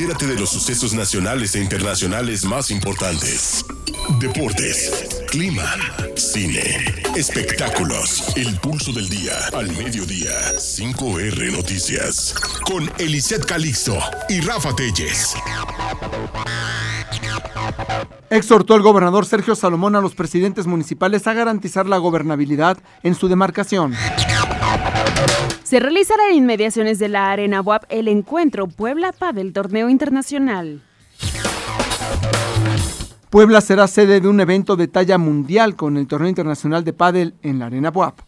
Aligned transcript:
Entérate 0.00 0.28
de 0.28 0.38
los 0.38 0.50
sucesos 0.50 0.94
nacionales 0.94 1.56
e 1.56 1.60
internacionales 1.60 2.44
más 2.44 2.70
importantes. 2.70 3.64
Deportes, 4.20 5.08
clima, 5.28 5.64
cine, 6.14 6.76
espectáculos, 7.16 8.32
el 8.36 8.54
pulso 8.60 8.92
del 8.92 9.08
día, 9.08 9.32
al 9.52 9.66
mediodía, 9.72 10.30
5R 10.56 11.50
Noticias, 11.50 12.32
con 12.64 12.88
Elisette 12.98 13.44
Calixto 13.44 13.98
y 14.28 14.40
Rafa 14.40 14.72
Telles. 14.76 15.34
Exhortó 18.30 18.76
el 18.76 18.82
gobernador 18.82 19.26
Sergio 19.26 19.56
Salomón 19.56 19.96
a 19.96 20.00
los 20.00 20.14
presidentes 20.14 20.68
municipales 20.68 21.26
a 21.26 21.32
garantizar 21.32 21.86
la 21.86 21.98
gobernabilidad 21.98 22.78
en 23.02 23.16
su 23.16 23.26
demarcación. 23.26 23.96
Se 25.68 25.80
realizará 25.80 26.30
en 26.30 26.36
inmediaciones 26.36 26.98
de 26.98 27.10
la 27.10 27.30
Arena 27.30 27.60
WAP 27.60 27.84
el 27.90 28.08
encuentro 28.08 28.68
Puebla 28.68 29.12
del 29.34 29.52
Torneo 29.52 29.90
Internacional. 29.90 30.80
Puebla 33.28 33.60
será 33.60 33.86
sede 33.86 34.22
de 34.22 34.28
un 34.28 34.40
evento 34.40 34.76
de 34.76 34.88
talla 34.88 35.18
mundial 35.18 35.76
con 35.76 35.98
el 35.98 36.06
Torneo 36.06 36.30
Internacional 36.30 36.84
de 36.84 36.94
Padel 36.94 37.34
en 37.42 37.58
la 37.58 37.66
Arena 37.66 37.90
WAP. 37.90 38.18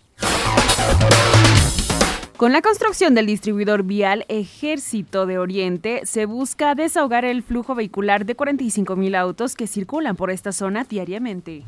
Con 2.37 2.53
la 2.53 2.61
construcción 2.61 3.15
del 3.15 3.25
distribuidor 3.25 3.85
vial 3.85 4.27
Ejército 4.29 5.25
de 5.25 5.39
Oriente, 5.39 6.03
se 6.05 6.27
busca 6.27 6.75
desahogar 6.75 7.25
el 7.25 7.43
flujo 7.43 7.75
vehicular 7.75 8.27
de 8.27 8.35
45 8.37 8.97
mil 8.97 9.15
autos 9.15 9.57
que 9.57 9.67
circulan 9.67 10.15
por 10.15 10.31
esta 10.31 10.53
zona 10.53 10.85
diariamente. 10.85 11.65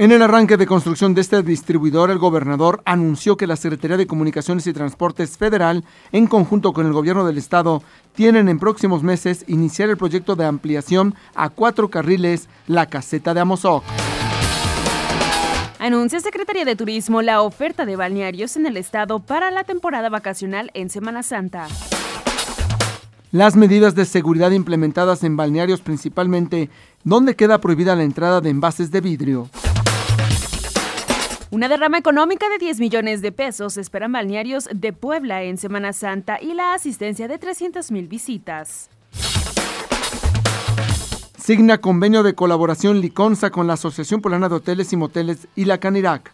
En 0.00 0.12
el 0.12 0.22
arranque 0.22 0.56
de 0.56 0.66
construcción 0.66 1.12
de 1.12 1.20
este 1.20 1.42
distribuidor, 1.42 2.10
el 2.10 2.16
gobernador 2.16 2.80
anunció 2.86 3.36
que 3.36 3.46
la 3.46 3.56
Secretaría 3.56 3.98
de 3.98 4.06
Comunicaciones 4.06 4.66
y 4.66 4.72
Transportes 4.72 5.36
Federal, 5.36 5.84
en 6.10 6.26
conjunto 6.26 6.72
con 6.72 6.86
el 6.86 6.94
gobierno 6.94 7.26
del 7.26 7.36
estado, 7.36 7.82
tienen 8.14 8.48
en 8.48 8.58
próximos 8.58 9.02
meses 9.02 9.44
iniciar 9.46 9.90
el 9.90 9.98
proyecto 9.98 10.36
de 10.36 10.46
ampliación 10.46 11.14
a 11.34 11.50
cuatro 11.50 11.90
carriles 11.90 12.48
la 12.66 12.86
caseta 12.86 13.34
de 13.34 13.40
Amozoc. 13.40 13.84
Anuncia 15.78 16.18
Secretaría 16.20 16.64
de 16.64 16.76
Turismo 16.76 17.20
la 17.20 17.42
oferta 17.42 17.84
de 17.84 17.96
balnearios 17.96 18.56
en 18.56 18.64
el 18.64 18.78
estado 18.78 19.18
para 19.18 19.50
la 19.50 19.64
temporada 19.64 20.08
vacacional 20.08 20.70
en 20.72 20.88
Semana 20.88 21.22
Santa. 21.22 21.66
Las 23.32 23.54
medidas 23.54 23.94
de 23.94 24.06
seguridad 24.06 24.50
implementadas 24.52 25.24
en 25.24 25.36
balnearios 25.36 25.82
principalmente, 25.82 26.70
donde 27.04 27.36
queda 27.36 27.60
prohibida 27.60 27.94
la 27.94 28.04
entrada 28.04 28.40
de 28.40 28.48
envases 28.48 28.90
de 28.90 29.02
vidrio. 29.02 29.50
Una 31.52 31.66
derrama 31.68 31.98
económica 31.98 32.48
de 32.48 32.58
10 32.58 32.78
millones 32.78 33.22
de 33.22 33.32
pesos 33.32 33.76
esperan 33.76 34.12
balnearios 34.12 34.68
de 34.72 34.92
Puebla 34.92 35.42
en 35.42 35.58
Semana 35.58 35.92
Santa 35.92 36.38
y 36.40 36.54
la 36.54 36.74
asistencia 36.74 37.26
de 37.26 37.38
300 37.38 37.90
mil 37.90 38.06
visitas. 38.06 38.88
Signa 41.36 41.78
convenio 41.78 42.22
de 42.22 42.36
colaboración 42.36 43.00
Liconza 43.00 43.50
con 43.50 43.66
la 43.66 43.72
Asociación 43.72 44.20
Polana 44.20 44.48
de 44.48 44.54
Hoteles 44.54 44.92
y 44.92 44.96
Moteles 44.96 45.48
y 45.56 45.64
la 45.64 45.78
Canirac. 45.78 46.32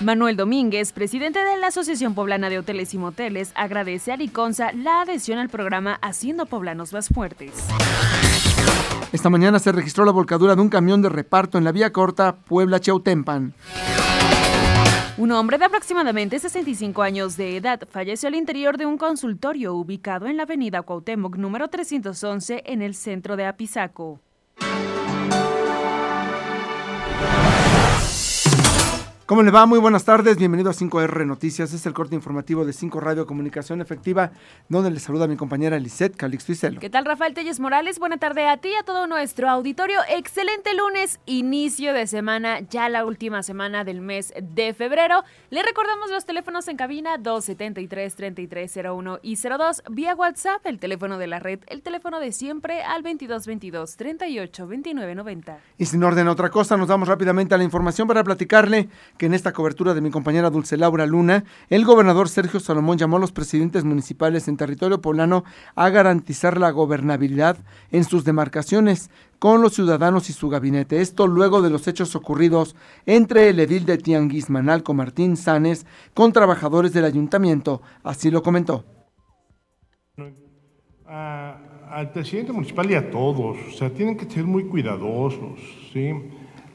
Manuel 0.00 0.36
Domínguez, 0.36 0.92
presidente 0.92 1.40
de 1.44 1.58
la 1.58 1.66
Asociación 1.66 2.14
Poblana 2.14 2.48
de 2.48 2.58
Hoteles 2.58 2.94
y 2.94 2.98
Moteles, 2.98 3.52
agradece 3.56 4.12
a 4.12 4.16
Liconza 4.16 4.72
la 4.72 5.02
adhesión 5.02 5.38
al 5.38 5.50
programa 5.50 5.98
Haciendo 6.00 6.46
Poblanos 6.46 6.94
Más 6.94 7.08
Fuertes. 7.08 7.52
Esta 9.12 9.30
mañana 9.30 9.58
se 9.58 9.72
registró 9.72 10.04
la 10.04 10.12
volcadura 10.12 10.56
de 10.56 10.62
un 10.62 10.68
camión 10.68 11.00
de 11.00 11.08
reparto 11.08 11.58
en 11.58 11.64
la 11.64 11.72
vía 11.72 11.92
corta 11.92 12.36
Puebla-Chautempan. 12.36 13.54
Un 15.18 15.32
hombre 15.32 15.56
de 15.56 15.64
aproximadamente 15.64 16.38
65 16.38 17.02
años 17.02 17.36
de 17.38 17.56
edad 17.56 17.80
falleció 17.90 18.28
al 18.28 18.34
interior 18.34 18.76
de 18.76 18.84
un 18.84 18.98
consultorio 18.98 19.74
ubicado 19.74 20.26
en 20.26 20.36
la 20.36 20.42
avenida 20.42 20.82
Cuauhtémoc 20.82 21.36
número 21.36 21.68
311 21.68 22.64
en 22.66 22.82
el 22.82 22.94
centro 22.94 23.36
de 23.36 23.46
Apizaco. 23.46 24.20
¿Cómo 29.26 29.42
le 29.42 29.50
va? 29.50 29.66
Muy 29.66 29.80
buenas 29.80 30.04
tardes, 30.04 30.36
bienvenido 30.36 30.70
a 30.70 30.72
5R 30.72 31.26
Noticias, 31.26 31.72
es 31.72 31.84
el 31.84 31.92
corte 31.92 32.14
informativo 32.14 32.64
de 32.64 32.72
5 32.72 33.00
Radio 33.00 33.26
Comunicación 33.26 33.80
Efectiva, 33.80 34.30
donde 34.68 34.92
le 34.92 35.00
saluda 35.00 35.26
mi 35.26 35.36
compañera 35.36 35.80
Lisette 35.80 36.16
Calix 36.16 36.46
Vicelo. 36.46 36.78
¿Qué 36.78 36.90
tal 36.90 37.04
Rafael 37.04 37.34
Telles 37.34 37.58
Morales? 37.58 37.98
Buena 37.98 38.18
tarde 38.18 38.46
a 38.46 38.58
ti 38.58 38.68
y 38.68 38.76
a 38.76 38.84
todo 38.84 39.08
nuestro 39.08 39.50
auditorio. 39.50 39.98
Excelente 40.08 40.76
lunes, 40.76 41.18
inicio 41.26 41.92
de 41.92 42.06
semana, 42.06 42.60
ya 42.60 42.88
la 42.88 43.04
última 43.04 43.42
semana 43.42 43.82
del 43.82 44.00
mes 44.00 44.32
de 44.40 44.72
febrero. 44.74 45.24
Le 45.50 45.64
recordamos 45.64 46.08
los 46.08 46.24
teléfonos 46.24 46.68
en 46.68 46.76
cabina 46.76 47.18
273-3301 47.18 49.18
y 49.24 49.34
02, 49.34 49.82
vía 49.90 50.14
WhatsApp, 50.14 50.64
el 50.66 50.78
teléfono 50.78 51.18
de 51.18 51.26
la 51.26 51.40
red, 51.40 51.58
el 51.66 51.82
teléfono 51.82 52.20
de 52.20 52.30
siempre 52.30 52.84
al 52.84 53.02
2222 53.02 53.96
38 53.96 54.68
Y 55.78 55.86
sin 55.86 56.04
orden 56.04 56.28
a 56.28 56.30
otra 56.30 56.50
cosa, 56.50 56.76
nos 56.76 56.86
damos 56.86 57.08
rápidamente 57.08 57.56
a 57.56 57.58
la 57.58 57.64
información 57.64 58.06
para 58.06 58.22
platicarle 58.22 58.88
que 59.16 59.26
en 59.26 59.34
esta 59.34 59.52
cobertura 59.52 59.94
de 59.94 60.00
mi 60.00 60.10
compañera 60.10 60.50
Dulce 60.50 60.76
Laura 60.76 61.06
Luna, 61.06 61.44
el 61.70 61.84
gobernador 61.84 62.28
Sergio 62.28 62.60
Salomón 62.60 62.98
llamó 62.98 63.16
a 63.16 63.20
los 63.20 63.32
presidentes 63.32 63.84
municipales 63.84 64.48
en 64.48 64.56
territorio 64.56 65.00
poblano 65.00 65.44
a 65.74 65.88
garantizar 65.88 66.58
la 66.58 66.70
gobernabilidad 66.70 67.56
en 67.90 68.04
sus 68.04 68.24
demarcaciones 68.24 69.10
con 69.38 69.62
los 69.62 69.74
ciudadanos 69.74 70.30
y 70.30 70.32
su 70.32 70.48
gabinete. 70.48 71.00
Esto 71.00 71.26
luego 71.26 71.62
de 71.62 71.70
los 71.70 71.86
hechos 71.88 72.14
ocurridos 72.16 72.76
entre 73.04 73.48
el 73.48 73.60
edil 73.60 73.86
de 73.86 73.98
Tianguis 73.98 74.50
Manalco 74.50 74.94
Martín 74.94 75.36
Sanes 75.36 75.86
con 76.14 76.32
trabajadores 76.32 76.92
del 76.92 77.04
ayuntamiento. 77.04 77.82
Así 78.02 78.30
lo 78.30 78.42
comentó. 78.42 78.84
al 81.06 82.10
presidente 82.12 82.52
municipal 82.52 82.90
y 82.90 82.94
a 82.94 83.10
todos, 83.10 83.56
o 83.68 83.70
sea, 83.72 83.90
tienen 83.90 84.16
que 84.16 84.28
ser 84.28 84.44
muy 84.44 84.64
cuidadosos, 84.64 85.60
¿sí? 85.92 86.12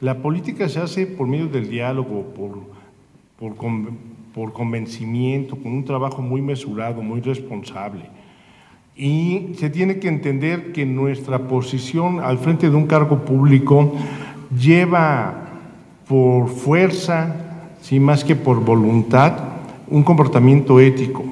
La 0.02 0.18
política 0.18 0.68
se 0.68 0.80
hace 0.80 1.06
por 1.06 1.28
medio 1.28 1.46
del 1.46 1.70
diálogo, 1.70 2.24
por, 2.34 3.54
por, 4.34 4.52
convencimiento, 4.52 5.54
con 5.54 5.70
un 5.70 5.84
trabajo 5.84 6.20
muy 6.20 6.42
mesurado, 6.42 7.02
muy 7.02 7.20
responsable. 7.20 8.06
Y 8.96 9.52
se 9.58 9.70
tiene 9.70 10.00
que 10.00 10.08
entender 10.08 10.72
que 10.72 10.84
nuestra 10.84 11.46
posición 11.46 12.18
al 12.18 12.38
frente 12.38 12.68
de 12.68 12.74
un 12.74 12.88
cargo 12.88 13.24
público 13.24 13.92
lleva 14.58 15.34
por 16.08 16.48
fuerza, 16.48 17.36
sin 17.80 18.02
más 18.02 18.24
que 18.24 18.34
por 18.34 18.64
voluntad, 18.64 19.34
un 19.86 20.02
comportamiento 20.02 20.80
ético 20.80 21.22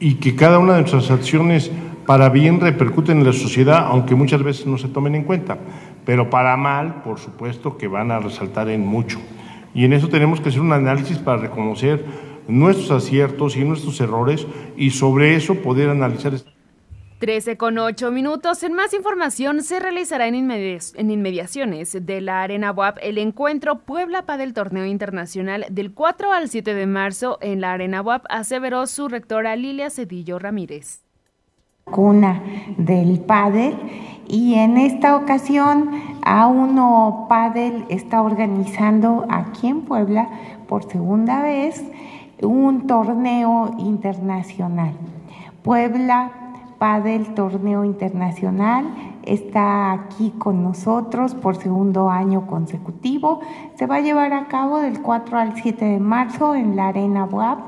y 0.00 0.14
que 0.14 0.34
cada 0.34 0.58
una 0.58 0.76
de 0.76 0.80
nuestras 0.80 1.10
acciones 1.10 1.70
para 2.08 2.28
bien 2.28 2.58
repercuten 2.58 3.18
en 3.18 3.26
la 3.26 3.32
sociedad, 3.32 3.84
aunque 3.86 4.16
muchas 4.16 4.42
veces 4.42 4.66
no 4.66 4.78
se 4.78 4.88
tomen 4.88 5.14
en 5.14 5.22
cuenta 5.22 5.58
pero 6.08 6.30
para 6.30 6.56
mal, 6.56 7.02
por 7.02 7.18
supuesto, 7.18 7.76
que 7.76 7.86
van 7.86 8.10
a 8.10 8.18
resaltar 8.18 8.70
en 8.70 8.80
mucho. 8.80 9.18
Y 9.74 9.84
en 9.84 9.92
eso 9.92 10.08
tenemos 10.08 10.40
que 10.40 10.48
hacer 10.48 10.62
un 10.62 10.72
análisis 10.72 11.18
para 11.18 11.36
reconocer 11.36 12.02
nuestros 12.48 12.90
aciertos 12.90 13.58
y 13.58 13.64
nuestros 13.66 14.00
errores 14.00 14.46
y 14.74 14.88
sobre 14.88 15.36
eso 15.36 15.56
poder 15.56 15.90
analizar. 15.90 16.32
13 17.18 17.58
con 17.58 17.76
8 17.76 18.10
minutos. 18.10 18.62
En 18.62 18.72
más 18.72 18.94
información 18.94 19.62
se 19.62 19.80
realizará 19.80 20.26
en, 20.28 20.34
inmediaciones 20.34 21.98
de 22.00 22.20
la 22.22 22.40
Arena 22.40 22.72
WAP 22.72 22.96
el 23.02 23.18
encuentro 23.18 23.80
Puebla 23.80 24.24
para 24.24 24.44
el 24.44 24.54
Torneo 24.54 24.86
Internacional 24.86 25.66
del 25.68 25.92
4 25.92 26.32
al 26.32 26.48
7 26.48 26.72
de 26.72 26.86
marzo 26.86 27.36
en 27.42 27.60
la 27.60 27.72
Arena 27.72 28.00
WAP, 28.00 28.24
aseveró 28.30 28.86
su 28.86 29.08
rectora 29.08 29.56
Lilia 29.56 29.90
Cedillo 29.90 30.38
Ramírez. 30.38 31.07
Cuna 31.90 32.42
del 32.76 33.20
pádel 33.20 33.74
y 34.28 34.54
en 34.54 34.76
esta 34.76 35.16
ocasión 35.16 35.90
A1 36.22 37.28
Padel 37.28 37.86
está 37.88 38.20
organizando 38.20 39.24
aquí 39.30 39.68
en 39.68 39.82
Puebla 39.82 40.28
por 40.68 40.84
segunda 40.84 41.42
vez 41.42 41.82
un 42.42 42.86
torneo 42.86 43.74
internacional. 43.78 44.92
Puebla 45.62 46.30
Padel 46.78 47.34
Torneo 47.34 47.84
Internacional 47.84 48.86
está 49.24 49.92
aquí 49.92 50.30
con 50.38 50.62
nosotros 50.62 51.34
por 51.34 51.56
segundo 51.56 52.08
año 52.08 52.46
consecutivo. 52.46 53.40
Se 53.74 53.86
va 53.86 53.96
a 53.96 54.00
llevar 54.00 54.32
a 54.32 54.46
cabo 54.46 54.78
del 54.78 55.02
4 55.02 55.38
al 55.38 55.56
7 55.56 55.84
de 55.84 56.00
marzo 56.00 56.54
en 56.54 56.76
la 56.76 56.88
Arena 56.88 57.24
WAP 57.24 57.58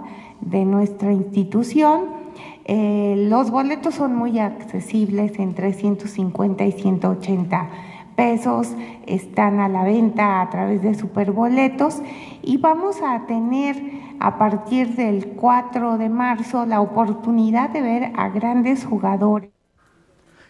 de 0.40 0.64
nuestra 0.64 1.12
institución 1.12 2.20
eh, 2.64 3.26
los 3.28 3.50
boletos 3.50 3.94
son 3.94 4.14
muy 4.14 4.38
accesibles, 4.38 5.38
entre 5.38 5.72
150 5.72 6.64
y 6.64 6.72
180 6.72 7.70
pesos, 8.16 8.68
están 9.06 9.60
a 9.60 9.68
la 9.68 9.82
venta 9.82 10.42
a 10.42 10.50
través 10.50 10.82
de 10.82 10.94
Superboletos 10.94 12.02
y 12.42 12.58
vamos 12.58 12.96
a 13.02 13.26
tener 13.26 13.76
a 14.20 14.36
partir 14.38 14.94
del 14.94 15.28
4 15.28 15.96
de 15.96 16.10
marzo 16.10 16.66
la 16.66 16.82
oportunidad 16.82 17.70
de 17.70 17.80
ver 17.80 18.12
a 18.16 18.28
grandes 18.28 18.84
jugadores. 18.84 19.50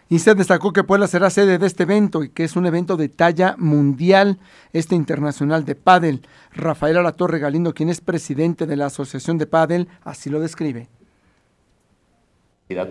Y 0.09 0.19
se 0.19 0.35
destacó 0.35 0.73
que 0.73 0.83
Puebla 0.83 1.07
será 1.07 1.29
sede 1.29 1.57
de 1.57 1.65
este 1.65 1.83
evento 1.83 2.21
y 2.21 2.29
que 2.29 2.43
es 2.43 2.57
un 2.57 2.65
evento 2.65 2.97
de 2.97 3.07
talla 3.07 3.55
mundial, 3.57 4.39
este 4.73 4.93
internacional 4.93 5.63
de 5.63 5.75
pádel. 5.75 6.27
Rafael 6.51 6.97
Alatorre 6.97 7.39
Galindo, 7.39 7.73
quien 7.73 7.87
es 7.87 8.01
presidente 8.01 8.65
de 8.65 8.75
la 8.75 8.87
Asociación 8.87 9.37
de 9.37 9.47
Pádel, 9.47 9.87
así 10.03 10.29
lo 10.29 10.41
describe 10.41 10.89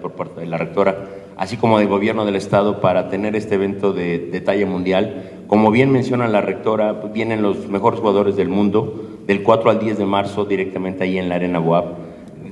por 0.01 0.13
parte 0.13 0.41
de 0.41 0.47
la 0.47 0.59
rectora, 0.59 1.07
así 1.37 1.57
como 1.57 1.79
del 1.79 1.89
gobierno 1.89 2.25
del 2.25 2.37
estado 2.37 2.81
para 2.81 3.09
tener 3.09 3.37
este 3.37 3.57
evento 3.57 3.93
de, 3.93 4.19
de 4.19 4.41
talla 4.41 4.67
mundial. 4.67 5.45
Como 5.47 5.71
bien 5.71 5.91
menciona 5.91 6.29
la 6.29 6.41
rectora, 6.41 7.01
pues, 7.01 7.13
vienen 7.13 7.43
los 7.43 7.69
mejores 7.69 8.01
jugadores 8.01 8.37
del 8.37 8.49
mundo 8.49 9.21
del 9.27 9.43
4 9.43 9.71
al 9.71 9.79
10 9.81 9.99
de 9.99 10.07
marzo 10.07 10.45
directamente 10.45 11.05
ahí 11.05 11.19
en 11.19 11.29
la 11.29 11.37
Arena 11.37 11.59
Boab. 11.59 11.85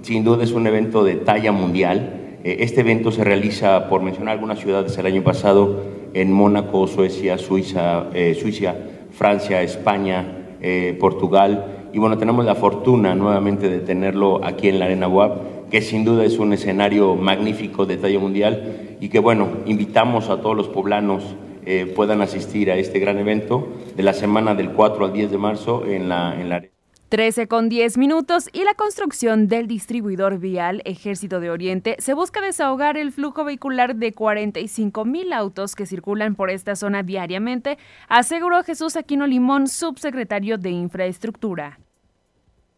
Sin 0.02 0.24
duda 0.24 0.44
es 0.44 0.52
un 0.52 0.66
evento 0.66 1.04
de 1.04 1.16
talla 1.16 1.52
mundial. 1.52 2.38
Eh, 2.44 2.58
este 2.60 2.80
evento 2.80 3.10
se 3.10 3.24
realiza, 3.24 3.88
por 3.88 4.02
mencionar 4.02 4.34
algunas 4.34 4.60
ciudades, 4.60 4.96
el 4.96 5.06
año 5.06 5.22
pasado 5.22 5.82
en 6.14 6.32
Mónaco, 6.32 6.86
Suecia, 6.86 7.36
Suiza, 7.36 8.06
eh, 8.14 8.34
Suiza 8.40 8.74
Francia, 9.10 9.62
España, 9.62 10.56
eh, 10.60 10.96
Portugal. 11.00 11.88
Y 11.92 11.98
bueno, 11.98 12.18
tenemos 12.18 12.44
la 12.44 12.54
fortuna 12.54 13.14
nuevamente 13.14 13.68
de 13.68 13.80
tenerlo 13.80 14.40
aquí 14.44 14.68
en 14.68 14.78
la 14.78 14.84
Arena 14.84 15.06
Boab 15.06 15.57
que 15.70 15.82
sin 15.82 16.04
duda 16.04 16.24
es 16.24 16.38
un 16.38 16.52
escenario 16.52 17.14
magnífico 17.14 17.86
de 17.86 17.96
talla 17.96 18.18
mundial 18.18 18.96
y 19.00 19.08
que 19.08 19.18
bueno, 19.18 19.48
invitamos 19.66 20.28
a 20.28 20.40
todos 20.40 20.56
los 20.56 20.68
poblanos 20.68 21.36
eh, 21.70 21.92
puedan 21.94 22.22
asistir 22.22 22.70
a 22.70 22.76
este 22.76 22.98
gran 22.98 23.18
evento 23.18 23.68
de 23.94 24.02
la 24.02 24.14
semana 24.14 24.54
del 24.54 24.70
4 24.70 25.04
al 25.04 25.12
10 25.12 25.30
de 25.30 25.36
marzo 25.36 25.84
en 25.84 26.08
la, 26.08 26.40
en 26.40 26.48
la 26.48 26.62
13 27.10 27.46
con 27.46 27.68
10 27.68 27.98
minutos 27.98 28.48
y 28.54 28.64
la 28.64 28.72
construcción 28.72 29.48
del 29.48 29.66
distribuidor 29.66 30.38
vial 30.38 30.80
Ejército 30.86 31.40
de 31.40 31.50
Oriente 31.50 31.96
se 31.98 32.14
busca 32.14 32.40
desahogar 32.40 32.96
el 32.96 33.12
flujo 33.12 33.44
vehicular 33.44 33.96
de 33.96 34.14
45 34.14 35.04
mil 35.04 35.30
autos 35.34 35.74
que 35.74 35.84
circulan 35.84 36.36
por 36.36 36.48
esta 36.48 36.74
zona 36.74 37.02
diariamente, 37.02 37.76
aseguró 38.08 38.62
Jesús 38.62 38.96
Aquino 38.96 39.26
Limón, 39.26 39.68
subsecretario 39.68 40.56
de 40.56 40.70
Infraestructura. 40.70 41.78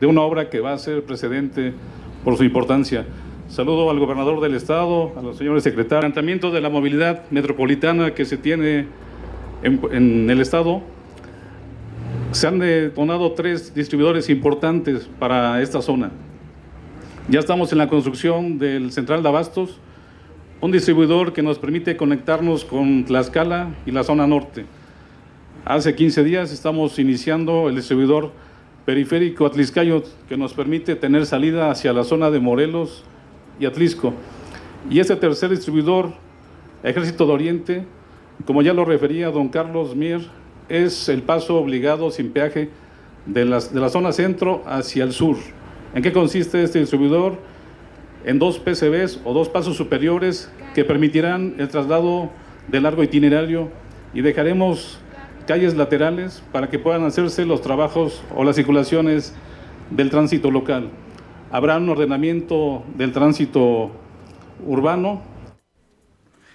De 0.01 0.07
una 0.07 0.23
obra 0.23 0.51
que 0.51 0.59
va 0.59 0.73
a 0.73 0.79
ser 0.79 1.05
precedente 1.05 1.75
por 2.25 2.37
su 2.37 2.45
importancia. 2.45 3.07
Saludo 3.49 3.91
al 3.91 3.99
gobernador 3.99 4.41
del 4.41 4.55
estado, 4.55 5.13
a 5.19 5.23
los 5.23 5.37
señores 5.37 5.65
secretarios. 5.65 6.05
El 6.05 6.13
planteamiento 6.13 6.51
de 6.51 6.61
la 6.61 6.69
movilidad 6.69 7.29
metropolitana 7.31 8.15
que 8.15 8.25
se 8.25 8.37
tiene 8.37 8.87
en, 9.63 10.31
el 10.31 10.41
estado, 10.41 10.83
se 12.33 12.47
han 12.47 12.59
detonado 12.59 13.33
tres 13.33 13.75
distribuidores 13.75 14.31
importantes 14.31 15.09
para 15.19 15.61
esta 15.61 15.83
zona. 15.83 16.11
Ya 17.29 17.41
estamos 17.41 17.73
en 17.73 17.79
la 17.79 17.89
construcción 17.89 18.59
del 18.59 18.93
Central 18.93 19.23
de 19.23 19.29
Abastos, 19.29 19.79
un 20.61 20.71
distribuidor 20.71 21.33
que 21.33 21.43
nos 21.43 21.59
permite 21.59 21.97
conectarnos 21.97 22.65
con 22.65 23.05
Tlaxcala 23.05 23.71
y 23.87 23.91
la 23.91 24.05
zona 24.05 24.27
norte. 24.27 24.65
Hace 25.65 25.95
15 25.95 26.25
días 26.25 26.53
estamos 26.53 26.99
iniciando 26.99 27.69
el 27.69 27.77
distribuidor 27.77 28.33
periférico 28.91 29.47
Atliscayo 29.47 30.03
que 30.29 30.37
nos 30.37 30.53
permite 30.53 30.97
tener 30.97 31.25
salida 31.25 31.71
hacia 31.71 31.93
la 31.93 32.03
zona 32.03 32.29
de 32.29 32.41
Morelos 32.41 33.05
y 33.61 33.67
Atlisco. 33.67 34.13
Y 34.91 34.99
este 34.99 35.15
tercer 35.15 35.51
distribuidor, 35.51 36.13
Ejército 36.83 37.25
de 37.25 37.33
Oriente, 37.33 37.85
como 38.47 38.63
ya 38.63 38.75
lo 38.75 38.85
refería 38.85 39.31
don 39.31 39.49
Carlos 39.49 39.95
Mier, 39.95 40.23
es 40.69 41.09
el 41.09 41.23
paso 41.23 41.57
obligado 41.57 42.11
sin 42.11 42.33
peaje 42.33 42.71
de, 43.27 43.45
las, 43.45 43.73
de 43.73 43.81
la 43.81 43.91
zona 43.91 44.11
centro 44.11 44.65
hacia 44.67 45.05
el 45.05 45.13
sur. 45.13 45.37
¿En 45.95 46.03
qué 46.03 46.13
consiste 46.13 46.61
este 46.61 46.81
distribuidor? 46.81 47.39
En 48.25 48.41
dos 48.41 48.59
PCBs 48.59 49.21
o 49.25 49.33
dos 49.33 49.49
pasos 49.49 49.77
superiores 49.77 50.51
que 50.75 50.85
permitirán 50.85 51.55
el 51.59 51.69
traslado 51.69 52.29
de 52.67 52.81
largo 52.81 53.05
itinerario 53.05 53.69
y 54.15 54.23
dejaremos 54.23 54.99
calles 55.51 55.75
laterales 55.75 56.45
para 56.53 56.71
que 56.71 56.79
puedan 56.79 57.03
hacerse 57.03 57.45
los 57.45 57.61
trabajos 57.61 58.23
o 58.37 58.45
las 58.45 58.55
circulaciones 58.55 59.35
del 59.91 60.09
tránsito 60.09 60.49
local. 60.49 60.93
Habrá 61.51 61.79
un 61.79 61.89
ordenamiento 61.89 62.85
del 62.95 63.11
tránsito 63.11 63.91
urbano. 64.65 65.23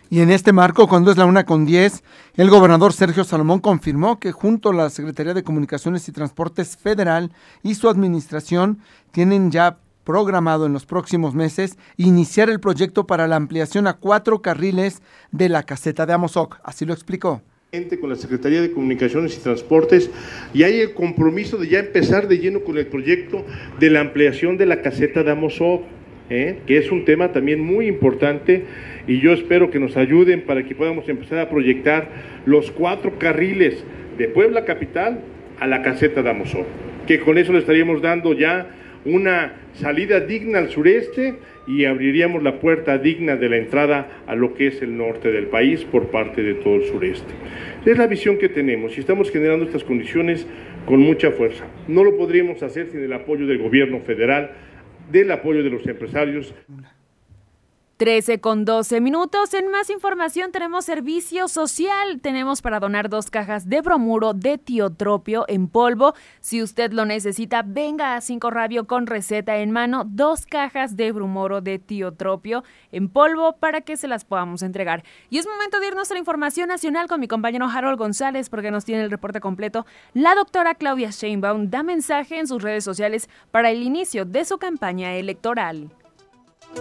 Y 0.10 0.22
en 0.22 0.32
este 0.32 0.54
marco, 0.54 0.88
cuando 0.88 1.12
es 1.12 1.18
la 1.18 1.26
una 1.26 1.44
con 1.44 1.66
10, 1.66 2.06
el 2.36 2.50
gobernador 2.50 2.94
Sergio 2.94 3.26
Salomón 3.26 3.60
confirmó 3.60 4.18
que 4.18 4.32
junto 4.32 4.70
a 4.70 4.74
la 4.74 4.90
Secretaría 4.90 5.34
de 5.34 5.44
Comunicaciones 5.44 6.08
y 6.08 6.14
Transportes 6.14 6.78
Federal 6.78 7.34
y 7.64 7.76
su 7.76 7.90
administración 7.90 8.80
tienen 9.12 9.52
ya 9.52 9.80
programado 10.06 10.68
en 10.68 10.72
los 10.72 10.86
próximos 10.86 11.34
meses 11.34 11.78
iniciar 11.98 12.50
el 12.50 12.62
proyecto 12.62 13.06
para 13.06 13.28
la 13.28 13.36
ampliación 13.36 13.88
a 13.88 13.96
cuatro 13.96 14.42
carriles 14.42 15.02
de 15.34 15.50
la 15.50 15.64
caseta 15.64 16.06
de 16.06 16.14
Amozoc. 16.14 16.62
Así 16.64 16.86
lo 16.86 16.94
explicó 16.94 17.42
con 18.00 18.10
la 18.10 18.16
Secretaría 18.16 18.62
de 18.62 18.72
Comunicaciones 18.72 19.38
y 19.38 19.42
Transportes 19.42 20.10
y 20.54 20.64
hay 20.64 20.80
el 20.80 20.94
compromiso 20.94 21.58
de 21.58 21.68
ya 21.68 21.80
empezar 21.80 22.30
de 22.30 22.40
lleno 22.40 22.62
con 22.62 22.78
el 22.78 22.88
proyecto 22.88 23.46
de 23.80 23.90
la 23.90 24.00
ampliación 24.00 24.56
de 24.56 24.66
la 24.66 24.82
caseta 24.82 25.24
de 25.24 25.32
Amozoc, 25.32 25.84
¿eh? 26.30 26.60
que 26.66 26.78
es 26.78 26.90
un 26.90 27.04
tema 27.04 27.34
también 27.34 27.60
muy 27.60 27.88
importante 27.88 28.64
y 29.08 29.20
yo 29.20 29.34
espero 29.34 29.72
que 29.72 29.80
nos 29.80 29.98
ayuden 29.98 30.44
para 30.46 30.64
que 30.64 30.74
podamos 30.74 31.10
empezar 31.10 31.40
a 31.40 31.50
proyectar 31.50 32.10
los 32.46 32.72
cuatro 32.72 33.20
carriles 33.20 33.84
de 34.18 34.30
Puebla 34.30 34.64
Capital 34.64 35.20
a 35.60 35.68
la 35.68 35.82
caseta 35.82 36.24
de 36.24 36.30
Amozoc, 36.30 36.66
que 37.08 37.20
con 37.20 37.38
eso 37.38 37.52
le 37.52 37.60
estaríamos 37.60 38.02
dando 38.02 38.34
ya 38.34 38.70
una 39.06 39.54
salida 39.74 40.20
digna 40.20 40.60
al 40.60 40.70
sureste 40.70 41.36
y 41.68 41.86
abriríamos 41.86 42.44
la 42.44 42.60
puerta 42.60 42.98
digna 42.98 43.36
de 43.36 43.50
la 43.50 43.58
entrada 43.58 44.24
a 44.28 44.36
lo 44.36 44.54
que 44.54 44.68
es 44.68 44.82
el 44.82 44.98
norte 44.98 45.32
del 45.32 45.48
país 45.48 45.84
por 45.86 46.08
parte 46.08 46.44
de 46.44 46.56
todo 46.56 46.76
el 46.76 46.84
sureste. 46.86 47.34
Es 47.86 47.98
la 47.98 48.08
visión 48.08 48.38
que 48.38 48.50
tenemos 48.50 48.98
y 48.98 49.00
estamos 49.00 49.32
generando 49.32 49.66
estas 49.66 49.84
condiciones 49.84 50.48
con 50.86 51.00
mucha 51.00 51.32
fuerza. 51.32 51.66
No 51.88 52.04
lo 52.04 52.18
podríamos 52.18 52.62
hacer 52.64 52.88
sin 52.88 53.02
el 53.04 53.14
apoyo 53.14 53.48
del 53.48 53.60
gobierno 53.60 54.00
federal, 54.00 54.52
del 55.12 55.32
apoyo 55.32 55.64
de 55.64 55.70
los 55.70 55.86
empresarios. 55.88 56.54
13 57.98 58.42
con 58.42 58.66
12 58.66 59.00
minutos. 59.00 59.54
En 59.54 59.70
más 59.72 59.90
información 59.90 60.52
tenemos 60.52 60.84
servicio 60.84 61.48
social. 61.48 62.20
Tenemos 62.20 62.62
para 62.62 62.82
donar 62.82 63.10
dos 63.10 63.30
cajas 63.30 63.70
de 63.70 63.80
bromuro 63.80 64.34
de 64.34 64.58
tiotropio 64.58 65.46
en 65.48 65.70
polvo. 65.70 66.14
Si 66.42 66.62
usted 66.62 66.92
lo 66.92 67.06
necesita, 67.06 67.64
venga 67.66 68.16
a 68.16 68.22
Cinco 68.22 68.52
Radio 68.52 68.86
con 68.86 69.08
receta 69.08 69.58
en 69.58 69.72
mano. 69.72 70.04
Dos 70.06 70.46
cajas 70.46 70.98
de 70.98 71.14
bromuro 71.14 71.62
de 71.62 71.80
tiotropio 71.80 72.66
en 72.92 73.08
polvo 73.08 73.54
para 73.54 73.80
que 73.80 73.96
se 73.96 74.10
las 74.10 74.26
podamos 74.26 74.62
entregar. 74.62 75.06
Y 75.30 75.38
es 75.38 75.48
momento 75.48 75.80
de 75.80 75.88
irnos 75.88 76.12
a 76.12 76.16
la 76.16 76.20
información 76.20 76.68
nacional 76.68 77.08
con 77.08 77.22
mi 77.22 77.30
compañero 77.30 77.66
Harold 77.66 77.98
González 77.98 78.50
porque 78.50 78.72
nos 78.72 78.84
tiene 78.84 79.04
el 79.04 79.12
reporte 79.12 79.40
completo. 79.40 79.86
La 80.14 80.36
doctora 80.36 80.76
Claudia 80.76 81.12
Sheinbaum 81.12 81.70
da 81.70 81.82
mensaje 81.82 82.40
en 82.40 82.48
sus 82.48 82.62
redes 82.62 82.84
sociales 82.84 83.30
para 83.52 83.72
el 83.72 83.84
inicio 83.84 84.26
de 84.26 84.44
su 84.44 84.58
campaña 84.58 85.14
electoral. 85.16 85.92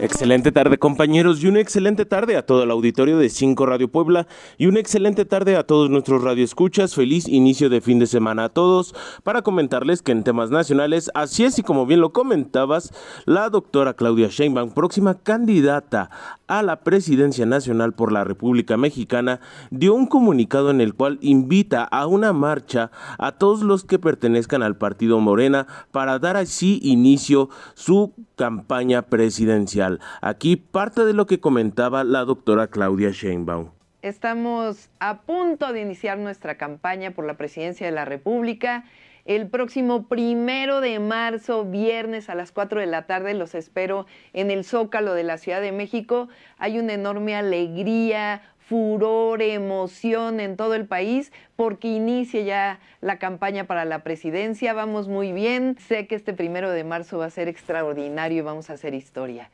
Excelente 0.01 0.51
tarde 0.51 0.77
compañeros 0.77 1.43
y 1.43 1.47
una 1.47 1.61
excelente 1.61 2.05
tarde 2.05 2.37
a 2.37 2.44
todo 2.44 2.65
el 2.65 2.70
auditorio 2.73 3.17
de 3.17 3.29
5 3.29 3.65
Radio 3.65 3.87
Puebla 3.87 4.27
y 4.58 4.67
una 4.67 4.81
excelente 4.81 5.25
tarde 5.25 5.56
a 5.56 5.63
todos 5.63 5.89
nuestros 5.89 6.25
radioescuchas. 6.25 6.97
Feliz 6.97 7.29
inicio 7.29 7.70
de 7.70 7.81
fin 7.81 8.01
de 8.01 8.08
semana 8.08 8.47
a 8.47 8.49
todos 8.49 8.93
para 9.23 9.43
comentarles 9.43 10.03
que 10.03 10.11
en 10.11 10.25
temas 10.25 10.51
nacionales, 10.51 11.13
así 11.15 11.44
es 11.44 11.61
y 11.61 11.63
como 11.63 11.87
bien 11.87 12.01
lo 12.01 12.13
comentabas, 12.13 12.93
la 13.25 13.49
doctora 13.51 13.94
Claudia 13.94 14.29
Sheinbaum, 14.29 14.73
próxima 14.73 15.15
candidata 15.15 16.11
a 16.49 16.63
la 16.63 16.81
presidencia 16.81 17.47
nacional 17.47 17.94
por 17.94 18.11
la 18.11 18.25
República 18.25 18.77
Mexicana, 18.77 19.41
dio 19.70 19.94
un 19.94 20.06
comunicado 20.06 20.70
en 20.70 20.81
el 20.81 20.94
cual 20.94 21.19
invita 21.23 21.85
a 21.85 22.06
una 22.08 22.32
marcha 22.32 22.91
a 23.17 23.32
todos 23.32 23.63
los 23.63 23.85
que 23.85 24.01
pertenezcan 24.01 24.63
al 24.63 24.77
partido 24.77 25.20
Morena 25.20 25.69
para 25.93 26.19
dar 26.19 26.37
así 26.37 26.81
inicio 26.82 27.49
su 27.75 28.13
campaña 28.37 29.03
presidencial. 29.03 29.74
Aquí 30.21 30.57
parte 30.57 31.05
de 31.05 31.15
lo 31.15 31.27
que 31.27 31.41
comentaba 31.41 32.05
la 32.05 32.25
doctora 32.25 32.69
Claudia 32.69 33.11
Sheinbaum. 33.11 33.71
Estamos 34.03 34.91
a 35.01 35.23
punto 35.23 35.73
de 35.73 35.81
iniciar 35.81 36.19
nuestra 36.19 36.57
campaña 36.57 37.13
por 37.13 37.25
la 37.27 37.37
presidencia 37.37 37.87
de 37.87 37.93
la 37.93 38.05
República. 38.05 38.85
El 39.25 39.49
próximo 39.49 40.07
primero 40.07 40.83
de 40.83 40.99
marzo, 40.99 41.65
viernes 41.65 42.29
a 42.29 42.35
las 42.35 42.53
4 42.53 42.81
de 42.81 42.87
la 42.87 43.07
tarde, 43.07 43.33
los 43.33 43.55
espero 43.55 44.07
en 44.35 44.51
el 44.51 44.65
Zócalo 44.65 45.15
de 45.15 45.23
la 45.23 45.39
Ciudad 45.39 45.63
de 45.63 45.73
México. 45.73 46.29
Hay 46.59 46.79
una 46.79 46.93
enorme 46.93 47.35
alegría, 47.35 48.43
furor, 48.59 49.43
emoción 49.43 50.41
en 50.41 50.57
todo 50.57 50.75
el 50.75 50.87
país 50.87 51.33
porque 51.57 51.89
inicia 51.89 52.43
ya 52.43 52.81
la 53.01 53.19
campaña 53.19 53.65
para 53.65 53.85
la 53.85 54.01
presidencia. 54.03 54.73
Vamos 54.73 55.09
muy 55.09 55.33
bien. 55.33 55.77
Sé 55.79 56.07
que 56.07 56.15
este 56.15 56.33
primero 56.33 56.71
de 56.71 56.85
marzo 56.85 57.19
va 57.19 57.27
a 57.27 57.31
ser 57.31 57.49
extraordinario 57.49 58.39
y 58.39 58.43
vamos 58.43 58.71
a 58.71 58.75
hacer 58.75 58.95
historia. 58.95 59.51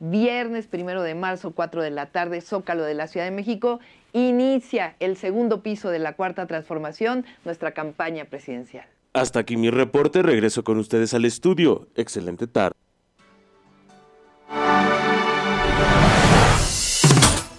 Viernes 0.00 0.66
primero 0.66 1.02
de 1.02 1.14
marzo, 1.14 1.52
4 1.52 1.82
de 1.82 1.90
la 1.90 2.06
tarde, 2.06 2.40
Zócalo 2.40 2.82
de 2.82 2.94
la 2.94 3.06
Ciudad 3.06 3.26
de 3.26 3.32
México, 3.32 3.80
inicia 4.12 4.96
el 5.00 5.16
segundo 5.16 5.62
piso 5.62 5.90
de 5.90 5.98
la 5.98 6.14
cuarta 6.14 6.46
transformación, 6.46 7.24
nuestra 7.44 7.72
campaña 7.72 8.24
presidencial. 8.24 8.86
Hasta 9.12 9.40
aquí 9.40 9.56
mi 9.56 9.70
reporte, 9.70 10.22
regreso 10.22 10.64
con 10.64 10.78
ustedes 10.78 11.14
al 11.14 11.24
estudio. 11.24 11.86
Excelente 11.94 12.46
tarde. 12.46 12.74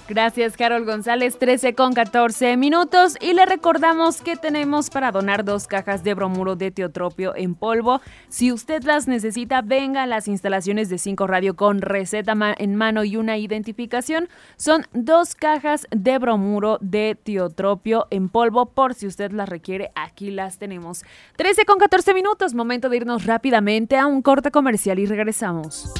Gracias, 0.07 0.55
Carol 0.55 0.85
González, 0.85 1.39
13 1.39 1.73
con 1.73 1.93
14 1.93 2.57
minutos. 2.57 3.17
Y 3.19 3.33
le 3.33 3.43
recordamos 3.47 4.21
que 4.21 4.35
tenemos 4.35 4.91
para 4.91 5.11
donar 5.11 5.43
dos 5.43 5.65
cajas 5.65 6.03
de 6.03 6.13
bromuro 6.13 6.55
de 6.55 6.69
teotropio 6.69 7.35
en 7.35 7.55
polvo. 7.55 8.01
Si 8.29 8.51
usted 8.51 8.83
las 8.83 9.07
necesita, 9.07 9.63
venga 9.63 10.03
a 10.03 10.05
las 10.05 10.27
instalaciones 10.27 10.89
de 10.89 10.99
5 10.99 11.25
Radio 11.25 11.55
con 11.55 11.81
receta 11.81 12.35
en 12.59 12.75
mano 12.75 13.03
y 13.03 13.17
una 13.17 13.39
identificación. 13.39 14.29
Son 14.57 14.85
dos 14.93 15.33
cajas 15.33 15.87
de 15.89 16.19
bromuro 16.19 16.77
de 16.81 17.17
teotropio 17.21 18.05
en 18.11 18.29
polvo. 18.29 18.67
Por 18.67 18.93
si 18.93 19.07
usted 19.07 19.31
las 19.31 19.49
requiere, 19.49 19.89
aquí 19.95 20.29
las 20.29 20.59
tenemos. 20.59 21.03
13 21.37 21.65
con 21.65 21.79
14 21.79 22.13
minutos, 22.13 22.53
momento 22.53 22.89
de 22.89 22.97
irnos 22.97 23.25
rápidamente 23.25 23.97
a 23.97 24.05
un 24.05 24.21
corte 24.21 24.51
comercial 24.51 24.99
y 24.99 25.07
regresamos. 25.07 25.91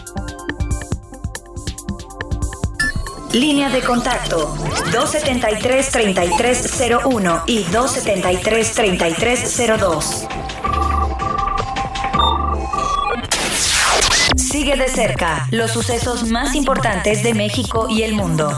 Línea 3.35 3.69
de 3.69 3.81
contacto 3.81 4.55
273-3301 4.93 7.43
y 7.47 7.65
273-3302. 7.65 10.27
Sigue 14.37 14.77
de 14.77 14.87
cerca 14.87 15.49
los 15.51 15.71
sucesos 15.71 16.31
más 16.31 16.55
importantes 16.55 17.23
de 17.23 17.33
México 17.33 17.89
y 17.89 18.03
el 18.03 18.13
mundo. 18.13 18.53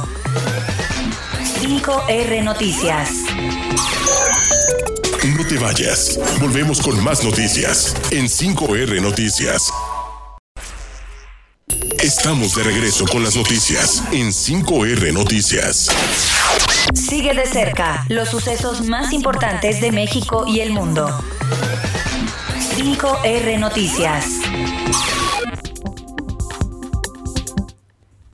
5R 1.60 2.43
Noticias. 2.43 3.10
No 5.36 5.43
te 5.48 5.57
vayas. 5.57 6.19
Volvemos 6.39 6.81
con 6.81 7.03
más 7.03 7.24
noticias 7.24 7.96
en 8.12 8.25
5R 8.25 9.01
Noticias. 9.01 9.72
Estamos 12.07 12.55
de 12.55 12.63
regreso 12.63 13.05
con 13.05 13.24
las 13.24 13.36
noticias 13.36 14.01
en 14.13 14.29
5R 14.29 15.12
Noticias. 15.12 15.89
Sigue 16.93 17.33
de 17.33 17.45
cerca 17.45 18.05
los 18.07 18.29
sucesos 18.29 18.86
más 18.86 19.12
importantes 19.12 19.81
de 19.81 19.91
México 19.91 20.45
y 20.47 20.62
el 20.62 20.71
mundo. 20.71 21.09
5R 22.77 23.59
Noticias. 23.59 24.25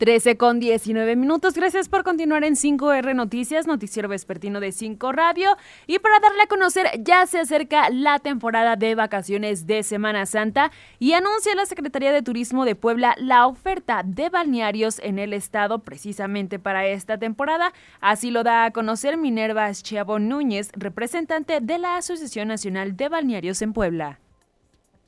13 0.03 0.35
con 0.35 0.59
19 0.59 1.15
minutos. 1.15 1.53
Gracias 1.53 1.87
por 1.87 2.03
continuar 2.03 2.43
en 2.43 2.55
5R 2.55 3.15
Noticias, 3.15 3.67
noticiero 3.67 4.09
vespertino 4.09 4.59
de 4.59 4.73
5 4.73 5.13
Radio. 5.13 5.55
Y 5.87 5.99
para 5.99 6.19
darle 6.19 6.41
a 6.43 6.47
conocer, 6.47 6.87
ya 6.99 7.25
se 7.25 7.39
acerca 7.39 7.89
la 7.89 8.19
temporada 8.19 8.75
de 8.75 8.95
vacaciones 8.95 9.65
de 9.65 9.81
Semana 9.81 10.25
Santa 10.25 10.73
y 10.99 11.13
anuncia 11.13 11.55
la 11.55 11.65
Secretaría 11.65 12.11
de 12.11 12.21
Turismo 12.21 12.65
de 12.65 12.75
Puebla 12.75 13.15
la 13.17 13.47
oferta 13.47 14.03
de 14.03 14.27
balnearios 14.27 14.99
en 14.99 15.19
el 15.19 15.31
estado 15.31 15.79
precisamente 15.79 16.59
para 16.59 16.85
esta 16.85 17.17
temporada. 17.17 17.71
Así 18.01 18.29
lo 18.29 18.43
da 18.43 18.65
a 18.65 18.71
conocer 18.71 19.15
Minerva 19.15 19.71
Chiabón 19.71 20.27
Núñez, 20.27 20.69
representante 20.73 21.61
de 21.61 21.77
la 21.77 21.95
Asociación 21.95 22.49
Nacional 22.49 22.97
de 22.97 23.07
Balnearios 23.07 23.61
en 23.61 23.71
Puebla 23.71 24.19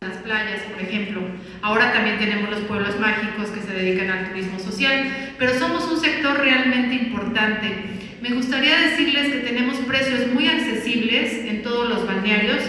las 0.08 0.18
playas, 0.18 0.62
por 0.72 0.82
ejemplo. 0.82 1.22
Ahora 1.62 1.92
también 1.94 2.18
tenemos 2.18 2.50
los 2.50 2.62
pueblos 2.62 3.00
mágicos 3.00 3.50
que 3.50 3.62
se 3.62 3.74
dedican 3.74 4.10
al 4.10 4.30
turismo 4.30 4.60
social, 4.60 5.34
pero 5.38 5.58
somos 5.58 5.86
un 5.92 6.00
sector 6.00 6.40
realmente 6.40 6.96
importante. 6.96 7.68
Me 8.22 8.30
gustaría 8.30 8.80
decirles 8.80 9.32
que 9.32 9.40
tenemos 9.40 9.78
precios 9.80 10.34
muy 10.34 10.48
accesibles 10.48 11.46
en 11.46 11.62
todos 11.62 11.90
los 11.90 12.08
balnearios, 12.08 12.62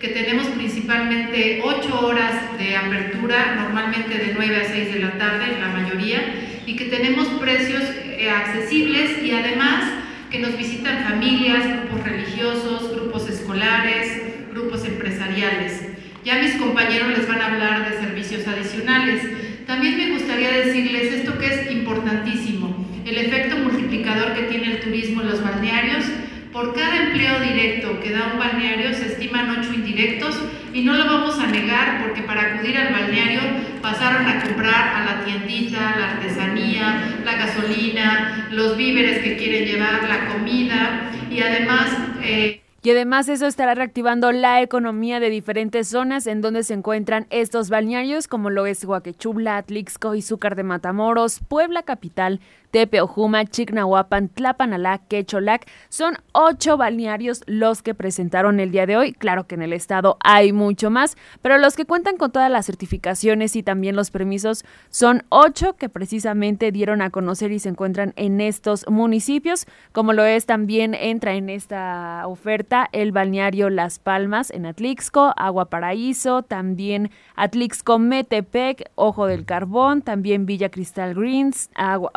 que 0.00 0.08
tenemos 0.08 0.46
principalmente 0.48 1.60
8 1.64 2.06
horas 2.06 2.58
de 2.58 2.76
apertura, 2.76 3.54
normalmente 3.56 4.18
de 4.18 4.34
9 4.34 4.56
a 4.56 4.64
6 4.64 4.92
de 4.92 5.00
la 5.00 5.12
tarde, 5.18 5.58
la 5.60 5.68
mayoría, 5.68 6.20
y 6.66 6.76
que 6.76 6.86
tenemos 6.86 7.28
precios 7.40 7.82
eh, 8.04 8.28
accesibles 8.28 9.22
y 9.22 9.30
además 9.30 9.84
que 10.30 10.40
nos 10.40 10.56
visitan 10.56 11.04
familias, 11.04 11.64
grupos 11.64 12.04
religiosos, 12.04 12.92
grupos 12.94 13.28
escolares, 13.28 14.20
grupos 14.52 14.84
empresariales. 14.84 15.83
Ya 16.24 16.38
mis 16.40 16.54
compañeros 16.54 17.10
les 17.10 17.28
van 17.28 17.42
a 17.42 17.46
hablar 17.48 17.90
de 17.90 17.98
servicios 17.98 18.48
adicionales. 18.48 19.22
También 19.66 19.98
me 19.98 20.14
gustaría 20.14 20.52
decirles 20.52 21.12
esto 21.12 21.38
que 21.38 21.46
es 21.46 21.70
importantísimo, 21.70 22.74
el 23.04 23.18
efecto 23.18 23.56
multiplicador 23.58 24.32
que 24.32 24.44
tiene 24.44 24.72
el 24.72 24.80
turismo 24.80 25.20
en 25.20 25.28
los 25.28 25.44
balnearios. 25.44 26.04
Por 26.50 26.74
cada 26.74 27.08
empleo 27.08 27.40
directo 27.40 28.00
que 28.00 28.12
da 28.12 28.30
un 28.32 28.38
balneario 28.38 28.94
se 28.94 29.06
estiman 29.06 29.50
ocho 29.50 29.74
indirectos 29.74 30.40
y 30.72 30.82
no 30.82 30.94
lo 30.94 31.04
vamos 31.04 31.38
a 31.38 31.46
negar 31.48 32.02
porque 32.02 32.22
para 32.22 32.54
acudir 32.54 32.78
al 32.78 32.94
balneario 32.94 33.40
pasaron 33.82 34.26
a 34.26 34.40
comprar 34.40 34.96
a 34.96 35.04
la 35.04 35.24
tiendita, 35.26 35.96
la 35.98 36.10
artesanía, 36.12 37.18
la 37.22 37.34
gasolina, 37.34 38.48
los 38.50 38.78
víveres 38.78 39.18
que 39.18 39.36
quieren 39.36 39.66
llevar, 39.66 40.08
la 40.08 40.32
comida 40.32 41.10
y 41.30 41.42
además... 41.42 41.90
Eh, 42.22 42.63
y 42.84 42.90
además 42.90 43.30
eso 43.30 43.46
estará 43.46 43.74
reactivando 43.74 44.30
la 44.30 44.60
economía 44.60 45.18
de 45.18 45.30
diferentes 45.30 45.88
zonas 45.88 46.26
en 46.26 46.42
donde 46.42 46.62
se 46.64 46.74
encuentran 46.74 47.26
estos 47.30 47.70
balnearios, 47.70 48.28
como 48.28 48.50
lo 48.50 48.66
es 48.66 48.84
Huaquechubla, 48.84 49.56
Atlixco, 49.56 50.14
Izúcar 50.14 50.54
de 50.54 50.64
Matamoros, 50.64 51.40
Puebla 51.48 51.82
Capital, 51.82 52.40
Tepe, 52.74 53.00
Ojuma, 53.00 53.44
Chignahuapan, 53.44 54.28
Tlapanalá, 54.30 54.98
Quecholac. 55.06 55.64
Son 55.90 56.16
ocho 56.32 56.76
balnearios 56.76 57.44
los 57.46 57.82
que 57.82 57.94
presentaron 57.94 58.58
el 58.58 58.72
día 58.72 58.84
de 58.84 58.96
hoy. 58.96 59.12
Claro 59.12 59.46
que 59.46 59.54
en 59.54 59.62
el 59.62 59.72
estado 59.72 60.16
hay 60.24 60.52
mucho 60.52 60.90
más, 60.90 61.16
pero 61.40 61.56
los 61.58 61.76
que 61.76 61.84
cuentan 61.84 62.16
con 62.16 62.32
todas 62.32 62.50
las 62.50 62.66
certificaciones 62.66 63.54
y 63.54 63.62
también 63.62 63.94
los 63.94 64.10
permisos 64.10 64.64
son 64.88 65.22
ocho 65.28 65.74
que 65.74 65.88
precisamente 65.88 66.72
dieron 66.72 67.00
a 67.00 67.10
conocer 67.10 67.52
y 67.52 67.60
se 67.60 67.68
encuentran 67.68 68.12
en 68.16 68.40
estos 68.40 68.88
municipios, 68.88 69.66
como 69.92 70.12
lo 70.12 70.24
es 70.24 70.44
también 70.44 70.94
entra 70.94 71.34
en 71.34 71.50
esta 71.50 72.26
oferta 72.26 72.88
el 72.90 73.12
balneario 73.12 73.70
Las 73.70 74.00
Palmas 74.00 74.50
en 74.50 74.66
Atlixco, 74.66 75.32
Agua 75.36 75.66
Paraíso, 75.66 76.42
también 76.42 77.12
Atlixco 77.36 78.00
Metepec, 78.00 78.90
Ojo 78.96 79.28
del 79.28 79.44
Carbón, 79.44 80.02
también 80.02 80.44
Villa 80.44 80.70
Cristal 80.70 81.14
Greens, 81.14 81.70
Agua, 81.76 82.10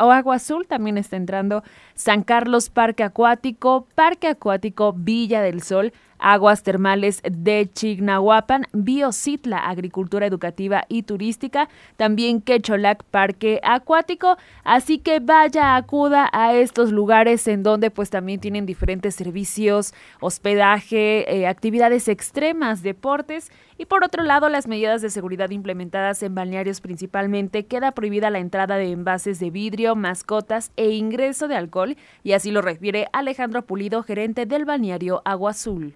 También 0.66 0.98
está 0.98 1.16
entrando 1.16 1.62
San 1.94 2.22
Carlos 2.22 2.70
Parque 2.70 3.02
Acuático, 3.02 3.86
Parque 3.94 4.28
Acuático 4.28 4.94
Villa 4.96 5.42
del 5.42 5.62
Sol, 5.62 5.92
Aguas 6.18 6.62
Termales 6.62 7.22
de 7.22 7.68
Chignahuapan, 7.72 8.66
Biocitla, 8.72 9.58
Agricultura 9.58 10.26
Educativa 10.26 10.84
y 10.88 11.02
Turística, 11.02 11.68
también 11.96 12.40
Quecholac, 12.40 13.04
Parque 13.04 13.60
Acuático. 13.62 14.36
Así 14.64 14.98
que 14.98 15.20
vaya, 15.20 15.76
acuda 15.76 16.28
a 16.32 16.54
estos 16.54 16.92
lugares 16.92 17.46
en 17.48 17.62
donde 17.62 17.90
pues 17.90 18.10
también 18.10 18.40
tienen 18.40 18.66
diferentes 18.66 19.14
servicios, 19.14 19.94
hospedaje, 20.20 21.34
eh, 21.34 21.46
actividades 21.46 22.08
extremas, 22.08 22.82
deportes. 22.82 23.50
Y 23.76 23.86
por 23.86 24.02
otro 24.02 24.24
lado, 24.24 24.48
las 24.48 24.66
medidas 24.66 25.02
de 25.02 25.10
seguridad 25.10 25.50
implementadas 25.50 26.22
en 26.22 26.34
balnearios 26.34 26.80
principalmente, 26.80 27.66
queda 27.66 27.92
prohibida 27.92 28.30
la 28.30 28.40
entrada 28.40 28.76
de 28.76 28.90
envases 28.90 29.38
de 29.38 29.50
vidrio, 29.50 29.94
mascotas 29.94 30.72
e 30.76 30.90
ingreso 30.90 31.46
de 31.46 31.56
alcohol, 31.56 31.96
y 32.24 32.32
así 32.32 32.50
lo 32.50 32.60
refiere 32.60 33.06
Alejandro 33.12 33.62
Pulido, 33.62 34.02
gerente 34.02 34.46
del 34.46 34.64
balneario 34.64 35.22
Agua 35.24 35.52
Azul 35.52 35.94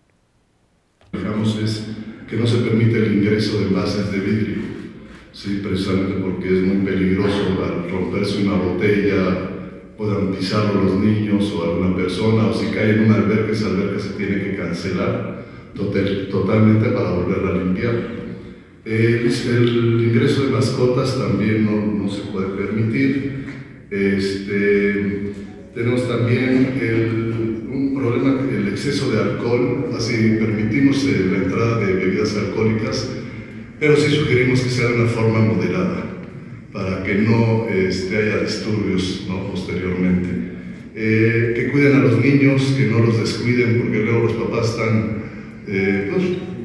es 1.12 1.86
que 2.28 2.36
no 2.36 2.46
se 2.46 2.58
permite 2.58 2.98
el 2.98 3.14
ingreso 3.18 3.60
de 3.60 3.66
envases 3.66 4.10
de 4.10 4.18
vidrio, 4.18 4.56
¿sí? 5.32 5.60
precisamente 5.62 6.14
porque 6.14 6.48
es 6.48 6.62
muy 6.62 6.86
peligroso 6.86 7.58
al 7.62 7.90
romperse 7.90 8.42
una 8.42 8.56
botella, 8.56 9.50
puedan 9.96 10.32
pisarlo 10.32 10.84
los 10.84 10.94
niños 10.96 11.52
o 11.52 11.64
alguna 11.64 11.94
persona, 11.94 12.46
o 12.46 12.54
si 12.54 12.66
cae 12.66 12.92
en 12.92 13.04
una 13.04 13.16
alberca, 13.16 13.52
esa 13.52 13.66
alberca 13.66 13.98
se 13.98 14.14
tiene 14.14 14.42
que 14.42 14.56
cancelar 14.56 15.44
totalmente 15.74 16.88
para 16.90 17.10
volverla 17.12 17.50
a 17.50 17.64
limpiar. 17.64 18.22
El, 18.84 19.26
el, 19.28 20.04
ingreso 20.08 20.44
de 20.44 20.52
mascotas 20.52 21.16
también 21.16 21.64
no, 21.64 22.02
no 22.04 22.10
se 22.10 22.22
puede 22.22 22.48
permitir. 22.48 23.44
Este, 23.90 25.32
tenemos 25.74 26.06
también 26.06 26.74
un 27.70 27.94
problema, 27.96 28.40
el 28.50 28.68
exceso 28.68 29.10
de 29.10 29.22
alcohol, 29.22 29.90
así 29.96 30.36
permitimos 30.38 31.04
eh, 31.04 31.26
la 31.30 31.38
entrada 31.38 31.80
de 31.80 31.94
bebidas 31.94 32.36
alcohólicas, 32.36 33.08
pero 33.80 33.96
sí 33.96 34.14
sugerimos 34.14 34.60
que 34.60 34.70
sea 34.70 34.88
de 34.88 34.94
una 34.94 35.06
forma 35.06 35.40
moderada, 35.40 36.04
para 36.72 37.02
que 37.02 37.14
no 37.14 37.66
este, 37.68 38.16
haya 38.16 38.38
disturbios 38.38 39.26
posteriormente. 39.50 40.52
Eh, 40.94 41.52
que 41.56 41.70
cuiden 41.70 41.96
a 41.96 42.00
los 42.00 42.18
niños, 42.22 42.74
que 42.76 42.86
no 42.86 42.98
los 43.00 43.18
descuiden, 43.18 43.80
porque 43.80 44.04
luego 44.04 44.24
los 44.24 44.32
papás 44.34 44.70
están 44.70 45.22
eh, 45.66 46.10
pues, 46.12 46.24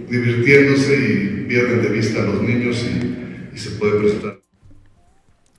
divirtiéndose 0.09 0.95
y 0.95 1.45
pierden 1.47 1.81
de 1.81 1.89
vista 1.89 2.23
a 2.23 2.25
los 2.25 2.41
niños 2.41 2.85
y, 2.85 3.55
y 3.55 3.57
se 3.57 3.71
puede 3.71 3.99
presentar. 3.99 4.46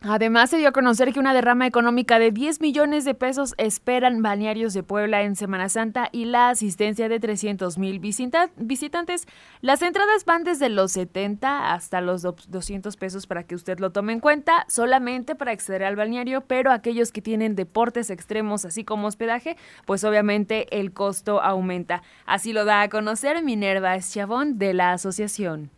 Además, 0.00 0.50
se 0.50 0.58
dio 0.58 0.68
a 0.68 0.72
conocer 0.72 1.12
que 1.12 1.18
una 1.18 1.34
derrama 1.34 1.66
económica 1.66 2.20
de 2.20 2.30
10 2.30 2.60
millones 2.60 3.04
de 3.04 3.14
pesos 3.14 3.54
esperan 3.58 4.22
balnearios 4.22 4.72
de 4.72 4.84
Puebla 4.84 5.22
en 5.22 5.34
Semana 5.34 5.68
Santa 5.68 6.08
y 6.12 6.26
la 6.26 6.50
asistencia 6.50 7.08
de 7.08 7.18
300 7.18 7.78
mil 7.78 7.98
visitantes. 7.98 9.26
Las 9.60 9.82
entradas 9.82 10.24
van 10.24 10.44
desde 10.44 10.68
los 10.68 10.92
70 10.92 11.72
hasta 11.72 12.00
los 12.00 12.22
200 12.22 12.96
pesos 12.96 13.26
para 13.26 13.42
que 13.42 13.56
usted 13.56 13.80
lo 13.80 13.90
tome 13.90 14.12
en 14.12 14.20
cuenta, 14.20 14.64
solamente 14.68 15.34
para 15.34 15.50
acceder 15.50 15.82
al 15.82 15.96
balneario, 15.96 16.42
pero 16.42 16.70
aquellos 16.70 17.10
que 17.10 17.20
tienen 17.20 17.56
deportes 17.56 18.10
extremos, 18.10 18.64
así 18.64 18.84
como 18.84 19.08
hospedaje, 19.08 19.56
pues 19.84 20.04
obviamente 20.04 20.78
el 20.78 20.92
costo 20.92 21.42
aumenta. 21.42 22.04
Así 22.24 22.52
lo 22.52 22.64
da 22.64 22.82
a 22.82 22.88
conocer 22.88 23.42
Minerva 23.42 23.96
Eschavón 23.96 24.58
de 24.58 24.74
la 24.74 24.92
asociación 24.92 25.70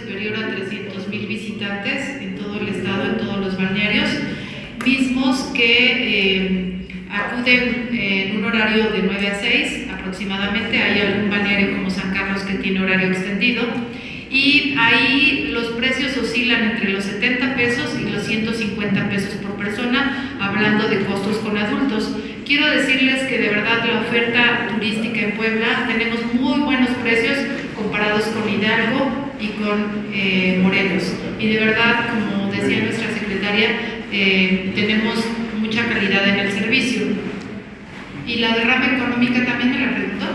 superior 0.00 0.36
a 0.36 0.54
300 0.54 1.08
mil 1.08 1.26
visitantes 1.26 2.22
en 2.22 2.36
todo 2.36 2.60
el 2.60 2.68
estado, 2.68 3.04
en 3.04 3.18
todos 3.18 3.38
los 3.38 3.58
balnearios, 3.58 4.08
mismos 4.86 5.40
que 5.56 5.66
eh, 5.90 6.88
acuden 7.10 7.88
en 7.90 8.36
un 8.36 8.44
horario 8.44 8.90
de 8.90 9.02
9 9.02 9.26
a 9.26 9.34
6 9.40 9.88
aproximadamente. 9.92 10.80
Hay 10.80 11.00
algún 11.00 11.30
balneario 11.30 11.72
como 11.74 11.90
San 11.90 12.14
Carlos 12.14 12.42
que 12.42 12.54
tiene 12.58 12.80
horario 12.80 13.08
extendido. 13.08 13.64
Y 14.30 14.76
ahí 14.78 15.50
los 15.52 15.66
precios 15.72 16.16
oscilan 16.16 16.70
entre 16.70 16.90
los 16.90 17.02
70 17.02 17.56
pesos 17.56 17.98
y 18.00 18.08
los 18.08 18.22
150 18.22 19.10
pesos 19.10 19.34
por 19.42 19.56
persona, 19.56 20.38
hablando 20.40 20.86
de 20.86 21.00
costos 21.06 21.38
con 21.38 21.58
adultos. 21.58 22.14
Quiero 22.46 22.70
decirles 22.70 23.24
que 23.24 23.38
de 23.38 23.48
verdad 23.48 23.84
la 23.84 24.02
oferta 24.02 24.68
turística 24.68 25.22
en 25.22 25.32
Puebla 25.32 25.86
tenemos 25.88 26.34
muy 26.34 26.60
buenos 26.60 26.90
precios 27.02 27.36
comparados 27.74 28.26
con 28.26 28.48
Hidalgo, 28.48 29.27
y 29.40 29.48
con 29.48 30.06
eh, 30.12 30.60
Morelos. 30.62 31.14
Y 31.38 31.48
de 31.48 31.60
verdad, 31.60 32.08
como 32.08 32.50
decía 32.50 32.82
nuestra 32.82 33.08
secretaria, 33.12 33.70
eh, 34.12 34.72
tenemos 34.74 35.24
mucha 35.58 35.86
calidad 35.86 36.28
en 36.28 36.38
el 36.40 36.52
servicio. 36.52 37.06
¿Y 38.26 38.36
la 38.36 38.54
derrama 38.56 38.86
económica 38.86 39.44
también 39.44 39.70
me 39.70 39.78
la 39.78 39.94
preguntó? 39.94 40.26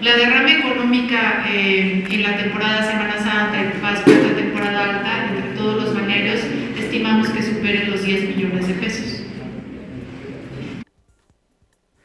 La 0.00 0.16
derrama 0.16 0.50
económica 0.50 1.44
eh, 1.50 2.04
en 2.08 2.22
la 2.22 2.36
temporada 2.36 2.90
Semana 2.90 3.18
Santa 3.18 3.60
y 3.60 3.80
Pascua, 3.80 4.12
esta 4.12 4.36
temporada 4.36 4.84
alta, 4.84 5.28
entre 5.28 5.56
todos 5.56 5.82
los 5.82 5.94
balnearios, 5.94 6.40
estimamos 6.78 7.28
que 7.30 7.42
supere 7.42 7.86
los 7.86 8.04
10 8.04 8.36
millones 8.36 8.68
de 8.68 8.74
pesos. 8.74 9.07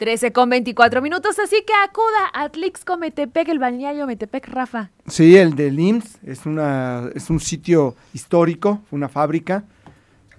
13 0.03 0.33
con 0.33 0.50
24 0.50 1.01
minutos, 1.01 1.39
así 1.39 1.63
que 1.65 1.72
acuda 1.81 2.29
a 2.33 2.43
Atlixco 2.43 2.98
Metepec, 2.98 3.48
el 3.48 3.57
balneario 3.57 4.05
Metepec, 4.05 4.50
Rafa. 4.50 4.89
Sí, 5.07 5.38
el 5.38 5.55
de 5.55 5.69
IMSS 5.69 6.19
es, 6.25 6.45
una, 6.45 7.10
es 7.15 7.29
un 7.29 7.39
sitio 7.39 7.95
histórico, 8.13 8.81
una 8.91 9.07
fábrica 9.07 9.63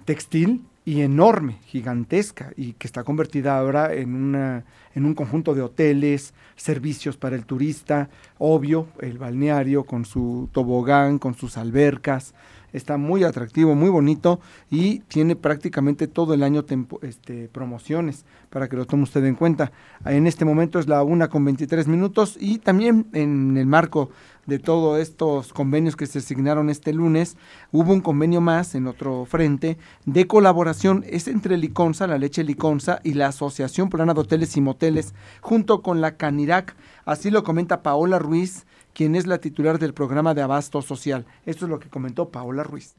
textil 0.05 0.61
y 0.85 1.01
enorme, 1.01 1.57
gigantesca, 1.65 2.51
y 2.55 2.73
que 2.73 2.85
está 2.85 3.03
convertida 3.03 3.57
ahora 3.57 3.91
en, 3.91 4.13
una, 4.13 4.65
en 4.93 5.03
un 5.03 5.15
conjunto 5.15 5.55
de 5.55 5.63
hoteles, 5.63 6.35
servicios 6.55 7.17
para 7.17 7.35
el 7.35 7.47
turista, 7.47 8.09
obvio, 8.37 8.89
el 8.99 9.17
balneario 9.17 9.83
con 9.83 10.05
su 10.05 10.47
tobogán, 10.51 11.17
con 11.17 11.33
sus 11.33 11.57
albercas, 11.57 12.35
está 12.75 12.97
muy 12.97 13.23
atractivo, 13.23 13.75
muy 13.75 13.89
bonito 13.89 14.39
y 14.69 14.99
tiene 14.99 15.35
prácticamente 15.35 16.07
todo 16.07 16.33
el 16.33 16.43
año 16.43 16.65
este, 17.01 17.47
promociones 17.49 18.25
para 18.49 18.67
que 18.67 18.75
lo 18.75 18.85
tome 18.85 19.03
usted 19.03 19.23
en 19.25 19.35
cuenta. 19.35 19.71
En 20.05 20.27
este 20.27 20.45
momento 20.45 20.79
es 20.79 20.87
la 20.87 21.03
una 21.03 21.29
con 21.29 21.45
23 21.45 21.87
minutos 21.87 22.37
y 22.39 22.59
también 22.59 23.07
en 23.13 23.57
el 23.57 23.65
marco 23.65 24.09
de 24.45 24.59
todos 24.59 24.99
estos 24.99 25.53
convenios 25.53 25.95
que 25.95 26.05
se 26.05 26.19
asignaron 26.19 26.69
este 26.69 26.93
lunes, 26.93 27.35
hubo 27.71 27.93
un 27.93 28.01
convenio 28.01 28.41
más 28.41 28.75
en 28.75 28.87
otro 28.87 29.25
frente 29.25 29.77
de 30.05 30.27
colaboración, 30.27 31.03
es 31.07 31.27
entre 31.27 31.57
Liconza, 31.57 32.07
la 32.07 32.17
leche 32.17 32.43
Liconza 32.43 32.99
y 33.03 33.13
la 33.13 33.27
Asociación 33.27 33.89
Plana 33.89 34.13
de 34.13 34.21
Hoteles 34.21 34.55
y 34.57 34.61
Moteles, 34.61 35.13
junto 35.41 35.81
con 35.81 36.01
la 36.01 36.15
Canirac. 36.17 36.75
Así 37.05 37.31
lo 37.31 37.43
comenta 37.43 37.83
Paola 37.83 38.19
Ruiz, 38.19 38.65
quien 38.95 39.15
es 39.15 39.27
la 39.27 39.37
titular 39.37 39.77
del 39.77 39.93
programa 39.93 40.33
de 40.33 40.41
abasto 40.41 40.81
social. 40.81 41.25
Esto 41.45 41.65
es 41.65 41.69
lo 41.69 41.79
que 41.79 41.89
comentó 41.89 42.29
Paola 42.29 42.63
Ruiz 42.63 42.95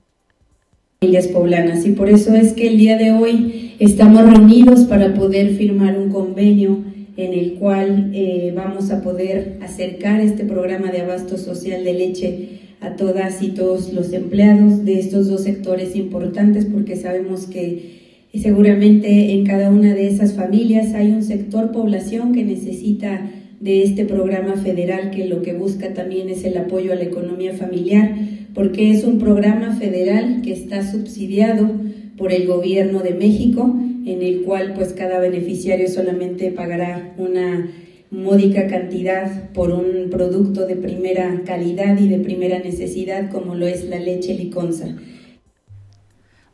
familias 1.00 1.28
poblanas 1.28 1.84
y 1.86 1.92
por 1.92 2.08
eso 2.08 2.34
es 2.34 2.54
que 2.54 2.68
el 2.68 2.78
día 2.78 2.96
de 2.96 3.12
hoy 3.12 3.74
estamos 3.78 4.22
reunidos 4.22 4.84
para 4.84 5.12
poder 5.12 5.54
firmar 5.54 5.98
un 5.98 6.08
convenio 6.08 6.78
en 7.18 7.34
el 7.34 7.54
cual 7.54 8.12
eh, 8.14 8.54
vamos 8.56 8.90
a 8.90 9.02
poder 9.02 9.58
acercar 9.60 10.20
este 10.20 10.44
programa 10.44 10.90
de 10.90 11.02
abasto 11.02 11.36
social 11.36 11.84
de 11.84 11.92
leche 11.92 12.48
a 12.80 12.96
todas 12.96 13.42
y 13.42 13.48
todos 13.48 13.92
los 13.92 14.12
empleados 14.14 14.86
de 14.86 14.98
estos 14.98 15.28
dos 15.28 15.42
sectores 15.42 15.94
importantes 15.96 16.64
porque 16.64 16.96
sabemos 16.96 17.46
que 17.46 18.28
seguramente 18.34 19.32
en 19.32 19.44
cada 19.44 19.68
una 19.68 19.94
de 19.94 20.08
esas 20.08 20.32
familias 20.32 20.94
hay 20.94 21.10
un 21.10 21.22
sector 21.22 21.72
población 21.72 22.32
que 22.32 22.42
necesita 22.42 23.30
de 23.60 23.82
este 23.82 24.04
programa 24.04 24.56
federal 24.56 25.10
que 25.10 25.26
lo 25.26 25.42
que 25.42 25.54
busca 25.54 25.94
también 25.94 26.28
es 26.28 26.44
el 26.44 26.56
apoyo 26.56 26.92
a 26.92 26.96
la 26.96 27.04
economía 27.04 27.54
familiar, 27.54 28.14
porque 28.54 28.90
es 28.90 29.04
un 29.04 29.18
programa 29.18 29.76
federal 29.76 30.42
que 30.42 30.52
está 30.52 30.90
subsidiado 30.90 31.70
por 32.16 32.32
el 32.32 32.46
gobierno 32.46 33.00
de 33.00 33.14
México, 33.14 33.74
en 34.06 34.22
el 34.22 34.42
cual 34.42 34.74
pues 34.74 34.92
cada 34.92 35.18
beneficiario 35.18 35.88
solamente 35.88 36.50
pagará 36.50 37.14
una 37.18 37.70
módica 38.10 38.66
cantidad 38.66 39.50
por 39.52 39.70
un 39.70 40.10
producto 40.10 40.66
de 40.66 40.76
primera 40.76 41.42
calidad 41.44 41.98
y 41.98 42.08
de 42.08 42.18
primera 42.18 42.58
necesidad 42.60 43.30
como 43.30 43.54
lo 43.54 43.66
es 43.66 43.84
la 43.88 43.98
leche 43.98 44.34
liconza. 44.34 44.96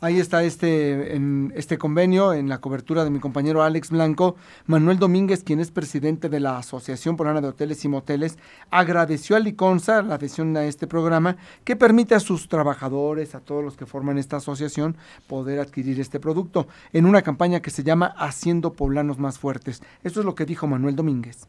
Ahí 0.03 0.19
está 0.19 0.43
este, 0.43 1.17
este 1.55 1.79
convenio, 1.79 2.35
en 2.35 2.49
la 2.49 2.59
cobertura 2.59 3.05
de 3.05 3.11
mi 3.11 3.21
compañero 3.21 3.63
Alex 3.63 3.91
Blanco. 3.91 4.35
Manuel 4.67 4.99
Domínguez, 4.99 5.45
quien 5.45 5.61
es 5.61 5.71
presidente 5.71 6.29
de 6.29 6.41
la 6.41 6.59
Asociación 6.59 7.17
Polana 7.17 7.41
de 7.41 7.47
Hoteles 7.47 7.85
y 7.85 7.89
Moteles, 7.89 8.37
agradeció 8.73 9.37
a 9.37 9.39
Liconza 9.39 10.03
la 10.03 10.17
adhesión 10.17 10.57
a 10.57 10.65
este 10.65 10.89
programa 10.89 11.37
que 11.63 11.77
permite 11.77 12.17
a 12.17 12.21
sus 12.21 12.49
trabajadores, 12.49 13.37
a 13.37 13.41
todos 13.43 13.63
los 13.63 13.77
que 13.77 13.87
forman 13.87 14.19
esta 14.19 14.39
asociación, 14.39 14.97
poder 15.29 15.61
adquirir 15.61 16.01
este 16.01 16.19
producto 16.19 16.67
en 16.93 17.07
una 17.07 17.23
campaña 17.23 17.63
que 17.63 17.71
se 17.71 17.85
llama 17.85 18.13
Haciendo 18.19 18.73
Poblanos 18.73 19.21
Más 19.21 19.39
Fuertes. 19.39 19.83
Esto 20.03 20.19
es 20.19 20.27
lo 20.27 20.35
que 20.35 20.47
dijo 20.47 20.67
Manuel 20.67 20.97
Domínguez. 20.97 21.47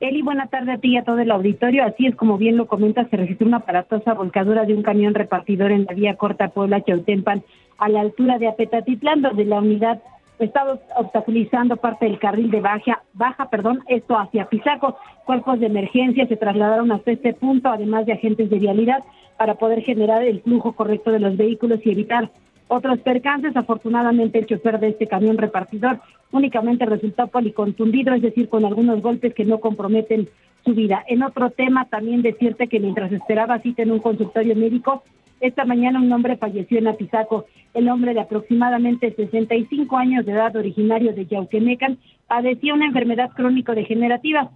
Eli, 0.07 0.21
buena 0.21 0.49
tarde 0.49 0.73
a 0.73 0.77
ti 0.77 0.89
y 0.89 0.97
a 0.99 1.03
todo 1.03 1.19
el 1.21 1.31
auditorio. 1.31 1.83
Así 1.83 2.07
es 2.07 2.15
como 2.15 2.37
bien 2.37 2.59
lo 2.59 2.67
comenta, 2.67 3.09
se 3.09 3.17
registró 3.17 3.47
una 3.47 3.57
aparatosa 3.59 4.13
volcadura 4.13 4.67
de 4.67 4.75
un 4.75 4.83
camión 4.83 5.15
repartidor 5.15 5.73
en 5.73 5.87
la 5.87 5.95
vía 5.95 6.17
corta 6.17 6.49
Puebla 6.49 6.85
Chautempan, 6.85 7.43
a 7.79 7.89
la 7.89 8.03
altura 8.03 8.39
de 8.39 8.49
Apetatitlán, 8.49 9.23
donde 9.23 9.47
la 9.47 9.61
unidad 9.61 10.03
está 10.39 10.79
obstaculizando 10.97 11.79
parte 11.79 12.05
del 12.05 12.19
carril 12.19 12.51
de 12.51 12.61
baja, 12.61 13.03
baja, 13.15 13.49
perdón, 13.49 13.83
esto 13.87 14.19
hacia 14.19 14.45
Pisaco. 14.45 14.99
Cuerpos 15.25 15.59
de 15.59 15.67
emergencia 15.67 16.27
se 16.27 16.37
trasladaron 16.37 16.93
hasta 16.93 17.11
este 17.11 17.33
punto, 17.33 17.71
además 17.71 18.05
de 18.05 18.13
agentes 18.13 18.51
de 18.51 18.59
vialidad, 18.59 19.03
para 19.39 19.55
poder 19.55 19.81
generar 19.81 20.23
el 20.23 20.43
flujo 20.43 20.75
correcto 20.75 21.13
de 21.13 21.21
los 21.21 21.39
vehículos 21.39 21.81
y 21.83 21.93
evitar 21.93 22.29
otros 22.69 23.01
percances. 23.01 23.57
Afortunadamente, 23.57 24.39
el 24.39 24.47
chofer 24.47 24.81
de 24.81 24.89
este 24.89 25.07
camión 25.07 25.39
repartidor 25.39 26.01
únicamente 26.33 26.87
resultó 26.87 27.29
policontundido, 27.29 28.15
es 28.15 28.23
decir, 28.23 28.49
con 28.49 28.65
algunos 28.65 29.01
golpes 29.01 29.35
que 29.35 29.45
no 29.45 29.61
comprometen 29.61 30.29
su 30.65 30.75
vida. 30.75 31.05
En 31.07 31.23
otro 31.23 31.51
tema, 31.51 31.87
también 31.87 32.23
decirte 32.23 32.69
que 32.69 32.81
mientras 32.81 33.13
esperaba 33.13 33.61
cita 33.61 33.83
en 33.83 33.93
un 33.93 34.01
consultorio 34.01 34.57
médico, 34.57 35.03
esta 35.41 35.65
mañana 35.65 36.01
un 36.01 36.11
hombre 36.13 36.37
falleció 36.37 36.79
en 36.79 36.89
Apizaco. 36.89 37.47
El 37.75 37.89
hombre 37.89 38.15
de 38.15 38.21
aproximadamente 38.21 39.13
65 39.15 39.97
años 39.97 40.25
de 40.25 40.33
edad, 40.33 40.57
originario 40.57 41.13
de 41.13 41.27
Yauquemecan, 41.27 41.99
padecía 42.27 42.73
una 42.73 42.87
enfermedad 42.87 43.31
crónico-degenerativa. 43.35 44.51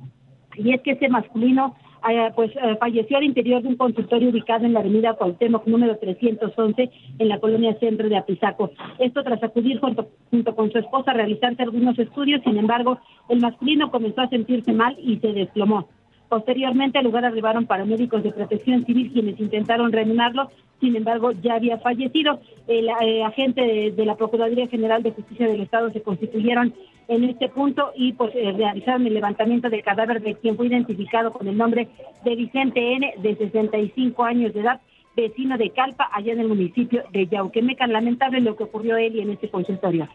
Y 0.57 0.73
es 0.73 0.81
que 0.81 0.93
ese 0.93 1.09
masculino 1.09 1.77
eh, 2.11 2.31
pues 2.35 2.51
eh, 2.57 2.77
falleció 2.79 3.19
al 3.19 3.25
interior 3.25 3.63
de 3.63 3.69
un 3.69 3.77
consultorio 3.77 4.31
ubicado 4.31 4.65
en 4.65 4.73
la 4.73 4.81
avenida 4.81 5.15
Cuauhtémoc 5.15 5.67
número 5.67 5.97
311 5.99 6.91
en 7.19 7.29
la 7.29 7.39
colonia 7.39 7.79
centro 7.79 8.09
de 8.09 8.17
Apizaco. 8.17 8.71
Esto 8.99 9.23
tras 9.23 9.43
acudir 9.43 9.81
junto, 9.81 10.09
junto 10.31 10.55
con 10.55 10.71
su 10.71 10.79
esposa 10.79 11.11
a 11.11 11.15
realizarse 11.15 11.63
algunos 11.63 11.99
estudios, 11.99 12.43
sin 12.45 12.59
embargo, 12.59 12.99
el 13.29 13.41
masculino 13.41 13.91
comenzó 13.91 14.23
a 14.23 14.29
sentirse 14.29 14.73
mal 14.73 14.97
y 14.99 15.19
se 15.19 15.33
desplomó. 15.33 15.89
Posteriormente 16.29 16.99
al 16.99 17.05
lugar 17.05 17.25
arribaron 17.25 17.67
paramédicos 17.67 18.23
de 18.23 18.33
protección 18.33 18.85
civil 18.85 19.11
quienes 19.13 19.41
intentaron 19.41 19.93
reanimarlo, 19.93 20.51
sin 20.79 20.95
embargo 20.95 21.33
ya 21.33 21.55
había 21.55 21.79
fallecido. 21.79 22.41
El 22.67 22.89
eh, 23.03 23.25
agente 23.25 23.93
de, 23.97 24.05
la 24.05 24.17
Procuraduría 24.17 24.69
General 24.69 25.03
de 25.03 25.13
Justicia 25.13 25.49
del 25.49 25.63
Estado 25.63 25.91
se 25.91 26.03
constituyeron 26.03 26.75
en 27.09 27.25
este 27.25 27.49
punto 27.49 27.91
y 27.97 28.13
pues 28.13 28.35
eh, 28.35 28.53
realizaron 28.53 29.07
el 29.07 29.15
levantamiento 29.15 29.71
del 29.71 29.83
cadáver 29.83 30.21
de 30.21 30.35
quien 30.37 30.57
fue 30.57 30.67
identificado 30.67 31.33
con 31.33 31.49
el 31.49 31.57
nombre 31.57 31.89
de 32.23 32.37
Vicente 32.37 32.95
N, 32.95 33.15
de 33.19 33.37
65 33.37 34.25
años 34.25 34.53
de 34.53 34.61
edad, 34.61 34.81
vecino 35.17 35.57
de 35.57 35.71
Calpa, 35.71 36.09
allá 36.13 36.35
en 36.35 36.41
el 36.41 36.49
municipio 36.49 37.03
de 37.11 37.27
Yauquemecan. 37.27 37.93
Lamentable 37.93 38.41
lo 38.41 38.57
que 38.57 38.65
ocurrió 38.65 38.97
a 38.97 39.01
él 39.01 39.17
y 39.17 39.23
en 39.23 39.31
este 39.31 39.51
consultorio. 39.51 40.07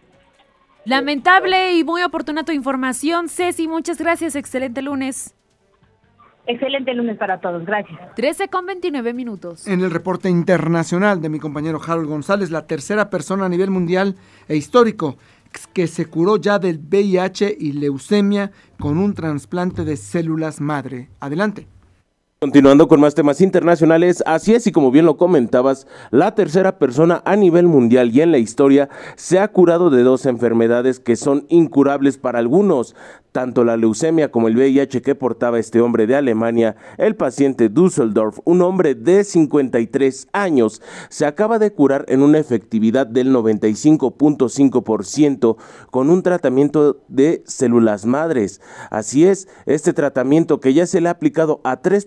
Lamentable 0.85 1.73
y 1.73 1.83
muy 1.83 2.03
oportuna 2.03 2.43
tu 2.43 2.51
información, 2.51 3.27
Ceci. 3.27 3.67
Muchas 3.67 3.99
gracias. 3.99 4.35
Excelente 4.35 4.81
lunes. 4.81 5.35
Excelente 6.45 6.93
lunes 6.93 7.17
para 7.17 7.39
todos, 7.39 7.65
gracias. 7.65 7.97
13 8.15 8.49
con 8.49 8.65
29 8.65 9.13
minutos. 9.13 9.65
En 9.65 9.79
el 9.79 9.91
reporte 9.91 10.29
internacional 10.29 11.21
de 11.21 11.29
mi 11.29 11.39
compañero 11.39 11.79
Harold 11.85 12.09
González, 12.09 12.51
la 12.51 12.67
tercera 12.67 13.09
persona 13.09 13.45
a 13.45 13.49
nivel 13.49 13.71
mundial 13.71 14.17
e 14.49 14.57
histórico 14.57 15.17
que 15.73 15.87
se 15.87 16.05
curó 16.05 16.37
ya 16.37 16.59
del 16.59 16.79
VIH 16.79 17.57
y 17.59 17.73
leucemia 17.73 18.51
con 18.79 18.97
un 18.97 19.13
trasplante 19.13 19.83
de 19.83 19.97
células 19.97 20.61
madre. 20.61 21.09
Adelante. 21.19 21.72
Continuando 22.43 22.89
con 22.89 22.99
más 22.99 23.15
temas 23.15 23.39
internacionales, 23.39 24.21
así 24.27 24.53
es 24.53 24.67
y 24.67 24.73
como 24.73 24.91
bien 24.91 25.05
lo 25.05 25.15
comentabas, 25.15 25.87
la 26.11 26.35
tercera 26.35 26.77
persona 26.77 27.21
a 27.23 27.37
nivel 27.37 27.67
mundial 27.67 28.13
y 28.13 28.19
en 28.19 28.33
la 28.33 28.37
historia 28.37 28.89
se 29.15 29.39
ha 29.39 29.47
curado 29.47 29.89
de 29.89 30.03
dos 30.03 30.25
enfermedades 30.25 30.99
que 30.99 31.15
son 31.15 31.45
incurables 31.47 32.17
para 32.17 32.39
algunos, 32.39 32.97
tanto 33.31 33.63
la 33.63 33.77
leucemia 33.77 34.31
como 34.31 34.47
el 34.47 34.55
VIH 34.55 35.01
que 35.01 35.15
portaba 35.15 35.57
este 35.57 35.81
hombre 35.81 36.05
de 36.05 36.15
Alemania, 36.15 36.75
el 36.97 37.15
paciente 37.15 37.67
Dusseldorf, 37.67 38.37
un 38.45 38.61
hombre 38.61 38.93
de 38.93 39.23
53 39.23 40.27
años, 40.33 40.83
se 41.09 41.25
acaba 41.25 41.57
de 41.59 41.71
curar 41.71 42.05
en 42.09 42.21
una 42.21 42.39
efectividad 42.39 43.07
del 43.07 43.33
95.5% 43.33 45.55
con 45.91 46.09
un 46.09 46.23
tratamiento 46.23 47.01
de 47.07 47.41
células 47.45 48.05
madres. 48.05 48.59
Así 48.91 49.25
es, 49.25 49.47
este 49.65 49.93
tratamiento 49.93 50.59
que 50.59 50.73
ya 50.73 50.85
se 50.85 51.01
le 51.01 51.07
ha 51.07 51.13
aplicado 51.13 51.61
a 51.63 51.77
tres 51.77 52.05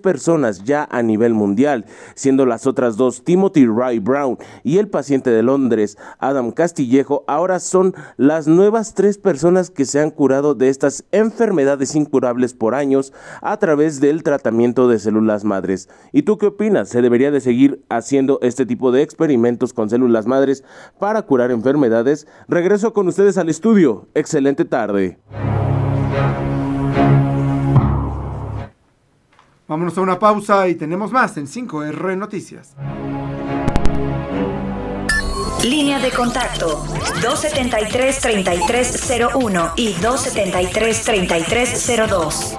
ya 0.65 0.89
a 0.91 1.03
nivel 1.03 1.35
mundial, 1.35 1.85
siendo 2.15 2.47
las 2.47 2.67
otras 2.67 2.97
dos 2.97 3.23
Timothy 3.23 3.67
Ray 3.67 4.01
Brown 4.01 4.39
y 4.65 4.79
el 4.79 4.89
paciente 4.89 5.31
de 5.31 5.43
Londres, 5.43 5.97
Adam 6.19 6.51
Castillejo, 6.51 7.25
ahora 7.29 7.61
son 7.61 7.95
las 8.17 8.49
nuevas 8.49 8.95
tres 8.95 9.19
personas 9.19 9.71
que 9.71 9.85
se 9.85 10.01
han 10.01 10.11
curado 10.11 10.55
de 10.55 10.69
estas 10.69 11.05
enfermedades 11.13 11.95
incurables 11.95 12.55
por 12.55 12.75
años 12.75 13.13
a 13.41 13.57
través 13.59 14.01
del 14.01 14.25
tratamiento 14.25 14.89
de 14.89 14.99
células 14.99 15.45
madres. 15.45 15.89
¿Y 16.13 16.23
tú 16.23 16.39
qué 16.39 16.47
opinas? 16.47 16.89
¿Se 16.89 17.03
debería 17.03 17.31
de 17.31 17.41
seguir 17.41 17.85
haciendo 17.89 18.41
este 18.43 18.67
tipo 18.67 18.91
de 18.91 19.03
experimentos 19.03 19.73
con 19.73 19.89
células 19.89 20.27
madres 20.27 20.65
para 20.99 21.23
curar 21.23 21.51
enfermedades? 21.53 22.27
Regreso 22.49 22.93
con 22.93 23.07
ustedes 23.07 23.39
al 23.39 23.49
estudio. 23.49 24.09
Excelente 24.15 24.65
tarde. 24.65 25.19
Vámonos 29.69 29.99
a 29.99 30.01
una 30.01 30.21
pausa 30.21 30.69
y 30.69 30.77
tenemos 30.77 31.11
más 31.11 31.37
en 31.39 31.49
5R 31.49 32.17
Noticias. 32.17 32.77
Línea 35.65 35.99
de 35.99 36.11
contacto 36.11 36.85
273-3301 37.21 39.73
y 39.75 39.95
273-3302. 39.95 42.57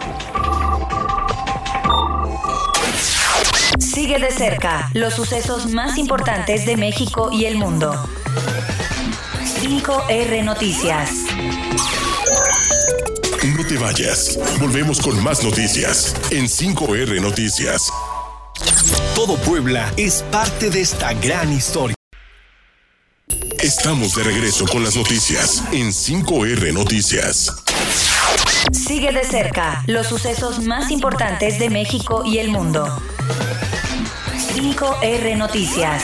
Sigue 3.80 4.20
de 4.20 4.32
cerca 4.32 4.90
los 4.94 5.14
sucesos 5.14 5.72
más 5.72 5.98
importantes 5.98 6.66
de 6.66 6.76
México 6.76 7.30
y 7.32 7.46
el 7.46 7.58
mundo. 7.58 7.96
5R 9.62 10.44
Noticias. 10.44 11.24
No 13.56 13.64
te 13.66 13.78
vayas. 13.78 14.38
Volvemos 14.60 15.00
con 15.00 15.24
más 15.24 15.42
noticias 15.42 16.16
en 16.32 16.46
5R 16.46 17.22
Noticias. 17.22 17.90
Todo 19.16 19.38
Puebla 19.38 19.94
es 19.96 20.22
parte 20.32 20.70
de 20.70 20.82
esta 20.82 21.14
gran 21.14 21.54
historia. 21.54 21.96
Estamos 23.60 24.16
de 24.16 24.24
regreso 24.24 24.66
con 24.68 24.84
las 24.84 24.98
noticias 24.98 25.64
en 25.72 25.90
5R 25.92 26.74
Noticias. 26.74 27.64
Sigue 28.74 29.14
de 29.14 29.24
cerca 29.24 29.82
los 29.88 30.08
sucesos 30.08 30.64
más 30.64 30.92
importantes 30.92 31.58
de 31.58 31.70
México 31.70 32.24
y 32.26 32.40
el 32.40 32.50
mundo. 32.50 33.02
5R 34.56 35.38
Noticias. 35.38 36.04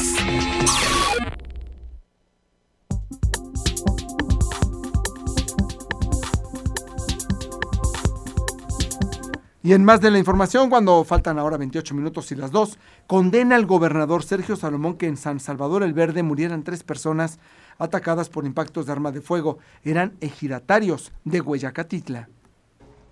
Y 9.66 9.72
en 9.72 9.86
más 9.86 10.02
de 10.02 10.12
la 10.12 10.20
información, 10.20 10.70
cuando 10.70 11.06
faltan 11.06 11.40
ahora 11.40 11.56
28 11.56 11.96
minutos 11.96 12.30
y 12.34 12.36
las 12.36 12.52
dos, 12.52 12.78
condena 13.08 13.56
al 13.56 13.66
gobernador 13.66 14.22
Sergio 14.22 14.58
Salomón 14.58 14.98
que 14.98 15.08
en 15.08 15.16
San 15.16 15.40
Salvador 15.40 15.84
el 15.84 15.94
Verde 15.94 16.22
murieran 16.22 16.64
tres 16.64 16.84
personas 16.84 17.40
atacadas 17.78 18.28
por 18.28 18.46
impactos 18.46 18.86
de 18.86 18.92
arma 18.92 19.14
de 19.14 19.22
fuego. 19.22 19.60
Eran 19.86 20.18
ejidatarios 20.20 21.14
de 21.24 21.40
Hueyacatitla. 21.40 22.28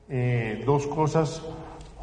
Eh, 0.10 0.62
dos 0.66 0.88
cosas. 0.88 1.42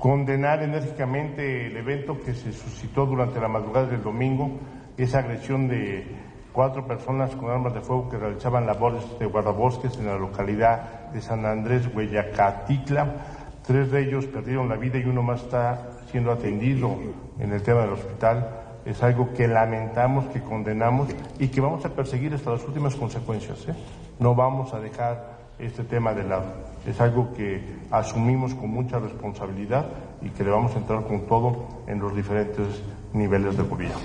Condenar 0.01 0.63
enérgicamente 0.63 1.67
el 1.67 1.77
evento 1.77 2.19
que 2.19 2.33
se 2.33 2.51
suscitó 2.53 3.05
durante 3.05 3.41
la 3.41 3.49
madrugada 3.49 3.89
del 3.89 4.03
domingo, 4.03 4.59
esa 4.97 5.19
agresión 5.19 5.69
de 5.69 6.07
cuatro 6.53 6.87
personas 6.87 7.35
con 7.37 7.51
armas 7.51 7.75
de 7.75 7.83
fuego 7.83 8.09
que 8.09 8.17
realizaban 8.17 8.65
labores 8.65 9.03
de 9.19 9.27
guardabosques 9.27 9.99
en 9.99 10.07
la 10.07 10.17
localidad 10.17 11.11
de 11.11 11.21
San 11.21 11.45
Andrés, 11.45 11.91
Hueyacatitla 11.95 13.38
Tres 13.69 13.91
de 13.91 14.01
ellos 14.01 14.25
perdieron 14.25 14.71
la 14.71 14.77
vida 14.77 14.97
y 14.97 15.05
uno 15.05 15.23
más 15.23 15.43
está 15.43 15.91
siendo 16.11 16.33
atendido 16.33 16.97
en 17.39 17.53
el 17.53 17.63
tema 17.63 17.83
del 17.83 17.91
hospital. 17.91 18.49
Es 18.87 19.03
algo 19.03 19.35
que 19.35 19.47
lamentamos, 19.47 20.25
que 20.29 20.41
condenamos 20.41 21.11
y 21.39 21.49
que 21.49 21.61
vamos 21.61 21.85
a 21.85 21.91
perseguir 21.91 22.33
hasta 22.33 22.53
las 22.53 22.65
últimas 22.65 22.97
consecuencias. 22.97 23.69
¿eh? 23.69 23.75
No 24.21 24.35
vamos 24.35 24.73
a 24.73 24.81
dejar 24.81 25.37
este 25.59 25.85
tema 25.85 26.15
de 26.15 26.25
lado. 26.25 26.47
Es 26.87 26.99
algo 26.99 27.35
que 27.35 27.63
asumimos 27.91 28.55
con 28.55 28.71
mucha 28.71 29.01
responsabilidad 29.01 29.85
y 30.23 30.31
que 30.31 30.45
le 30.45 30.51
vamos 30.51 30.75
a 30.75 30.79
entrar 30.79 31.05
con 31.05 31.27
todo 31.27 31.69
en 31.87 31.99
los 31.99 32.17
diferentes 32.17 32.83
niveles 33.13 33.55
de 33.59 33.65
gobierno. 33.65 33.99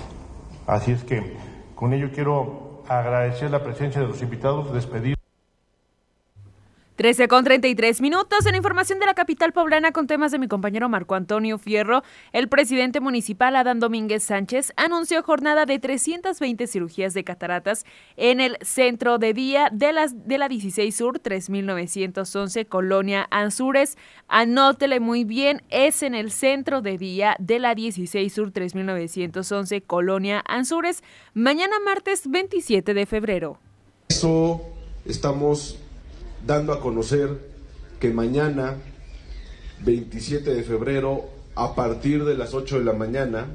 Así 0.66 0.92
es 0.92 1.04
que 1.04 1.38
con 1.74 1.94
ello 1.94 2.10
quiero 2.14 2.82
agradecer 2.86 3.50
la 3.50 3.64
presencia 3.64 4.02
de 4.02 4.08
los 4.08 4.20
invitados, 4.20 4.74
despedir 4.74 5.14
13 6.96 7.26
con 7.26 7.42
33 7.42 8.00
minutos. 8.00 8.46
En 8.46 8.54
información 8.54 9.00
de 9.00 9.06
la 9.06 9.14
capital 9.14 9.52
poblana 9.52 9.90
con 9.90 10.06
temas 10.06 10.30
de 10.30 10.38
mi 10.38 10.46
compañero 10.46 10.88
Marco 10.88 11.16
Antonio 11.16 11.58
Fierro, 11.58 12.04
el 12.32 12.48
presidente 12.48 13.00
municipal 13.00 13.56
Adán 13.56 13.80
Domínguez 13.80 14.22
Sánchez 14.22 14.72
anunció 14.76 15.22
jornada 15.24 15.66
de 15.66 15.80
320 15.80 16.68
cirugías 16.68 17.12
de 17.12 17.24
cataratas 17.24 17.84
en 18.16 18.40
el 18.40 18.58
centro 18.60 19.18
de 19.18 19.34
día 19.34 19.70
de, 19.72 19.92
las, 19.92 20.28
de 20.28 20.38
la 20.38 20.48
16 20.48 20.94
Sur 20.94 21.18
3911 21.18 22.66
Colonia 22.66 23.26
Anzures. 23.30 23.98
Anótele 24.28 25.00
muy 25.00 25.24
bien, 25.24 25.62
es 25.70 26.04
en 26.04 26.14
el 26.14 26.30
centro 26.30 26.80
de 26.80 26.96
día 26.96 27.34
de 27.40 27.58
la 27.58 27.74
16 27.74 28.32
Sur 28.32 28.52
3911 28.52 29.82
Colonia 29.82 30.44
Anzures, 30.46 31.02
mañana 31.34 31.74
martes 31.84 32.30
27 32.30 32.94
de 32.94 33.06
febrero. 33.06 33.58
Eso 34.08 34.60
estamos 35.04 35.80
dando 36.46 36.72
a 36.72 36.80
conocer 36.80 37.28
que 38.00 38.10
mañana, 38.10 38.76
27 39.84 40.54
de 40.54 40.62
febrero, 40.62 41.28
a 41.54 41.74
partir 41.74 42.24
de 42.24 42.36
las 42.36 42.54
8 42.54 42.78
de 42.78 42.84
la 42.84 42.92
mañana, 42.92 43.46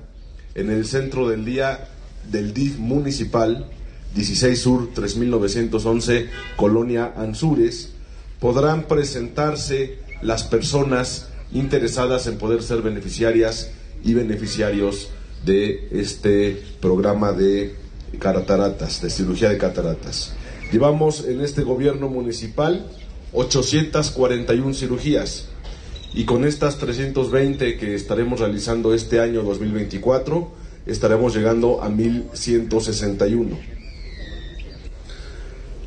en 0.55 0.71
el 0.71 0.85
centro 0.85 1.27
del 1.29 1.45
día 1.45 1.89
del 2.31 2.53
DIF 2.53 2.77
municipal, 2.77 3.69
16 4.15 4.59
Sur 4.59 4.89
3911, 4.93 6.29
Colonia 6.55 7.13
Anzures, 7.15 7.93
podrán 8.39 8.83
presentarse 8.87 9.99
las 10.21 10.43
personas 10.43 11.29
interesadas 11.51 12.27
en 12.27 12.37
poder 12.37 12.63
ser 12.63 12.81
beneficiarias 12.81 13.71
y 14.03 14.13
beneficiarios 14.13 15.09
de 15.45 15.87
este 15.91 16.61
programa 16.81 17.31
de 17.31 17.75
cataratas, 18.19 19.01
de 19.01 19.09
cirugía 19.09 19.49
de 19.49 19.57
cataratas. 19.57 20.33
Llevamos 20.71 21.25
en 21.25 21.41
este 21.41 21.63
gobierno 21.63 22.09
municipal 22.09 22.85
841 23.33 24.73
cirugías 24.75 25.49
y 26.13 26.25
con 26.25 26.45
estas 26.45 26.77
320 26.77 27.77
que 27.77 27.95
estaremos 27.95 28.39
realizando 28.39 28.93
este 28.93 29.19
año 29.19 29.41
2024 29.41 30.51
estaremos 30.85 31.35
llegando 31.35 31.81
a 31.81 31.89
1161. 31.89 33.57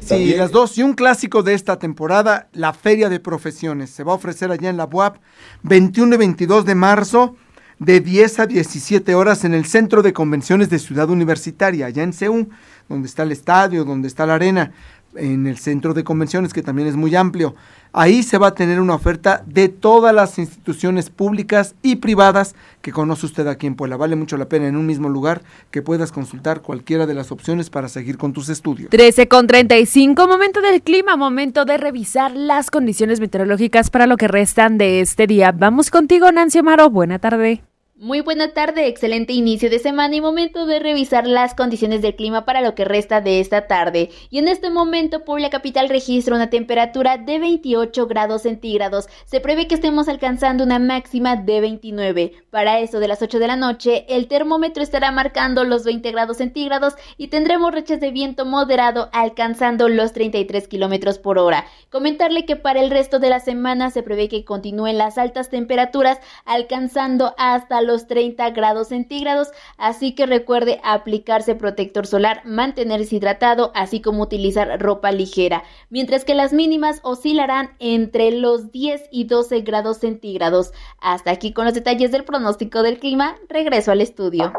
Sí, 0.01 0.35
las 0.35 0.51
dos 0.51 0.77
y 0.79 0.83
un 0.83 0.95
clásico 0.95 1.45
de 1.45 1.55
esta 1.55 1.79
temporada, 1.79 2.49
la 2.53 2.73
Feria 2.73 3.09
de 3.09 3.21
Profesiones. 3.21 3.91
Se 3.91 4.03
va 4.03 4.13
a 4.13 4.17
ofrecer 4.17 4.51
allá 4.51 4.69
en 4.69 4.77
la 4.77 4.89
UAP 4.91 5.19
21 5.63 6.17
y 6.17 6.19
22 6.19 6.65
de 6.65 6.75
marzo 6.75 7.37
de 7.79 8.01
10 8.01 8.41
a 8.41 8.47
17 8.47 9.15
horas 9.15 9.45
en 9.45 9.55
el 9.55 9.65
Centro 9.65 10.03
de 10.03 10.13
Convenciones 10.13 10.71
de 10.71 10.79
Ciudad 10.79 11.09
Universitaria, 11.09 11.87
allá 11.87 12.03
en 12.03 12.13
CEU, 12.13 12.49
donde 12.93 13.09
está 13.09 13.25
el 13.25 13.33
estadio, 13.33 13.85
donde 13.85 14.09
está 14.09 14.27
la 14.27 14.35
arena 14.35 14.73
en 15.15 15.47
el 15.47 15.59
centro 15.59 15.95
de 15.95 16.05
convenciones, 16.05 16.53
que 16.53 16.63
también 16.63 16.89
es 16.89 16.97
muy 16.97 17.15
amplio. 17.15 17.55
Ahí 17.93 18.23
se 18.23 18.39
va 18.39 18.49
a 18.49 18.55
tener 18.55 18.81
una 18.81 18.95
oferta 18.95 19.43
de 19.47 19.69
todas 19.69 20.15
las 20.15 20.39
instituciones 20.39 21.11
públicas 21.11 21.75
y 21.83 21.97
privadas 21.97 22.55
que 22.81 22.93
conoce 22.93 23.27
usted 23.27 23.47
aquí 23.47 23.67
en 23.67 23.75
Puebla. 23.75 23.99
Vale 23.99 24.17
mucho 24.17 24.39
la 24.39 24.49
pena 24.49 24.69
en 24.69 24.77
un 24.77 24.87
mismo 24.87 25.11
lugar 25.11 25.43
que 25.71 25.83
puedas 25.83 26.13
consultar 26.13 26.63
cualquiera 26.63 27.07
de 27.07 27.15
las 27.15 27.31
opciones 27.31 27.69
para 27.69 27.89
seguir 27.89 28.17
con 28.17 28.33
tus 28.33 28.49
estudios. 28.49 28.89
13 28.91 29.29
con 29.29 29.47
35, 29.47 30.27
momento 30.27 30.63
del 30.63 30.83
clima, 30.83 31.17
momento 31.17 31.67
de 31.67 31.77
revisar 31.77 32.35
las 32.35 32.71
condiciones 32.71 33.21
meteorológicas 33.21 33.91
para 33.91 34.07
lo 34.07 34.17
que 34.17 34.29
restan 34.29 34.79
de 34.79 35.01
este 35.01 35.27
día. 35.27 35.53
Vamos 35.53 35.91
contigo, 35.91 36.33
Nancy 36.33 36.59
Amaro. 36.59 36.89
Buena 36.89 37.19
tarde. 37.19 37.63
Muy 38.03 38.21
buena 38.21 38.49
tarde, 38.49 38.89
excelente 38.89 39.33
inicio 39.33 39.71
de 39.71 39.79
semana 39.79 40.17
y 40.17 40.21
momento 40.21 40.67
de 40.67 40.81
revisar 40.81 41.25
las 41.25 41.55
condiciones 41.55 42.03
del 42.03 42.17
clima 42.17 42.45
para 42.45 42.61
lo 42.61 42.75
que 42.75 42.85
resta 42.85 43.21
de 43.21 43.39
esta 43.39 43.69
tarde. 43.69 44.11
Y 44.29 44.41
en 44.41 44.49
este 44.49 44.71
momento 44.71 45.25
Puebla 45.25 45.51
Capital 45.51 45.89
registra 45.89 46.35
una 46.35 46.51
temperatura 46.51 47.17
de 47.17 47.39
28 47.39 48.09
grados 48.09 48.43
centígrados. 48.43 49.07
Se 49.25 49.39
prevé 49.39 49.69
que 49.69 49.77
estemos 49.77 50.09
alcanzando 50.09 50.65
una 50.65 50.81
máxima 50.81 51.37
de 51.37 51.61
29. 51.61 52.33
Para 52.51 52.81
eso 52.81 52.99
de 52.99 53.07
las 53.07 53.23
8 53.23 53.39
de 53.39 53.47
la 53.47 53.55
noche, 53.55 54.05
el 54.09 54.27
termómetro 54.27 54.83
estará 54.83 55.13
marcando 55.13 55.63
los 55.63 55.85
20 55.85 56.11
grados 56.11 56.39
centígrados 56.39 56.95
y 57.19 57.29
tendremos 57.29 57.71
rechas 57.71 58.01
de 58.01 58.11
viento 58.11 58.45
moderado 58.45 59.11
alcanzando 59.13 59.89
los 59.89 60.13
33 60.13 60.67
kilómetros 60.67 61.21
por 61.21 61.39
hora. 61.39 61.67
Comentarle 61.89 62.47
que 62.47 62.57
para 62.57 62.81
el 62.81 62.91
resto 62.91 63.21
de 63.21 63.31
la 63.31 63.39
semana 63.39 63.91
se 63.91 64.03
prevé 64.03 64.29
que 64.29 64.45
continúen 64.45 64.99
las 64.99 65.19
altas 65.19 65.51
temperaturas 65.51 66.19
alcanzando 66.47 67.33
hasta 67.39 67.81
los 67.81 67.92
30 68.07 68.51
grados 68.51 68.89
centígrados, 68.89 69.49
así 69.77 70.15
que 70.15 70.27
recuerde 70.27 70.81
aplicarse 70.83 71.55
protector 71.55 72.07
solar, 72.07 72.43
mantenerse 72.45 73.17
hidratado, 73.17 73.71
así 73.75 74.01
como 74.01 74.23
utilizar 74.23 74.81
ropa 74.81 75.13
ligera, 75.13 75.63
mientras 75.91 76.25
que 76.25 76.35
las 76.35 76.53
mínimas 76.53 77.01
oscilarán 77.03 77.71
entre 77.79 78.33
los 78.33 78.73
10 78.73 79.09
y 79.11 79.25
12 79.25 79.61
grados 79.61 79.99
centígrados. 79.99 80.73
Hasta 81.01 81.31
aquí 81.31 81.53
con 81.53 81.65
los 81.65 81.75
detalles 81.75 82.11
del 82.11 82.25
pronóstico 82.25 82.83
del 82.83 82.99
clima, 82.99 83.37
regreso 83.49 83.93
al 83.93 84.01
estudio. 84.01 84.53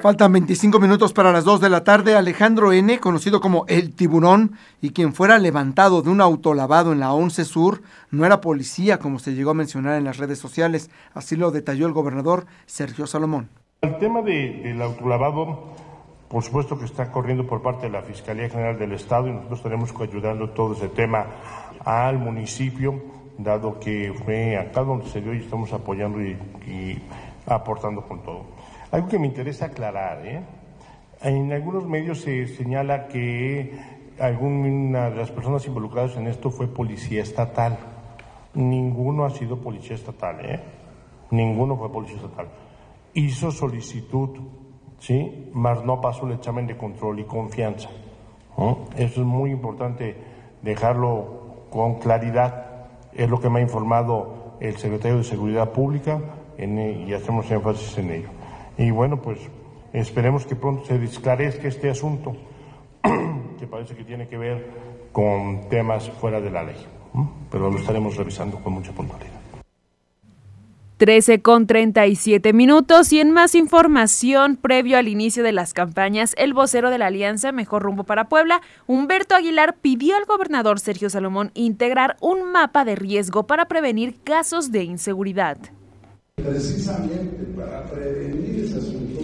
Faltan 0.00 0.32
25 0.32 0.78
minutos 0.78 1.12
para 1.12 1.32
las 1.32 1.44
2 1.44 1.60
de 1.60 1.70
la 1.70 1.82
tarde. 1.82 2.14
Alejandro 2.14 2.72
N., 2.72 3.00
conocido 3.00 3.40
como 3.40 3.64
El 3.66 3.94
Tiburón, 3.94 4.52
y 4.80 4.90
quien 4.90 5.12
fuera 5.12 5.38
levantado 5.38 6.02
de 6.02 6.10
un 6.10 6.20
autolavado 6.20 6.92
en 6.92 7.00
la 7.00 7.12
11 7.12 7.44
Sur, 7.44 7.82
no 8.12 8.24
era 8.24 8.40
policía, 8.40 8.98
como 9.00 9.18
se 9.18 9.34
llegó 9.34 9.50
a 9.50 9.54
mencionar 9.54 9.98
en 9.98 10.04
las 10.04 10.18
redes 10.18 10.38
sociales. 10.38 10.88
Así 11.14 11.34
lo 11.34 11.50
detalló 11.50 11.88
el 11.88 11.92
gobernador 11.92 12.46
Sergio 12.66 13.08
Salomón. 13.08 13.48
El 13.80 13.98
tema 13.98 14.22
del 14.22 14.80
autolavado, 14.80 15.64
por 16.28 16.44
supuesto 16.44 16.78
que 16.78 16.84
está 16.84 17.10
corriendo 17.10 17.44
por 17.44 17.60
parte 17.60 17.86
de 17.86 17.92
la 17.92 18.02
Fiscalía 18.02 18.48
General 18.48 18.78
del 18.78 18.92
Estado 18.92 19.26
y 19.26 19.32
nosotros 19.32 19.58
estaremos 19.58 19.92
ayudando 20.00 20.50
todo 20.50 20.74
ese 20.74 20.88
tema 20.88 21.26
al 21.84 22.18
municipio, 22.18 23.02
dado 23.36 23.80
que 23.80 24.14
fue 24.24 24.56
acá 24.56 24.82
donde 24.82 25.08
se 25.08 25.20
dio 25.20 25.34
y 25.34 25.38
estamos 25.38 25.72
apoyando 25.72 26.20
y 26.20 27.02
aportando 27.46 28.02
con 28.02 28.22
todo. 28.22 28.57
Algo 28.90 29.08
que 29.08 29.18
me 29.18 29.26
interesa 29.26 29.66
aclarar, 29.66 30.26
¿eh? 30.26 30.42
en 31.22 31.52
algunos 31.52 31.86
medios 31.86 32.20
se 32.20 32.46
señala 32.46 33.08
que 33.08 33.72
alguna 34.18 35.10
de 35.10 35.16
las 35.16 35.30
personas 35.30 35.66
involucradas 35.66 36.16
en 36.16 36.26
esto 36.26 36.50
fue 36.50 36.68
policía 36.68 37.22
estatal. 37.22 37.76
Ninguno 38.54 39.24
ha 39.24 39.30
sido 39.30 39.58
policía 39.58 39.96
estatal, 39.96 40.44
¿eh? 40.44 40.60
Ninguno 41.30 41.76
fue 41.76 41.92
policía 41.92 42.16
estatal. 42.16 42.48
Hizo 43.14 43.50
solicitud, 43.50 44.30
¿sí? 44.98 45.50
Mas 45.52 45.84
no 45.84 46.00
pasó 46.00 46.26
el 46.26 46.34
examen 46.34 46.66
de 46.66 46.76
control 46.76 47.20
y 47.20 47.24
confianza. 47.24 47.90
Eso 48.96 49.20
es 49.20 49.26
muy 49.26 49.50
importante 49.50 50.16
dejarlo 50.62 51.66
con 51.70 51.96
claridad. 52.00 52.88
Es 53.12 53.28
lo 53.28 53.38
que 53.38 53.50
me 53.50 53.60
ha 53.60 53.62
informado 53.62 54.56
el 54.60 54.76
secretario 54.76 55.18
de 55.18 55.24
Seguridad 55.24 55.70
Pública 55.70 56.20
y 56.58 57.12
hacemos 57.12 57.48
énfasis 57.50 57.98
en 57.98 58.10
ello. 58.10 58.37
Y 58.78 58.92
bueno, 58.92 59.20
pues 59.20 59.40
esperemos 59.92 60.46
que 60.46 60.54
pronto 60.54 60.86
se 60.86 61.02
esclarezca 61.02 61.66
este 61.66 61.90
asunto, 61.90 62.36
que 63.58 63.66
parece 63.66 63.96
que 63.96 64.04
tiene 64.04 64.28
que 64.28 64.38
ver 64.38 64.66
con 65.10 65.68
temas 65.68 66.08
fuera 66.08 66.40
de 66.40 66.50
la 66.50 66.62
ley, 66.62 66.86
pero 67.50 67.70
lo 67.70 67.78
estaremos 67.78 68.16
revisando 68.16 68.58
con 68.62 68.74
mucha 68.74 68.92
puntualidad. 68.92 69.32
13 70.98 71.42
con 71.42 71.68
37 71.68 72.52
minutos 72.52 73.12
y 73.12 73.20
en 73.20 73.30
más 73.30 73.54
información 73.54 74.56
previo 74.56 74.98
al 74.98 75.06
inicio 75.06 75.44
de 75.44 75.52
las 75.52 75.72
campañas, 75.72 76.34
el 76.36 76.54
vocero 76.54 76.90
de 76.90 76.98
la 76.98 77.06
Alianza 77.06 77.52
Mejor 77.52 77.82
Rumbo 77.82 78.02
para 78.02 78.28
Puebla, 78.28 78.62
Humberto 78.88 79.36
Aguilar, 79.36 79.76
pidió 79.80 80.16
al 80.16 80.24
gobernador 80.24 80.80
Sergio 80.80 81.08
Salomón 81.08 81.52
integrar 81.54 82.16
un 82.20 82.50
mapa 82.50 82.84
de 82.84 82.96
riesgo 82.96 83.46
para 83.46 83.66
prevenir 83.66 84.18
casos 84.24 84.72
de 84.72 84.82
inseguridad. 84.82 85.58
Precisamente 86.44 87.44
para 87.56 87.84
prevenir 87.86 88.64
ese 88.64 88.78
asunto, 88.78 89.20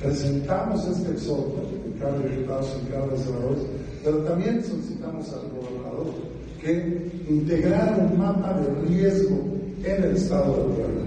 presentamos 0.00 0.88
este 0.88 1.12
exhorto 1.12 1.68
en 1.86 1.92
cada 2.00 2.18
diputado 2.18 2.66
y 2.82 2.90
cada 2.90 3.16
senador, 3.16 3.56
pero 4.02 4.18
también 4.18 4.64
solicitamos 4.64 5.28
al 5.32 5.48
gobernador 5.50 6.06
que 6.60 7.10
integrara 7.28 7.96
un 7.98 8.18
mapa 8.18 8.58
de 8.60 8.88
riesgo 8.88 9.38
en 9.84 10.04
el 10.04 10.16
estado 10.16 10.56
de 10.56 10.74
Puebla. 10.74 11.02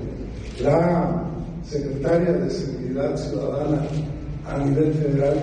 La 0.62 1.24
secretaria 1.64 2.32
de 2.34 2.50
Seguridad 2.50 3.18
Ciudadana 3.18 3.88
a 4.48 4.58
nivel 4.60 4.94
federal 4.94 5.38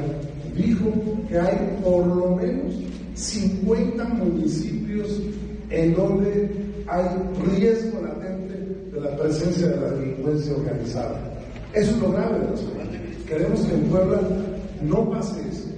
dijo 0.57 0.91
que 1.29 1.39
hay 1.39 1.79
por 1.83 2.07
lo 2.07 2.37
menos 2.37 2.75
50 3.15 4.05
municipios 4.05 5.21
en 5.71 5.95
donde 5.95 6.51
hay 6.87 7.05
riesgo 7.57 8.01
latente 8.01 8.22
la 9.03 9.17
presencia 9.17 9.69
de 9.69 9.77
la 9.77 9.89
delincuencia 9.91 10.55
organizada. 10.55 11.21
Eso 11.73 11.91
es 11.91 11.99
lo 11.99 12.13
grave 12.13 12.39
de 12.39 12.47
cosas. 12.47 12.67
Queremos 13.27 13.61
que 13.61 13.75
en 13.75 13.83
Puebla 13.85 14.21
no 14.83 15.11
pase 15.11 15.41
eso 15.51 15.69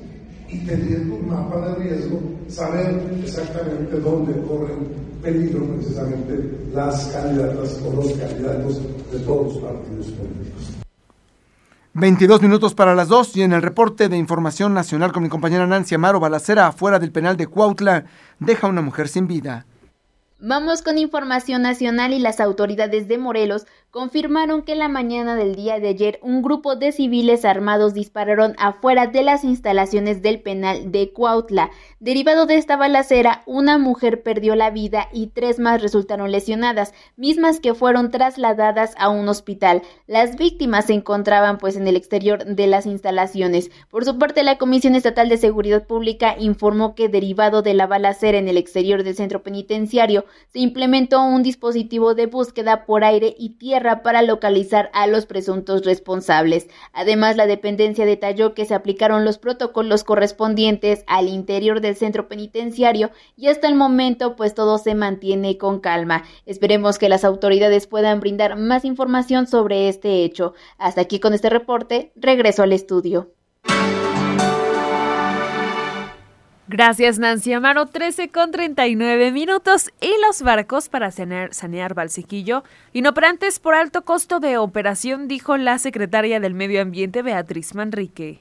y 0.48 0.58
teniendo 0.66 1.16
un 1.16 1.28
mapa 1.28 1.68
de 1.68 1.74
riesgo, 1.76 2.20
saber 2.48 3.02
exactamente 3.22 3.98
dónde 3.98 4.32
corren 4.46 5.04
peligro 5.22 5.64
precisamente 5.66 6.68
las 6.72 7.06
candidatas 7.06 7.80
o 7.84 7.96
los 7.96 8.12
candidatos 8.12 8.80
de 9.10 9.18
todos 9.20 9.54
los 9.54 9.62
partidos 9.62 10.06
políticos. 10.08 10.74
22 11.94 12.42
minutos 12.42 12.74
para 12.74 12.94
las 12.94 13.08
2 13.08 13.36
y 13.36 13.42
en 13.42 13.52
el 13.52 13.62
reporte 13.62 14.08
de 14.08 14.16
información 14.16 14.74
nacional 14.74 15.12
con 15.12 15.22
mi 15.22 15.28
compañera 15.28 15.66
Nancy 15.66 15.94
Amaro, 15.94 16.18
balacera 16.18 16.66
afuera 16.66 16.98
del 16.98 17.12
penal 17.12 17.36
de 17.36 17.46
Cuautla 17.46 18.04
deja 18.40 18.66
una 18.66 18.82
mujer 18.82 19.08
sin 19.08 19.28
vida. 19.28 19.64
Vamos 20.38 20.82
con 20.82 20.98
información 20.98 21.62
nacional 21.62 22.12
y 22.12 22.18
las 22.18 22.40
autoridades 22.40 23.06
de 23.06 23.18
Morelos 23.18 23.66
confirmaron 23.94 24.62
que 24.62 24.74
la 24.74 24.88
mañana 24.88 25.36
del 25.36 25.54
día 25.54 25.78
de 25.78 25.86
ayer 25.86 26.18
un 26.20 26.42
grupo 26.42 26.74
de 26.74 26.90
civiles 26.90 27.44
armados 27.44 27.94
dispararon 27.94 28.56
afuera 28.58 29.06
de 29.06 29.22
las 29.22 29.44
instalaciones 29.44 30.20
del 30.20 30.40
penal 30.40 30.90
de 30.90 31.12
Cuautla. 31.12 31.70
Derivado 32.00 32.46
de 32.46 32.56
esta 32.56 32.76
balacera, 32.76 33.44
una 33.46 33.78
mujer 33.78 34.24
perdió 34.24 34.56
la 34.56 34.70
vida 34.70 35.08
y 35.12 35.28
tres 35.28 35.60
más 35.60 35.80
resultaron 35.80 36.32
lesionadas, 36.32 36.92
mismas 37.16 37.60
que 37.60 37.72
fueron 37.72 38.10
trasladadas 38.10 38.96
a 38.98 39.10
un 39.10 39.28
hospital. 39.28 39.82
Las 40.08 40.34
víctimas 40.34 40.86
se 40.86 40.94
encontraban 40.94 41.58
pues 41.58 41.76
en 41.76 41.86
el 41.86 41.94
exterior 41.94 42.44
de 42.44 42.66
las 42.66 42.86
instalaciones. 42.86 43.70
Por 43.90 44.04
su 44.04 44.18
parte, 44.18 44.42
la 44.42 44.58
Comisión 44.58 44.96
Estatal 44.96 45.28
de 45.28 45.36
Seguridad 45.36 45.86
Pública 45.86 46.34
informó 46.36 46.96
que 46.96 47.08
derivado 47.08 47.62
de 47.62 47.74
la 47.74 47.86
balacera 47.86 48.38
en 48.38 48.48
el 48.48 48.56
exterior 48.56 49.04
del 49.04 49.14
centro 49.14 49.44
penitenciario, 49.44 50.24
se 50.52 50.58
implementó 50.58 51.22
un 51.22 51.44
dispositivo 51.44 52.16
de 52.16 52.26
búsqueda 52.26 52.86
por 52.86 53.04
aire 53.04 53.36
y 53.38 53.50
tierra 53.50 53.83
para 54.02 54.22
localizar 54.22 54.90
a 54.92 55.06
los 55.06 55.26
presuntos 55.26 55.84
responsables. 55.84 56.68
Además, 56.92 57.36
la 57.36 57.46
dependencia 57.46 58.06
detalló 58.06 58.54
que 58.54 58.64
se 58.64 58.74
aplicaron 58.74 59.24
los 59.24 59.38
protocolos 59.38 60.04
correspondientes 60.04 61.04
al 61.06 61.28
interior 61.28 61.80
del 61.80 61.96
centro 61.96 62.28
penitenciario 62.28 63.10
y 63.36 63.48
hasta 63.48 63.68
el 63.68 63.74
momento 63.74 64.36
pues 64.36 64.54
todo 64.54 64.78
se 64.78 64.94
mantiene 64.94 65.58
con 65.58 65.80
calma. 65.80 66.24
Esperemos 66.46 66.98
que 66.98 67.08
las 67.08 67.24
autoridades 67.24 67.86
puedan 67.86 68.20
brindar 68.20 68.56
más 68.56 68.84
información 68.84 69.46
sobre 69.46 69.88
este 69.88 70.24
hecho. 70.24 70.54
Hasta 70.78 71.02
aquí 71.02 71.20
con 71.20 71.34
este 71.34 71.50
reporte, 71.50 72.12
regreso 72.16 72.62
al 72.62 72.72
estudio. 72.72 73.30
Gracias 76.66 77.18
Nancy 77.18 77.52
Amaro, 77.52 77.84
13 77.84 78.30
con 78.30 78.50
39 78.50 79.32
minutos 79.32 79.92
y 80.00 80.10
los 80.26 80.40
barcos 80.40 80.88
para 80.88 81.10
sanear, 81.10 81.52
sanear 81.52 81.92
Valsequillo 81.92 82.64
inoperantes 82.94 83.60
por 83.60 83.74
alto 83.74 84.06
costo 84.06 84.40
de 84.40 84.56
operación, 84.56 85.28
dijo 85.28 85.58
la 85.58 85.78
secretaria 85.78 86.40
del 86.40 86.54
Medio 86.54 86.80
Ambiente 86.80 87.20
Beatriz 87.20 87.74
Manrique. 87.74 88.40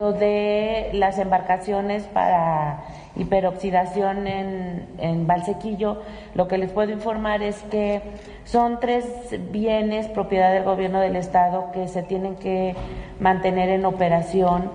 De 0.00 0.90
las 0.94 1.20
embarcaciones 1.20 2.02
para 2.02 2.82
hiperoxidación 3.14 4.26
en, 4.26 4.88
en 4.98 5.28
Valsequillo, 5.28 6.02
lo 6.34 6.48
que 6.48 6.58
les 6.58 6.72
puedo 6.72 6.90
informar 6.90 7.44
es 7.44 7.62
que 7.70 8.02
son 8.44 8.80
tres 8.80 9.06
bienes 9.52 10.08
propiedad 10.08 10.52
del 10.52 10.64
gobierno 10.64 10.98
del 10.98 11.14
estado 11.14 11.70
que 11.70 11.86
se 11.86 12.02
tienen 12.02 12.34
que 12.34 12.74
mantener 13.20 13.68
en 13.68 13.84
operación 13.84 14.72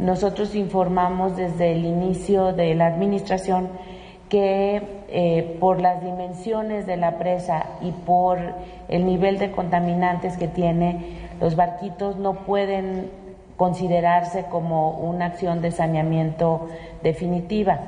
nosotros 0.00 0.54
informamos 0.54 1.36
desde 1.36 1.72
el 1.72 1.84
inicio 1.84 2.52
de 2.54 2.74
la 2.74 2.86
administración 2.86 3.68
que 4.30 4.80
eh, 5.08 5.56
por 5.60 5.80
las 5.80 6.02
dimensiones 6.02 6.86
de 6.86 6.96
la 6.96 7.18
presa 7.18 7.66
y 7.82 7.90
por 7.92 8.38
el 8.88 9.04
nivel 9.04 9.38
de 9.38 9.50
contaminantes 9.50 10.38
que 10.38 10.48
tiene, 10.48 11.28
los 11.40 11.54
barquitos 11.54 12.16
no 12.16 12.46
pueden 12.46 13.10
considerarse 13.56 14.44
como 14.44 14.92
una 14.92 15.26
acción 15.26 15.60
de 15.60 15.70
saneamiento 15.70 16.68
definitiva. 17.02 17.80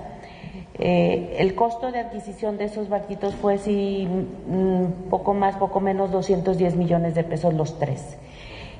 Eh, 0.79 1.37
el 1.39 1.55
costo 1.55 1.93
de 1.93 2.01
adquisición 2.01 2.59
de 2.59 2.65
esos 2.65 2.91
barquitos 2.91 3.35
fue 3.37 3.57
si 3.57 4.07
mm, 4.07 5.09
poco 5.09 5.33
más, 5.33 5.57
poco 5.57 5.81
menos 5.81 6.11
210 6.11 6.77
millones 6.77 7.15
de 7.15 7.25
pesos 7.25 7.55
los 7.55 7.79
tres 7.79 8.19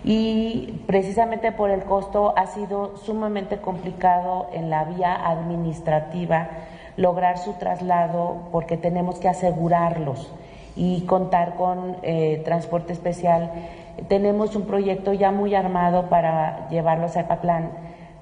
y 0.05 0.83
precisamente 0.87 1.53
por 1.53 1.71
el 1.71 1.85
costo 1.85 2.35
ha 2.37 2.47
sido 2.47 2.97
sumamente 2.97 3.59
complicado 3.59 4.49
en 4.53 4.69
la 4.69 4.85
vía 4.85 5.15
administrativa 5.15 6.49
lograr 6.97 7.39
su 7.39 7.55
traslado 7.55 8.49
porque 8.51 8.77
tenemos 8.77 9.19
que 9.21 9.29
asegurarlos 9.29 10.33
y 10.75 11.03
contar 11.03 11.55
con 11.55 11.99
eh, 12.03 12.43
transporte 12.45 12.93
especial. 12.93 13.51
Tenemos 14.09 14.57
un 14.57 14.67
proyecto 14.67 15.13
ya 15.13 15.31
muy 15.31 15.55
armado 15.55 16.09
para 16.09 16.69
llevarlos 16.69 17.17
a 17.17 17.21
Epaplán 17.21 17.71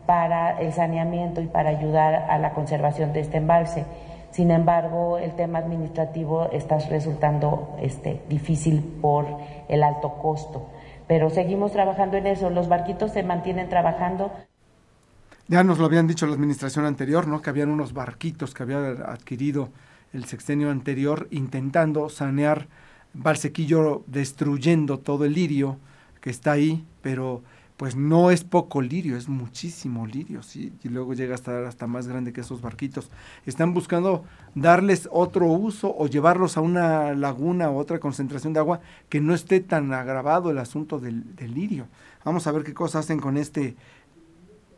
para 0.05 0.61
el 0.61 0.73
saneamiento 0.73 1.41
y 1.41 1.47
para 1.47 1.71
ayudar 1.71 2.27
a 2.29 2.39
la 2.39 2.53
conservación 2.53 3.13
de 3.13 3.21
este 3.21 3.39
embalse. 3.39 3.85
Sin 4.33 4.51
embargo, 4.51 5.19
el 5.19 5.33
tema 5.33 5.61
administrativo 5.61 6.51
está 6.53 6.79
resultando 6.79 7.77
este, 7.81 8.21
difícil 8.29 8.99
por 9.01 9.27
el 9.69 9.83
alto 9.83 10.15
costo 10.21 10.67
pero 11.11 11.29
seguimos 11.29 11.73
trabajando 11.73 12.19
en 12.19 12.29
eso, 12.29 12.51
los 12.51 12.69
barquitos 12.69 13.11
se 13.11 13.25
mantienen 13.25 13.69
trabajando. 13.69 14.31
Ya 15.49 15.65
nos 15.65 15.81
lo 15.81 15.87
habían 15.87 16.07
dicho 16.07 16.25
la 16.25 16.35
administración 16.35 16.85
anterior, 16.85 17.27
¿no? 17.27 17.43
Que 17.43 17.51
habían 17.51 17.69
unos 17.69 17.93
barquitos 17.93 18.55
que 18.55 18.63
había 18.63 18.79
adquirido 18.79 19.71
el 20.13 20.27
sexenio 20.27 20.71
anterior 20.71 21.27
intentando 21.33 22.09
sanear 22.11 22.69
Valsequillo, 23.13 24.05
destruyendo 24.07 25.01
todo 25.01 25.25
el 25.25 25.33
lirio 25.33 25.79
que 26.21 26.31
está 26.31 26.53
ahí, 26.53 26.87
pero 27.03 27.43
pues 27.81 27.97
no 27.97 28.31
es 28.31 28.45
poco 28.45 28.83
lirio, 28.83 29.17
es 29.17 29.31
muchísimo 29.31 30.07
lirio, 30.07 30.43
sí, 30.43 30.71
y 30.85 30.91
luego 30.91 31.15
llega 31.15 31.33
a 31.33 31.35
estar 31.35 31.65
hasta 31.65 31.87
más 31.87 32.07
grande 32.07 32.31
que 32.31 32.43
esos 32.43 32.61
barquitos. 32.61 33.09
Están 33.47 33.73
buscando 33.73 34.23
darles 34.55 35.09
otro 35.11 35.47
uso 35.47 35.91
o 35.97 36.07
llevarlos 36.07 36.59
a 36.59 36.61
una 36.61 37.15
laguna 37.15 37.71
o 37.71 37.79
otra 37.79 37.99
concentración 37.99 38.53
de 38.53 38.61
agua 38.61 38.81
que 39.09 39.23
no 39.23 39.33
esté 39.33 39.61
tan 39.61 39.95
agravado 39.95 40.51
el 40.51 40.59
asunto 40.59 40.99
del, 40.99 41.35
del 41.37 41.55
lirio. 41.55 41.87
Vamos 42.23 42.47
a 42.47 42.53
ver 42.53 42.65
qué 42.65 42.75
cosas 42.75 43.07
hacen 43.07 43.19
con 43.19 43.39
este, 43.39 43.77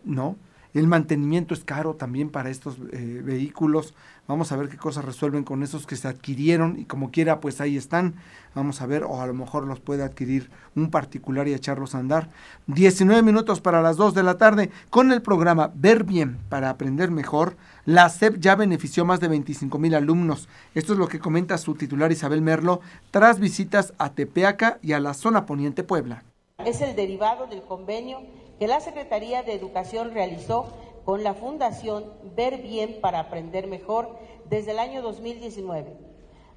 ¿no? 0.04 0.36
El 0.74 0.86
mantenimiento 0.86 1.52
es 1.52 1.64
caro 1.64 1.94
también 1.94 2.30
para 2.30 2.48
estos 2.48 2.76
eh, 2.92 3.20
vehículos. 3.22 3.94
Vamos 4.26 4.52
a 4.52 4.56
ver 4.56 4.70
qué 4.70 4.78
cosas 4.78 5.04
resuelven 5.04 5.44
con 5.44 5.62
esos 5.62 5.86
que 5.86 5.96
se 5.96 6.08
adquirieron 6.08 6.78
y 6.78 6.86
como 6.86 7.10
quiera, 7.10 7.40
pues 7.40 7.60
ahí 7.60 7.76
están. 7.76 8.14
Vamos 8.54 8.80
a 8.80 8.86
ver, 8.86 9.04
o 9.04 9.20
a 9.20 9.26
lo 9.26 9.34
mejor 9.34 9.66
los 9.66 9.80
puede 9.80 10.02
adquirir 10.02 10.50
un 10.74 10.90
particular 10.90 11.46
y 11.46 11.52
echarlos 11.52 11.94
a 11.94 11.98
andar. 11.98 12.30
19 12.68 13.22
minutos 13.22 13.60
para 13.60 13.82
las 13.82 13.98
2 13.98 14.14
de 14.14 14.22
la 14.22 14.38
tarde 14.38 14.70
con 14.88 15.12
el 15.12 15.20
programa 15.20 15.72
Ver 15.74 16.04
Bien 16.04 16.38
para 16.48 16.70
Aprender 16.70 17.10
Mejor. 17.10 17.56
La 17.84 18.08
SEP 18.08 18.38
ya 18.38 18.56
benefició 18.56 19.04
más 19.04 19.20
de 19.20 19.28
25 19.28 19.78
mil 19.78 19.94
alumnos. 19.94 20.48
Esto 20.74 20.94
es 20.94 20.98
lo 20.98 21.08
que 21.08 21.18
comenta 21.18 21.58
su 21.58 21.74
titular 21.74 22.12
Isabel 22.12 22.40
Merlo 22.40 22.80
tras 23.10 23.40
visitas 23.40 23.92
a 23.98 24.14
Tepeaca 24.14 24.78
y 24.80 24.92
a 24.92 25.00
la 25.00 25.12
zona 25.12 25.44
poniente 25.44 25.82
Puebla. 25.82 26.22
Es 26.64 26.80
el 26.80 26.96
derivado 26.96 27.46
del 27.48 27.62
convenio 27.62 28.20
que 28.62 28.68
la 28.68 28.78
Secretaría 28.78 29.42
de 29.42 29.54
Educación 29.54 30.14
realizó 30.14 30.66
con 31.04 31.24
la 31.24 31.34
Fundación 31.34 32.04
Ver 32.36 32.62
Bien 32.62 33.00
para 33.00 33.18
Aprender 33.18 33.66
Mejor 33.66 34.16
desde 34.48 34.70
el 34.70 34.78
año 34.78 35.02
2019. 35.02 35.96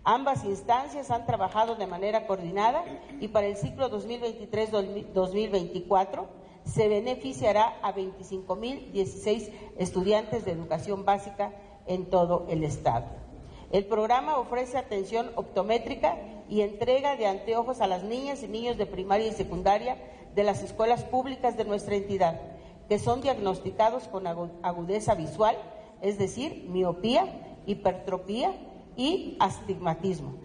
Ambas 0.04 0.46
instancias 0.46 1.10
han 1.10 1.26
trabajado 1.26 1.74
de 1.74 1.88
manera 1.88 2.28
coordinada 2.28 2.84
y 3.20 3.30
para 3.30 3.48
el 3.48 3.58
ciclo 3.58 3.89
2023-2024 3.89 6.28
se 6.63 6.88
beneficiará 6.88 7.80
a 7.82 7.96
25.016 7.96 9.50
estudiantes 9.80 10.46
de 10.46 10.52
educación 10.52 11.06
básica 11.06 11.56
en 11.88 12.12
todo 12.12 12.46
el 12.50 12.63
Estado. 12.63 13.08
El 13.72 13.86
programa 13.86 14.38
ofrece 14.38 14.78
atención 14.78 15.32
optométrica 15.38 16.20
y 16.50 16.62
entrega 16.62 17.15
de 17.15 17.26
anteojos 17.26 17.82
a 17.82 17.88
las 17.88 18.04
niñas 18.04 18.44
y 18.44 18.48
niños 18.48 18.78
de 18.78 18.86
primaria 18.86 19.26
y 19.26 19.32
secundaria 19.32 19.98
de 20.36 20.43
las 20.43 20.62
escuelas 20.62 21.04
públicas 21.04 21.58
de 21.58 21.65
nuestra 21.65 21.95
entidad, 21.95 22.39
que 22.89 23.00
son 23.00 23.21
diagnosticados 23.21 24.08
con 24.10 24.28
agudeza 24.28 25.15
visual, 25.15 25.56
es 26.02 26.17
decir, 26.17 26.65
miopía, 26.69 27.26
hipertropía 27.65 28.52
y 28.95 29.38
astigmatismo. 29.39 30.36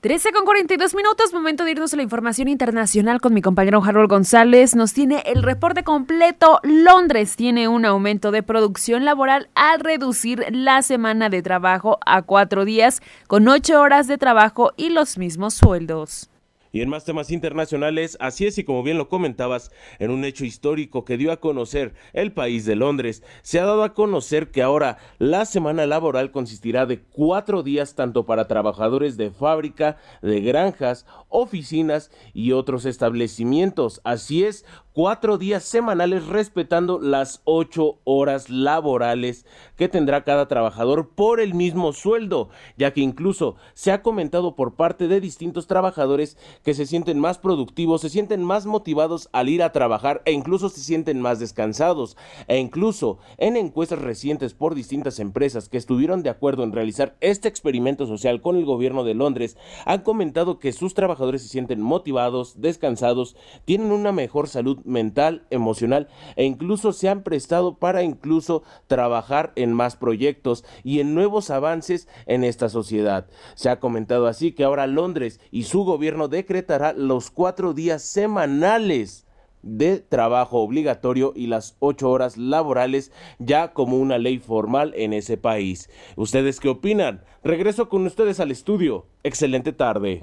13 0.00 0.30
con 0.30 0.44
42 0.44 0.94
minutos, 0.94 1.32
momento 1.32 1.64
de 1.64 1.72
irnos 1.72 1.92
a 1.92 1.96
la 1.96 2.02
información 2.02 2.46
internacional 2.46 3.20
con 3.20 3.34
mi 3.34 3.42
compañero 3.42 3.82
Harold 3.82 4.08
González. 4.08 4.76
Nos 4.76 4.92
tiene 4.92 5.22
el 5.26 5.42
reporte 5.42 5.82
completo. 5.82 6.60
Londres 6.62 7.34
tiene 7.34 7.66
un 7.66 7.84
aumento 7.84 8.30
de 8.30 8.44
producción 8.44 9.04
laboral 9.04 9.48
al 9.54 9.80
reducir 9.80 10.44
la 10.50 10.82
semana 10.82 11.28
de 11.28 11.42
trabajo 11.42 11.98
a 12.06 12.22
cuatro 12.22 12.64
días 12.64 13.00
con 13.26 13.48
ocho 13.48 13.80
horas 13.80 14.06
de 14.06 14.16
trabajo 14.16 14.72
y 14.76 14.90
los 14.90 15.18
mismos 15.18 15.54
sueldos. 15.54 16.30
Y 16.76 16.82
en 16.82 16.90
más 16.90 17.06
temas 17.06 17.30
internacionales, 17.30 18.18
así 18.20 18.44
es 18.44 18.58
y 18.58 18.64
como 18.64 18.82
bien 18.82 18.98
lo 18.98 19.08
comentabas, 19.08 19.72
en 19.98 20.10
un 20.10 20.26
hecho 20.26 20.44
histórico 20.44 21.06
que 21.06 21.16
dio 21.16 21.32
a 21.32 21.38
conocer 21.38 21.94
el 22.12 22.32
país 22.32 22.66
de 22.66 22.76
Londres, 22.76 23.22
se 23.40 23.58
ha 23.58 23.64
dado 23.64 23.82
a 23.82 23.94
conocer 23.94 24.50
que 24.50 24.60
ahora 24.60 24.98
la 25.16 25.46
semana 25.46 25.86
laboral 25.86 26.32
consistirá 26.32 26.84
de 26.84 27.00
cuatro 27.00 27.62
días 27.62 27.94
tanto 27.94 28.26
para 28.26 28.46
trabajadores 28.46 29.16
de 29.16 29.30
fábrica, 29.30 29.96
de 30.20 30.42
granjas, 30.42 31.06
oficinas 31.30 32.10
y 32.34 32.52
otros 32.52 32.84
establecimientos. 32.84 34.02
Así 34.04 34.44
es, 34.44 34.66
cuatro 34.96 35.36
días 35.36 35.62
semanales 35.62 36.26
respetando 36.26 36.98
las 36.98 37.42
ocho 37.44 37.98
horas 38.04 38.48
laborales 38.48 39.44
que 39.76 39.90
tendrá 39.90 40.24
cada 40.24 40.48
trabajador 40.48 41.10
por 41.14 41.38
el 41.38 41.52
mismo 41.52 41.92
sueldo, 41.92 42.48
ya 42.78 42.94
que 42.94 43.02
incluso 43.02 43.56
se 43.74 43.92
ha 43.92 44.00
comentado 44.00 44.56
por 44.56 44.74
parte 44.74 45.06
de 45.06 45.20
distintos 45.20 45.66
trabajadores 45.66 46.38
que 46.66 46.74
se 46.74 46.84
sienten 46.84 47.20
más 47.20 47.38
productivos, 47.38 48.00
se 48.00 48.08
sienten 48.08 48.42
más 48.42 48.66
motivados 48.66 49.28
al 49.30 49.48
ir 49.48 49.62
a 49.62 49.70
trabajar 49.70 50.20
e 50.24 50.32
incluso 50.32 50.68
se 50.68 50.80
sienten 50.80 51.20
más 51.20 51.38
descansados. 51.38 52.16
E 52.48 52.58
incluso 52.58 53.18
en 53.38 53.56
encuestas 53.56 54.00
recientes 54.00 54.52
por 54.52 54.74
distintas 54.74 55.20
empresas 55.20 55.68
que 55.68 55.76
estuvieron 55.76 56.24
de 56.24 56.30
acuerdo 56.30 56.64
en 56.64 56.72
realizar 56.72 57.16
este 57.20 57.46
experimento 57.46 58.04
social 58.08 58.42
con 58.42 58.56
el 58.56 58.64
gobierno 58.64 59.04
de 59.04 59.14
Londres, 59.14 59.56
han 59.84 60.00
comentado 60.02 60.58
que 60.58 60.72
sus 60.72 60.94
trabajadores 60.94 61.42
se 61.42 61.48
sienten 61.50 61.80
motivados, 61.80 62.60
descansados, 62.60 63.36
tienen 63.64 63.92
una 63.92 64.10
mejor 64.10 64.48
salud 64.48 64.78
mental, 64.84 65.46
emocional 65.50 66.08
e 66.34 66.46
incluso 66.46 66.92
se 66.92 67.08
han 67.08 67.22
prestado 67.22 67.76
para 67.76 68.02
incluso 68.02 68.64
trabajar 68.88 69.52
en 69.54 69.72
más 69.72 69.94
proyectos 69.94 70.64
y 70.82 70.98
en 70.98 71.14
nuevos 71.14 71.50
avances 71.50 72.08
en 72.26 72.42
esta 72.42 72.68
sociedad. 72.68 73.28
Se 73.54 73.68
ha 73.68 73.78
comentado 73.78 74.26
así 74.26 74.50
que 74.50 74.64
ahora 74.64 74.88
Londres 74.88 75.38
y 75.52 75.62
su 75.62 75.84
gobierno 75.84 76.26
decretará 76.46 76.92
los 76.92 77.32
cuatro 77.32 77.74
días 77.74 78.02
semanales 78.02 79.26
de 79.62 79.98
trabajo 79.98 80.58
obligatorio 80.58 81.32
y 81.34 81.48
las 81.48 81.74
ocho 81.80 82.08
horas 82.08 82.36
laborales 82.36 83.10
ya 83.40 83.72
como 83.72 83.98
una 83.98 84.16
ley 84.16 84.38
formal 84.38 84.92
en 84.94 85.12
ese 85.12 85.36
país. 85.36 85.90
¿Ustedes 86.14 86.60
qué 86.60 86.68
opinan? 86.68 87.24
Regreso 87.42 87.88
con 87.88 88.06
ustedes 88.06 88.38
al 88.38 88.52
estudio. 88.52 89.06
Excelente 89.24 89.72
tarde. 89.72 90.20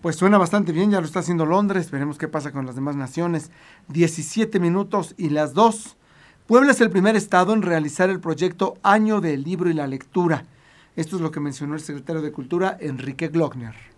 Pues 0.00 0.14
suena 0.14 0.38
bastante 0.38 0.70
bien, 0.70 0.92
ya 0.92 1.00
lo 1.00 1.06
está 1.06 1.18
haciendo 1.18 1.44
Londres, 1.44 1.90
veremos 1.90 2.16
qué 2.16 2.28
pasa 2.28 2.52
con 2.52 2.64
las 2.64 2.76
demás 2.76 2.94
naciones. 2.94 3.50
17 3.88 4.60
minutos 4.60 5.16
y 5.18 5.30
las 5.30 5.52
dos. 5.52 5.96
Puebla 6.46 6.70
es 6.70 6.80
el 6.80 6.90
primer 6.90 7.16
estado 7.16 7.54
en 7.54 7.62
realizar 7.62 8.08
el 8.08 8.20
proyecto 8.20 8.78
Año 8.84 9.20
del 9.20 9.42
Libro 9.42 9.68
y 9.68 9.74
la 9.74 9.88
Lectura. 9.88 10.44
Esto 10.94 11.16
es 11.16 11.22
lo 11.22 11.32
que 11.32 11.40
mencionó 11.40 11.74
el 11.74 11.80
secretario 11.80 12.22
de 12.22 12.30
Cultura, 12.30 12.76
Enrique 12.80 13.28
Glockner. 13.28 13.91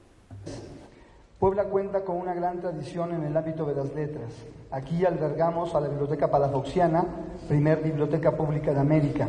Puebla 1.44 1.64
cuenta 1.64 2.00
con 2.04 2.16
una 2.16 2.32
gran 2.32 2.58
tradición 2.58 3.12
en 3.12 3.24
el 3.24 3.36
ámbito 3.36 3.66
de 3.66 3.74
las 3.74 3.94
letras. 3.94 4.32
Aquí 4.70 5.04
albergamos 5.04 5.74
a 5.74 5.80
la 5.80 5.88
Biblioteca 5.88 6.30
Palafoxiana, 6.30 7.04
primer 7.46 7.82
biblioteca 7.82 8.34
pública 8.34 8.72
de 8.72 8.80
América. 8.80 9.28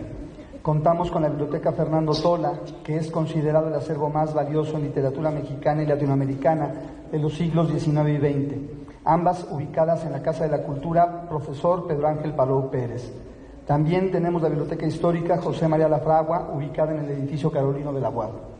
Contamos 0.61 1.11
con 1.11 1.23
la 1.23 1.27
Biblioteca 1.27 1.73
Fernando 1.73 2.13
Tola, 2.13 2.53
que 2.85 2.95
es 2.95 3.11
considerado 3.11 3.67
el 3.67 3.75
acervo 3.75 4.09
más 4.09 4.33
valioso 4.33 4.77
en 4.77 4.83
literatura 4.83 5.29
mexicana 5.29 5.83
y 5.83 5.87
latinoamericana 5.87 6.73
de 7.11 7.19
los 7.19 7.33
siglos 7.33 7.67
XIX 7.67 8.07
y 8.07 8.17
XX, 8.17 8.55
ambas 9.03 9.45
ubicadas 9.51 10.05
en 10.05 10.13
la 10.13 10.21
Casa 10.21 10.45
de 10.45 10.51
la 10.51 10.63
Cultura 10.63 11.27
Profesor 11.27 11.85
Pedro 11.85 12.07
Ángel 12.07 12.33
Palou 12.33 12.71
Pérez. 12.71 13.11
También 13.67 14.09
tenemos 14.09 14.41
la 14.41 14.47
Biblioteca 14.47 14.85
Histórica 14.85 15.41
José 15.41 15.67
María 15.67 15.89
Lafragua, 15.89 16.49
ubicada 16.53 16.93
en 16.93 16.99
el 17.03 17.11
edificio 17.11 17.51
Carolino 17.51 17.91
de 17.91 17.99
la 17.99 18.09
Guardia. 18.09 18.54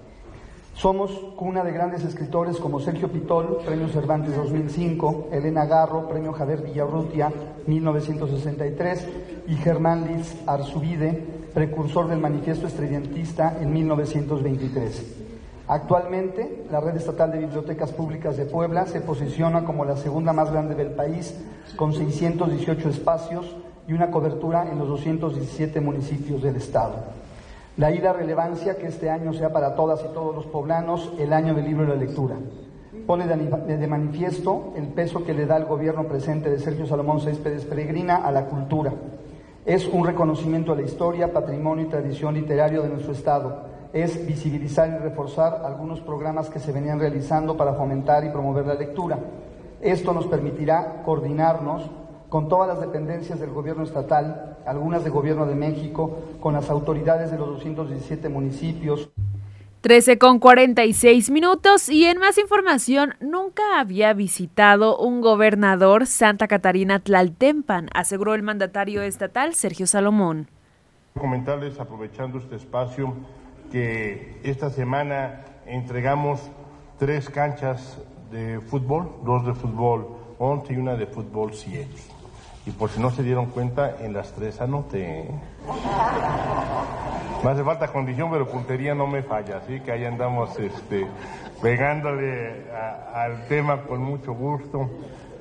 Somos 0.76 1.10
cuna 1.38 1.64
de 1.64 1.72
grandes 1.72 2.04
escritores 2.04 2.58
como 2.58 2.82
Sergio 2.82 3.10
Pitol, 3.10 3.60
Premio 3.66 3.88
Cervantes 3.88 4.36
2005, 4.36 5.30
Elena 5.32 5.66
Garro, 5.66 6.10
Premio 6.10 6.34
Javier 6.34 6.62
Villarrutia 6.64 7.32
1963 7.66 9.08
y 9.48 9.56
Germán 9.56 10.06
Liz 10.06 10.36
Arzubide, 10.46 11.26
precursor 11.54 12.10
del 12.10 12.20
Manifiesto 12.20 12.68
Estridentista 12.68 13.58
en 13.62 13.72
1923. 13.72 15.16
Actualmente, 15.70 16.66
la 16.70 16.82
Red 16.82 16.98
Estatal 16.98 17.32
de 17.32 17.40
Bibliotecas 17.40 17.94
Públicas 17.94 18.36
de 18.36 18.46
Puebla 18.46 18.86
se 18.86 19.00
posiciona 19.00 19.64
como 19.64 19.86
la 19.86 19.96
segunda 19.96 20.34
más 20.34 20.52
grande 20.52 20.76
del 20.76 20.92
país, 20.92 21.40
con 21.78 21.94
618 21.94 22.90
espacios 22.90 23.56
y 23.88 23.94
una 23.94 24.12
cobertura 24.12 24.70
en 24.70 24.78
los 24.78 24.90
217 24.90 25.80
municipios 25.80 26.44
del 26.44 26.58
Estado. 26.58 27.25
La 27.78 27.92
ida 27.92 28.14
relevancia 28.14 28.78
que 28.78 28.88
este 28.88 29.10
año 29.10 29.34
sea 29.34 29.52
para 29.52 29.76
todas 29.76 30.02
y 30.06 30.14
todos 30.14 30.34
los 30.34 30.46
poblanos 30.46 31.12
el 31.20 31.34
año 31.34 31.54
del 31.54 31.66
libro 31.66 31.84
y 31.84 31.88
la 31.88 31.96
lectura. 31.96 32.38
Pone 33.06 33.28
de, 33.28 33.88
manifiesto 33.88 34.72
el 34.78 34.88
peso 34.88 35.26
que 35.26 35.34
le 35.34 35.46
da 35.46 35.58
el 35.58 35.66
gobierno 35.66 36.08
presente 36.08 36.50
de 36.50 36.58
Sergio 36.58 36.88
Salomón 36.88 37.20
Céspedes 37.20 37.66
Peregrina 37.66 38.16
a 38.16 38.32
la 38.32 38.46
cultura. 38.46 38.94
Es 39.66 39.88
un 39.88 40.06
reconocimiento 40.06 40.72
a 40.72 40.76
la 40.78 40.84
historia, 40.84 41.34
patrimonio 41.34 41.86
y 41.86 41.90
tradición 41.90 42.36
literario 42.36 42.82
de 42.82 42.90
nuestro 42.90 43.12
Estado. 43.12 43.64
Es 43.92 44.26
visibilizar 44.26 44.88
y 44.90 45.04
reforzar 45.04 45.62
algunos 45.66 46.00
programas 46.00 46.50
que 46.50 46.60
se 46.60 46.72
venían 46.72 47.00
realizando 47.00 47.58
para 47.58 47.74
fomentar 47.74 48.24
y 48.24 48.30
promover 48.30 48.68
la 48.68 48.76
lectura. 48.76 49.20
Esto 49.82 50.14
nos 50.14 50.28
permitirá 50.28 51.02
coordinarnos 51.04 51.92
con 52.36 52.50
todas 52.50 52.68
las 52.68 52.82
dependencias 52.82 53.40
del 53.40 53.52
gobierno 53.52 53.84
estatal, 53.84 54.58
algunas 54.66 55.06
del 55.06 55.14
gobierno 55.14 55.46
de 55.46 55.56
México, 55.56 56.20
con 56.42 56.54
las 56.54 56.70
autoridades 56.70 57.32
de 57.32 57.38
los 57.38 57.48
217 57.48 58.28
municipios. 58.28 59.10
13 59.80 60.18
con 60.18 60.40
46 60.40 61.30
minutos 61.32 61.88
y 61.88 62.08
en 62.08 62.18
más 62.18 62.38
información, 62.38 63.14
nunca 63.22 63.80
había 63.80 64.12
visitado 64.12 64.98
un 64.98 65.22
gobernador 65.22 66.08
Santa 66.08 66.50
Catarina 66.50 67.00
Tlaltempan, 67.00 67.88
aseguró 67.94 68.34
el 68.34 68.44
mandatario 68.44 69.02
estatal 69.02 69.56
Sergio 69.56 69.88
Salomón. 69.88 70.50
Comentarles, 71.18 71.80
aprovechando 71.80 72.40
este 72.40 72.58
espacio, 72.58 73.14
que 73.72 74.42
esta 74.44 74.70
semana 74.70 75.40
entregamos 75.66 76.42
tres 77.00 77.30
canchas 77.30 77.98
de 78.30 78.60
fútbol, 78.60 79.10
dos 79.24 79.46
de 79.46 79.54
fútbol 79.54 80.18
11 80.38 80.74
y 80.74 80.76
una 80.76 80.96
de 80.96 81.08
fútbol 81.08 81.54
7. 81.54 82.15
Y 82.66 82.72
por 82.72 82.90
si 82.90 83.00
no 83.00 83.12
se 83.12 83.22
dieron 83.22 83.48
cuenta, 83.48 83.98
en 84.00 84.14
las 84.14 84.32
tres 84.34 84.60
anoté. 84.60 85.30
Me 87.44 87.52
hace 87.52 87.64
falta 87.64 87.88
condición, 87.88 88.32
pero 88.32 88.48
puntería 88.48 88.96
no 88.96 89.06
me 89.06 89.22
falla, 89.22 89.58
así 89.58 89.80
que 89.82 89.92
ahí 89.92 90.04
andamos 90.04 90.58
este, 90.58 91.06
pegándole 91.62 92.66
al 93.14 93.48
tema 93.48 93.84
con 93.84 94.02
mucho 94.02 94.34
gusto. 94.34 94.90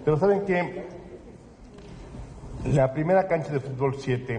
Pero 0.04 0.18
saben 0.18 0.44
que 0.44 0.86
la 2.66 2.92
primera 2.92 3.26
cancha 3.26 3.52
de 3.52 3.60
fútbol 3.60 3.96
7, 3.98 4.38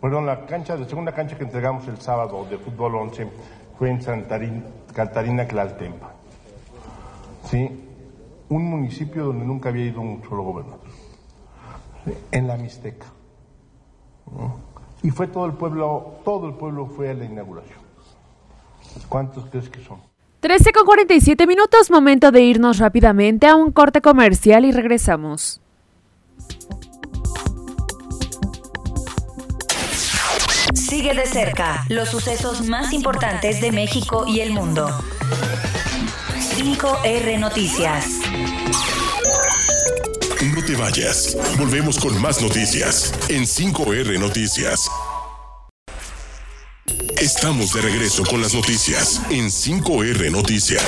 perdón, 0.00 0.26
la 0.26 0.46
cancha, 0.46 0.76
la 0.76 0.86
segunda 0.86 1.10
cancha 1.10 1.36
que 1.36 1.42
entregamos 1.42 1.88
el 1.88 2.00
sábado 2.00 2.46
de 2.48 2.56
fútbol 2.56 2.94
11 2.94 3.26
fue 3.76 3.90
en 3.90 4.00
Santa 4.00 4.38
Catarina 4.94 5.44
Claltempa. 5.44 6.12
¿Sí? 7.46 7.82
Un 8.48 8.64
municipio 8.64 9.24
donde 9.24 9.44
nunca 9.44 9.70
había 9.70 9.86
ido 9.86 10.00
un 10.00 10.22
solo 10.22 10.44
gobernador 10.44 10.85
en 12.30 12.46
la 12.46 12.56
Mixteca. 12.56 13.06
Y 15.02 15.10
fue 15.10 15.26
todo 15.28 15.46
el 15.46 15.52
pueblo, 15.52 16.20
todo 16.24 16.48
el 16.48 16.54
pueblo 16.54 16.86
fue 16.86 17.10
a 17.10 17.14
la 17.14 17.24
inauguración. 17.24 17.78
¿Cuántos 19.08 19.46
crees 19.46 19.68
que 19.68 19.82
son? 19.82 20.00
13 20.40 20.72
con 20.72 20.86
47 20.86 21.46
minutos, 21.46 21.90
momento 21.90 22.30
de 22.30 22.42
irnos 22.42 22.78
rápidamente 22.78 23.46
a 23.46 23.56
un 23.56 23.72
corte 23.72 24.00
comercial 24.00 24.64
y 24.64 24.72
regresamos. 24.72 25.60
Sigue 30.74 31.14
de 31.14 31.26
cerca 31.26 31.84
los 31.88 32.08
sucesos 32.08 32.66
más 32.66 32.92
importantes 32.92 33.60
de 33.60 33.72
México 33.72 34.24
y 34.26 34.40
el 34.40 34.52
mundo. 34.52 34.88
5R 36.54 37.38
Noticias. 37.38 38.15
Te 40.66 40.74
vayas. 40.74 41.36
Volvemos 41.58 41.96
con 41.96 42.20
más 42.20 42.42
noticias 42.42 43.14
en 43.28 43.44
5R 43.44 44.18
Noticias. 44.18 44.90
Estamos 47.20 47.72
de 47.72 47.82
regreso 47.82 48.24
con 48.24 48.42
las 48.42 48.52
noticias 48.52 49.22
en 49.30 49.46
5R 49.46 50.28
Noticias. 50.32 50.82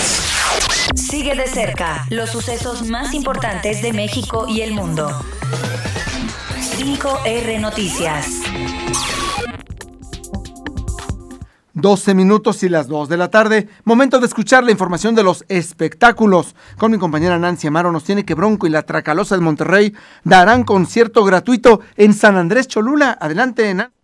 Sigue 0.96 1.36
de 1.36 1.46
cerca 1.46 2.08
los 2.10 2.30
sucesos 2.30 2.88
más 2.88 3.14
importantes 3.14 3.80
de 3.80 3.92
México 3.92 4.46
y 4.48 4.62
el 4.62 4.72
mundo. 4.72 5.24
5R 6.76 7.60
Noticias. 7.60 8.47
12 11.80 12.14
minutos 12.14 12.62
y 12.62 12.68
las 12.68 12.88
2 12.88 13.08
de 13.08 13.16
la 13.16 13.30
tarde. 13.30 13.68
Momento 13.84 14.18
de 14.18 14.26
escuchar 14.26 14.64
la 14.64 14.72
información 14.72 15.14
de 15.14 15.22
los 15.22 15.44
espectáculos. 15.48 16.54
Con 16.76 16.90
mi 16.90 16.98
compañera 16.98 17.38
Nancy 17.38 17.68
Amaro 17.68 17.92
nos 17.92 18.04
tiene 18.04 18.24
que 18.24 18.34
Bronco 18.34 18.66
y 18.66 18.70
la 18.70 18.82
Tracalosa 18.82 19.36
de 19.36 19.42
Monterrey 19.42 19.94
darán 20.24 20.64
concierto 20.64 21.24
gratuito 21.24 21.80
en 21.96 22.14
San 22.14 22.36
Andrés 22.36 22.68
Cholula. 22.68 23.16
Adelante, 23.20 23.72
Nancy. 23.74 23.97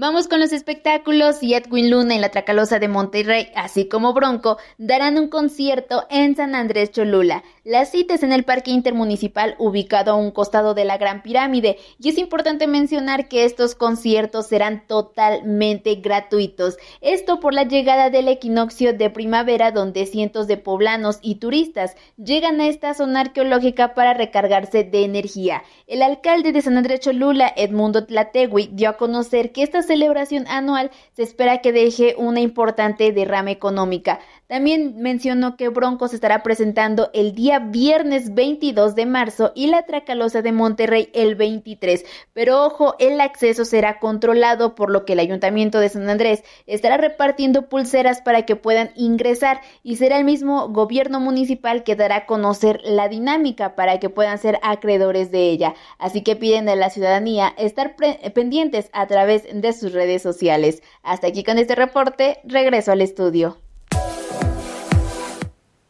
Vamos 0.00 0.28
con 0.28 0.38
los 0.38 0.52
espectáculos 0.52 1.42
y 1.42 1.54
Edwin 1.54 1.90
Luna 1.90 2.14
y 2.14 2.20
la 2.20 2.28
Tracalosa 2.28 2.78
de 2.78 2.86
Monterrey, 2.86 3.48
así 3.56 3.88
como 3.88 4.12
Bronco, 4.12 4.56
darán 4.78 5.18
un 5.18 5.26
concierto 5.26 6.06
en 6.08 6.36
San 6.36 6.54
Andrés 6.54 6.92
Cholula. 6.92 7.42
La 7.64 7.84
cita 7.84 8.14
es 8.14 8.22
en 8.22 8.30
el 8.30 8.44
Parque 8.44 8.70
Intermunicipal 8.70 9.56
ubicado 9.58 10.12
a 10.12 10.14
un 10.14 10.30
costado 10.30 10.74
de 10.74 10.84
la 10.84 10.98
Gran 10.98 11.24
Pirámide 11.24 11.78
y 11.98 12.10
es 12.10 12.18
importante 12.18 12.68
mencionar 12.68 13.26
que 13.26 13.44
estos 13.44 13.74
conciertos 13.74 14.46
serán 14.46 14.86
totalmente 14.86 15.96
gratuitos. 15.96 16.76
Esto 17.00 17.40
por 17.40 17.52
la 17.52 17.64
llegada 17.64 18.08
del 18.08 18.28
equinoccio 18.28 18.92
de 18.92 19.10
primavera 19.10 19.72
donde 19.72 20.06
cientos 20.06 20.46
de 20.46 20.58
poblanos 20.58 21.18
y 21.22 21.40
turistas 21.40 21.96
llegan 22.16 22.60
a 22.60 22.68
esta 22.68 22.94
zona 22.94 23.22
arqueológica 23.22 23.94
para 23.94 24.14
recargarse 24.14 24.84
de 24.84 25.02
energía. 25.02 25.64
El 25.88 26.02
alcalde 26.02 26.52
de 26.52 26.62
San 26.62 26.76
Andrés 26.76 27.00
Cholula, 27.00 27.52
Edmundo 27.56 28.06
Tlategui, 28.06 28.70
dio 28.72 28.90
a 28.90 28.96
conocer 28.96 29.50
que 29.50 29.64
estas 29.64 29.87
celebración 29.88 30.46
anual 30.46 30.92
se 31.14 31.24
espera 31.24 31.60
que 31.60 31.72
deje 31.72 32.14
una 32.16 32.40
importante 32.40 33.10
derrama 33.12 33.50
económica. 33.50 34.20
También 34.48 34.94
mencionó 34.96 35.58
que 35.58 35.68
Broncos 35.68 36.14
estará 36.14 36.42
presentando 36.42 37.10
el 37.12 37.34
día 37.34 37.58
viernes 37.58 38.32
22 38.32 38.94
de 38.94 39.04
marzo 39.04 39.52
y 39.54 39.66
la 39.66 39.82
Tracalosa 39.82 40.40
de 40.40 40.52
Monterrey 40.52 41.10
el 41.12 41.34
23. 41.34 42.06
Pero 42.32 42.64
ojo, 42.64 42.94
el 42.98 43.20
acceso 43.20 43.66
será 43.66 43.98
controlado, 43.98 44.74
por 44.74 44.90
lo 44.90 45.04
que 45.04 45.12
el 45.12 45.18
Ayuntamiento 45.18 45.80
de 45.80 45.90
San 45.90 46.08
Andrés 46.08 46.44
estará 46.66 46.96
repartiendo 46.96 47.68
pulseras 47.68 48.22
para 48.22 48.46
que 48.46 48.56
puedan 48.56 48.90
ingresar 48.94 49.60
y 49.82 49.96
será 49.96 50.16
el 50.16 50.24
mismo 50.24 50.70
gobierno 50.70 51.20
municipal 51.20 51.84
que 51.84 51.94
dará 51.94 52.16
a 52.16 52.26
conocer 52.26 52.80
la 52.84 53.10
dinámica 53.10 53.76
para 53.76 54.00
que 54.00 54.08
puedan 54.08 54.38
ser 54.38 54.58
acreedores 54.62 55.30
de 55.30 55.50
ella. 55.50 55.74
Así 55.98 56.22
que 56.22 56.36
piden 56.36 56.70
a 56.70 56.74
la 56.74 56.88
ciudadanía 56.88 57.52
estar 57.58 57.96
pendientes 58.32 58.88
a 58.94 59.06
través 59.08 59.42
de 59.52 59.72
sus 59.74 59.92
redes 59.92 60.22
sociales. 60.22 60.82
Hasta 61.02 61.26
aquí 61.26 61.44
con 61.44 61.58
este 61.58 61.74
reporte, 61.74 62.40
regreso 62.44 62.92
al 62.92 63.02
estudio. 63.02 63.58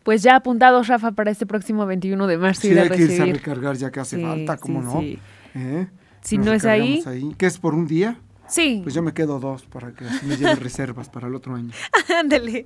Pues 0.08 0.22
ya 0.22 0.36
apuntados, 0.36 0.88
Rafa, 0.88 1.12
para 1.12 1.30
este 1.30 1.44
próximo 1.44 1.84
21 1.84 2.26
de 2.26 2.38
marzo. 2.38 2.62
Sí, 2.62 2.68
hay 2.70 2.88
que 2.88 3.02
irse 3.02 3.20
a 3.20 3.26
recargar 3.26 3.76
ya 3.76 3.90
que 3.90 4.00
hace 4.00 4.18
falta, 4.18 4.56
¿cómo 4.56 4.80
no? 4.80 5.02
¿Eh? 5.02 5.86
Si 6.22 6.38
no 6.38 6.54
es 6.54 6.64
ahí... 6.64 7.04
¿Qué 7.36 7.44
es 7.44 7.58
por 7.58 7.74
un 7.74 7.86
día? 7.86 8.16
Sí. 8.46 8.80
Pues 8.82 8.94
yo 8.94 9.02
me 9.02 9.12
quedo 9.12 9.38
dos 9.38 9.66
para 9.66 9.92
que 9.92 10.06
me 10.22 10.38
lleve 10.38 10.54
reservas 10.62 11.10
para 11.10 11.28
el 11.28 11.34
otro 11.34 11.54
año. 11.54 11.72
Ándale, 12.18 12.64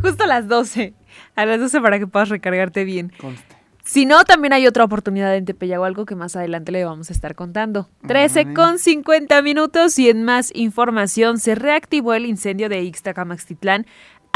justo 0.00 0.22
a 0.22 0.28
las 0.28 0.46
12. 0.46 0.94
A 1.34 1.44
las 1.44 1.58
12 1.58 1.80
para 1.80 1.98
que 1.98 2.06
puedas 2.06 2.28
recargarte 2.28 2.84
bien. 2.84 3.12
Conste. 3.18 3.56
Si 3.86 4.06
no, 4.06 4.24
también 4.24 4.54
hay 4.54 4.66
otra 4.66 4.82
oportunidad 4.82 5.36
en 5.36 5.44
algo 5.84 6.06
que 6.06 6.14
más 6.14 6.36
adelante 6.36 6.72
le 6.72 6.86
vamos 6.86 7.10
a 7.10 7.12
estar 7.12 7.34
contando. 7.34 7.90
13 8.06 8.54
con 8.54 8.78
50 8.78 9.42
minutos 9.42 9.98
y 9.98 10.08
en 10.08 10.22
más 10.24 10.50
información 10.54 11.38
se 11.38 11.54
reactivó 11.54 12.14
el 12.14 12.24
incendio 12.24 12.70
de 12.70 12.80
Ixtacamaxtitlán 12.80 13.84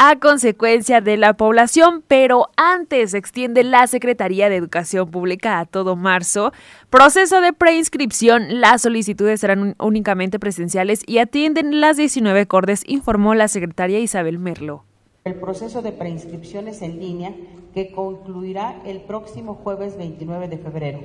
a 0.00 0.14
consecuencia 0.20 1.00
de 1.00 1.16
la 1.16 1.34
población, 1.34 2.04
pero 2.06 2.50
antes 2.56 3.14
extiende 3.14 3.64
la 3.64 3.84
Secretaría 3.88 4.48
de 4.48 4.54
Educación 4.54 5.10
Pública 5.10 5.58
a 5.58 5.66
todo 5.66 5.96
marzo. 5.96 6.52
Proceso 6.88 7.40
de 7.40 7.52
preinscripción, 7.52 8.60
las 8.60 8.82
solicitudes 8.82 9.40
serán 9.40 9.74
únicamente 9.80 10.38
presenciales 10.38 11.02
y 11.04 11.18
atienden 11.18 11.80
las 11.80 11.96
19 11.96 12.46
cordes, 12.46 12.84
informó 12.86 13.34
la 13.34 13.48
secretaria 13.48 13.98
Isabel 13.98 14.38
Merlo. 14.38 14.84
El 15.24 15.34
proceso 15.34 15.82
de 15.82 15.90
preinscripción 15.90 16.68
es 16.68 16.80
en 16.82 17.00
línea 17.00 17.34
que 17.74 17.90
concluirá 17.90 18.80
el 18.86 19.00
próximo 19.00 19.54
jueves 19.54 19.98
29 19.98 20.46
de 20.46 20.58
febrero. 20.58 21.00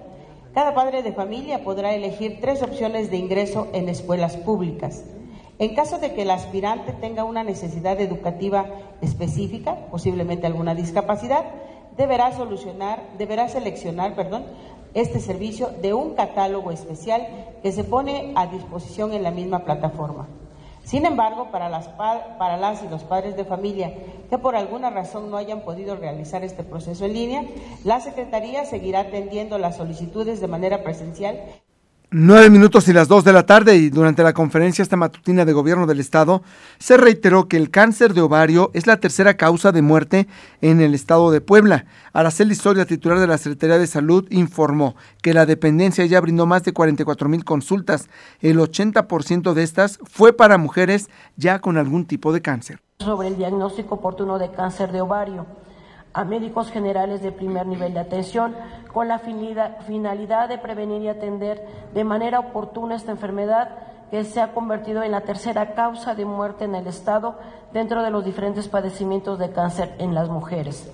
Cada 0.55 0.75
padre 0.75 1.03
de 1.03 1.13
familia 1.13 1.65
podrá 1.65 1.93
elegir 1.95 2.39
tres 2.41 2.63
opciones 2.63 3.11
de 3.11 3.17
ingreso 3.17 3.67
en 3.73 3.89
escuelas 3.89 4.37
públicas. 4.37 5.05
En 5.59 5.75
caso 5.75 5.99
de 5.99 6.15
que 6.15 6.23
el 6.23 6.31
aspirante 6.31 6.93
tenga 6.93 7.25
una 7.25 7.43
necesidad 7.43 8.01
educativa 8.01 8.67
específica, 9.01 9.87
posiblemente 9.91 10.47
alguna 10.47 10.77
discapacidad, 10.77 11.45
deberá 11.97 12.31
solucionar, 12.33 13.03
deberá 13.19 13.49
seleccionar, 13.49 14.15
perdón, 14.15 14.45
este 14.95 15.21
servicio 15.21 15.71
de 15.83 15.95
un 15.95 16.15
catálogo 16.15 16.71
especial 16.71 17.27
que 17.63 17.73
se 17.73 17.85
pone 17.85 18.33
a 18.37 18.47
disposición 18.47 19.13
en 19.13 19.23
la 19.23 19.31
misma 19.31 19.61
plataforma. 19.61 20.29
Sin 20.85 21.05
embargo, 21.05 21.49
para 21.51 21.69
las, 21.69 21.89
para 21.89 22.57
las 22.57 22.83
y 22.83 22.89
los 22.89 23.05
padres 23.05 23.37
de 23.37 23.45
familia 23.45 23.93
que 24.31 24.39
por 24.39 24.57
alguna 24.57 24.89
razón 24.89 25.31
no 25.31 25.37
hayan 25.37 25.61
podido 25.61 25.97
realizar 25.97 26.45
este 26.45 26.65
proceso 26.65 27.05
en 27.05 27.13
línea, 27.13 27.45
la 27.85 28.01
Secretaría 28.01 28.65
seguirá 28.65 29.01
atendiendo 29.01 29.59
las 29.59 29.77
solicitudes 29.77 30.41
de 30.41 30.49
manera 30.49 30.83
presencial 30.83 31.41
Nueve 32.11 32.49
minutos 32.49 32.89
y 32.89 32.95
las 32.95 33.07
dos 33.07 33.23
de 33.23 33.35
la 33.35 33.45
tarde 33.45 33.77
y 33.77 33.91
durante 33.91 34.23
la 34.23 34.33
conferencia 34.33 34.81
esta 34.81 34.97
matutina 34.97 35.45
de 35.45 35.53
gobierno 35.53 35.87
del 35.87 36.01
estado 36.01 36.43
se 36.79 36.97
reiteró 36.97 37.49
que 37.49 37.59
el 37.59 37.71
cáncer 37.71 38.15
de 38.15 38.23
ovario 38.23 38.71
es 38.73 38.87
la 38.87 38.97
tercera 38.97 39.37
causa 39.37 39.73
de 39.73 39.83
muerte 39.83 40.27
en 40.63 40.81
el 40.81 40.95
estado 40.95 41.31
de 41.31 41.43
Puebla. 41.43 41.85
Araceli 42.15 42.55
Soria, 42.55 42.87
titular 42.87 43.19
de 43.19 43.27
la 43.27 43.37
Secretaría 43.37 43.77
de 43.77 43.87
Salud, 43.87 44.27
informó 44.31 44.97
que 45.21 45.35
la 45.35 45.45
dependencia 45.45 46.07
ya 46.07 46.23
brindó 46.23 46.47
más 46.47 46.65
de 46.65 46.73
44 46.73 47.29
mil 47.29 47.45
consultas. 47.45 48.09
El 48.41 48.59
80% 48.59 49.53
de 49.53 49.63
estas 49.63 49.99
fue 50.11 50.33
para 50.33 50.57
mujeres 50.57 51.11
ya 51.37 51.59
con 51.59 51.77
algún 51.77 52.07
tipo 52.07 52.33
de 52.33 52.41
cáncer. 52.41 52.81
Sobre 53.01 53.29
el 53.29 53.37
diagnóstico 53.37 53.97
oportuno 53.97 54.39
de 54.39 54.51
cáncer 54.51 54.93
de 54.93 55.03
ovario 55.03 55.45
a 56.13 56.25
médicos 56.25 56.71
generales 56.71 57.23
de 57.23 57.33
primer 57.33 57.67
nivel 57.67 57.95
de 57.95 58.01
atención 58.01 58.55
con 58.93 59.09
la 59.09 59.19
finalidad 59.19 60.49
de 60.49 60.59
prevenir 60.59 61.03
y 61.03 61.09
atender 61.09 61.67
de 61.95 62.05
manera 62.05 62.41
oportuna 62.41 62.97
esta 62.97 63.13
enfermedad 63.13 63.71
que 64.11 64.25
se 64.25 64.41
ha 64.41 64.53
convertido 64.53 65.03
en 65.03 65.13
la 65.13 65.21
tercera 65.21 65.75
causa 65.75 66.15
de 66.15 66.25
muerte 66.25 66.65
en 66.65 66.75
el 66.75 66.87
Estado 66.87 67.39
dentro 67.73 68.03
de 68.03 68.11
los 68.11 68.25
diferentes 68.25 68.67
padecimientos 68.69 69.39
de 69.39 69.53
cáncer 69.53 69.95
en 69.99 70.15
las 70.15 70.31
mujeres. 70.31 70.91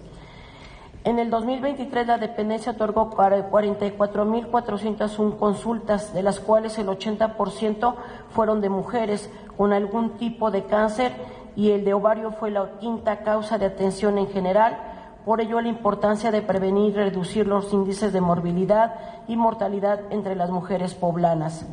En 1.05 1.19
el 1.19 1.31
2023 1.31 2.07
la 2.07 2.19
dependencia 2.19 2.73
otorgó 2.73 3.11
44.401 3.11 5.37
consultas, 5.37 6.15
de 6.15 6.23
las 6.23 6.41
cuales 6.41 6.79
el 6.79 6.87
80% 6.89 7.95
fueron 8.31 8.63
de 8.63 8.71
mujeres 8.71 9.31
con 9.57 9.75
algún 9.75 10.17
tipo 10.17 10.51
de 10.51 10.65
cáncer 10.65 11.13
y 11.57 11.71
el 11.71 11.85
de 11.85 11.93
ovario 11.93 12.33
fue 12.33 12.51
la 12.51 12.79
quinta 12.81 13.19
causa 13.19 13.59
de 13.59 13.67
atención 13.67 14.19
en 14.19 14.27
general 14.29 14.94
por 15.25 15.41
ello, 15.41 15.61
la 15.61 15.69
importancia 15.69 16.31
de 16.31 16.43
prevenir 16.43 16.93
y 16.93 16.97
reducir 16.97 17.47
los 17.47 17.73
índices 17.73 18.13
de 18.13 18.21
morbilidad 18.21 18.95
y 19.27 19.37
mortalidad 19.37 20.01
entre 20.11 20.37
las 20.37 20.51
mujeres 20.51 20.95
poblanas. 20.95 21.67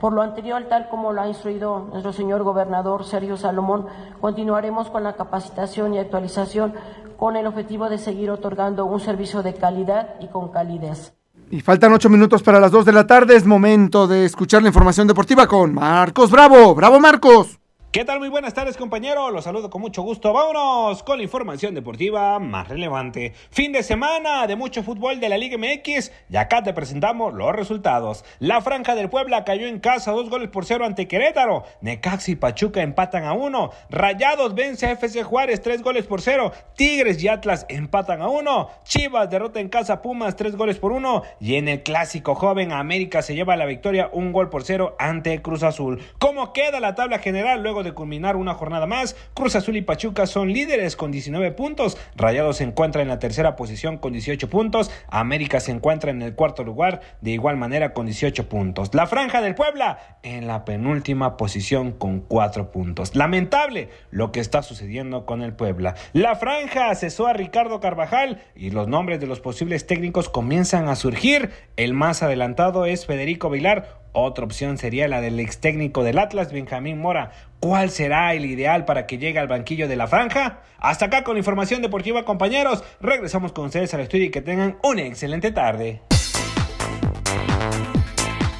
Por 0.00 0.12
lo 0.12 0.22
anterior, 0.22 0.64
tal 0.68 0.88
como 0.88 1.12
lo 1.12 1.20
ha 1.20 1.28
instruido 1.28 1.88
nuestro 1.90 2.12
señor 2.12 2.42
gobernador 2.44 3.04
Sergio 3.04 3.36
Salomón, 3.36 3.86
continuaremos 4.20 4.90
con 4.90 5.02
la 5.02 5.14
capacitación 5.14 5.94
y 5.94 5.98
actualización 5.98 6.74
con 7.16 7.36
el 7.36 7.46
objetivo 7.46 7.88
de 7.88 7.98
seguir 7.98 8.30
otorgando 8.30 8.86
un 8.86 9.00
servicio 9.00 9.42
de 9.42 9.54
calidad 9.54 10.14
y 10.20 10.28
con 10.28 10.48
calidez. 10.50 11.14
Y 11.50 11.60
faltan 11.60 11.92
ocho 11.92 12.10
minutos 12.10 12.42
para 12.42 12.60
las 12.60 12.70
dos 12.70 12.84
de 12.84 12.92
la 12.92 13.06
tarde. 13.06 13.34
Es 13.34 13.46
momento 13.46 14.06
de 14.06 14.24
escuchar 14.24 14.62
la 14.62 14.68
información 14.68 15.08
deportiva 15.08 15.46
con 15.46 15.74
Marcos 15.74 16.30
Bravo. 16.30 16.74
Bravo, 16.74 17.00
Marcos. 17.00 17.58
¿Qué 17.90 18.04
tal? 18.04 18.18
Muy 18.18 18.28
buenas 18.28 18.52
tardes 18.52 18.76
compañeros, 18.76 19.32
los 19.32 19.44
saludo 19.44 19.70
con 19.70 19.80
mucho 19.80 20.02
gusto. 20.02 20.34
Vámonos 20.34 21.02
con 21.02 21.16
la 21.16 21.24
información 21.24 21.74
deportiva 21.74 22.38
más 22.38 22.68
relevante. 22.68 23.32
Fin 23.50 23.72
de 23.72 23.82
semana 23.82 24.46
de 24.46 24.56
mucho 24.56 24.82
fútbol 24.82 25.20
de 25.20 25.30
la 25.30 25.38
Liga 25.38 25.56
MX 25.56 26.12
y 26.28 26.36
acá 26.36 26.62
te 26.62 26.74
presentamos 26.74 27.32
los 27.32 27.50
resultados. 27.52 28.26
La 28.40 28.60
Franja 28.60 28.94
del 28.94 29.08
Puebla 29.08 29.42
cayó 29.44 29.66
en 29.66 29.80
casa 29.80 30.12
dos 30.12 30.28
goles 30.28 30.50
por 30.50 30.66
cero 30.66 30.84
ante 30.84 31.08
Querétaro. 31.08 31.64
Necaxi 31.80 32.32
y 32.32 32.36
Pachuca 32.36 32.82
empatan 32.82 33.24
a 33.24 33.32
uno. 33.32 33.70
Rayados 33.88 34.54
vence 34.54 34.84
a 34.84 34.90
FC 34.92 35.22
Juárez 35.22 35.62
tres 35.62 35.80
goles 35.80 36.06
por 36.06 36.20
cero. 36.20 36.52
Tigres 36.76 37.22
y 37.24 37.28
Atlas 37.28 37.64
empatan 37.70 38.20
a 38.20 38.28
uno. 38.28 38.68
Chivas 38.84 39.30
derrota 39.30 39.60
en 39.60 39.70
casa 39.70 40.02
Pumas 40.02 40.36
tres 40.36 40.56
goles 40.56 40.78
por 40.78 40.92
uno. 40.92 41.22
Y 41.40 41.54
en 41.54 41.68
el 41.68 41.82
clásico 41.82 42.34
joven 42.34 42.70
América 42.70 43.22
se 43.22 43.34
lleva 43.34 43.56
la 43.56 43.64
victoria 43.64 44.10
un 44.12 44.32
gol 44.32 44.50
por 44.50 44.62
cero 44.62 44.94
ante 44.98 45.40
Cruz 45.40 45.62
Azul. 45.62 46.02
¿Cómo 46.18 46.52
queda 46.52 46.80
la 46.80 46.94
tabla 46.94 47.18
general 47.20 47.62
luego 47.62 47.77
de 47.82 47.92
culminar 47.92 48.36
una 48.36 48.54
jornada 48.54 48.86
más, 48.86 49.16
Cruz 49.34 49.56
Azul 49.56 49.76
y 49.76 49.82
Pachuca 49.82 50.26
son 50.26 50.52
líderes 50.52 50.96
con 50.96 51.10
19 51.10 51.52
puntos, 51.52 51.96
Rayados 52.16 52.58
se 52.58 52.64
encuentra 52.64 53.02
en 53.02 53.08
la 53.08 53.18
tercera 53.18 53.56
posición 53.56 53.98
con 53.98 54.12
18 54.12 54.48
puntos, 54.50 54.90
América 55.08 55.60
se 55.60 55.72
encuentra 55.72 56.10
en 56.10 56.22
el 56.22 56.34
cuarto 56.34 56.64
lugar 56.64 57.00
de 57.20 57.30
igual 57.30 57.56
manera 57.56 57.92
con 57.92 58.06
18 58.06 58.48
puntos. 58.48 58.94
La 58.94 59.06
Franja 59.06 59.40
del 59.40 59.54
Puebla 59.54 60.18
en 60.22 60.46
la 60.46 60.64
penúltima 60.64 61.36
posición 61.36 61.92
con 61.92 62.20
4 62.20 62.70
puntos. 62.70 63.14
Lamentable 63.14 63.88
lo 64.10 64.32
que 64.32 64.40
está 64.40 64.62
sucediendo 64.62 65.26
con 65.26 65.42
el 65.42 65.52
Puebla. 65.52 65.94
La 66.12 66.36
Franja 66.36 66.94
cesó 66.94 67.26
a 67.26 67.32
Ricardo 67.32 67.80
Carvajal 67.80 68.42
y 68.54 68.70
los 68.70 68.88
nombres 68.88 69.20
de 69.20 69.26
los 69.26 69.40
posibles 69.40 69.86
técnicos 69.86 70.28
comienzan 70.28 70.88
a 70.88 70.96
surgir. 70.96 71.50
El 71.76 71.94
más 71.94 72.22
adelantado 72.22 72.86
es 72.86 73.06
Federico 73.06 73.50
Vilar, 73.50 73.98
otra 74.12 74.44
opción 74.44 74.78
sería 74.78 75.06
la 75.06 75.20
del 75.20 75.38
ex 75.38 75.58
técnico 75.60 76.02
del 76.02 76.18
Atlas, 76.18 76.52
Benjamín 76.52 76.98
Mora. 76.98 77.30
¿Cuál 77.60 77.90
será 77.90 78.34
el 78.34 78.46
ideal 78.46 78.84
para 78.84 79.06
que 79.06 79.18
llegue 79.18 79.40
al 79.40 79.48
banquillo 79.48 79.88
de 79.88 79.96
la 79.96 80.06
franja? 80.06 80.60
Hasta 80.78 81.06
acá 81.06 81.24
con 81.24 81.36
información 81.36 81.82
deportiva, 81.82 82.24
compañeros. 82.24 82.84
Regresamos 83.00 83.50
con 83.50 83.66
ustedes 83.66 83.92
al 83.94 84.00
estudio 84.00 84.26
y 84.26 84.30
que 84.30 84.42
tengan 84.42 84.78
una 84.84 85.02
excelente 85.02 85.50
tarde. 85.50 86.00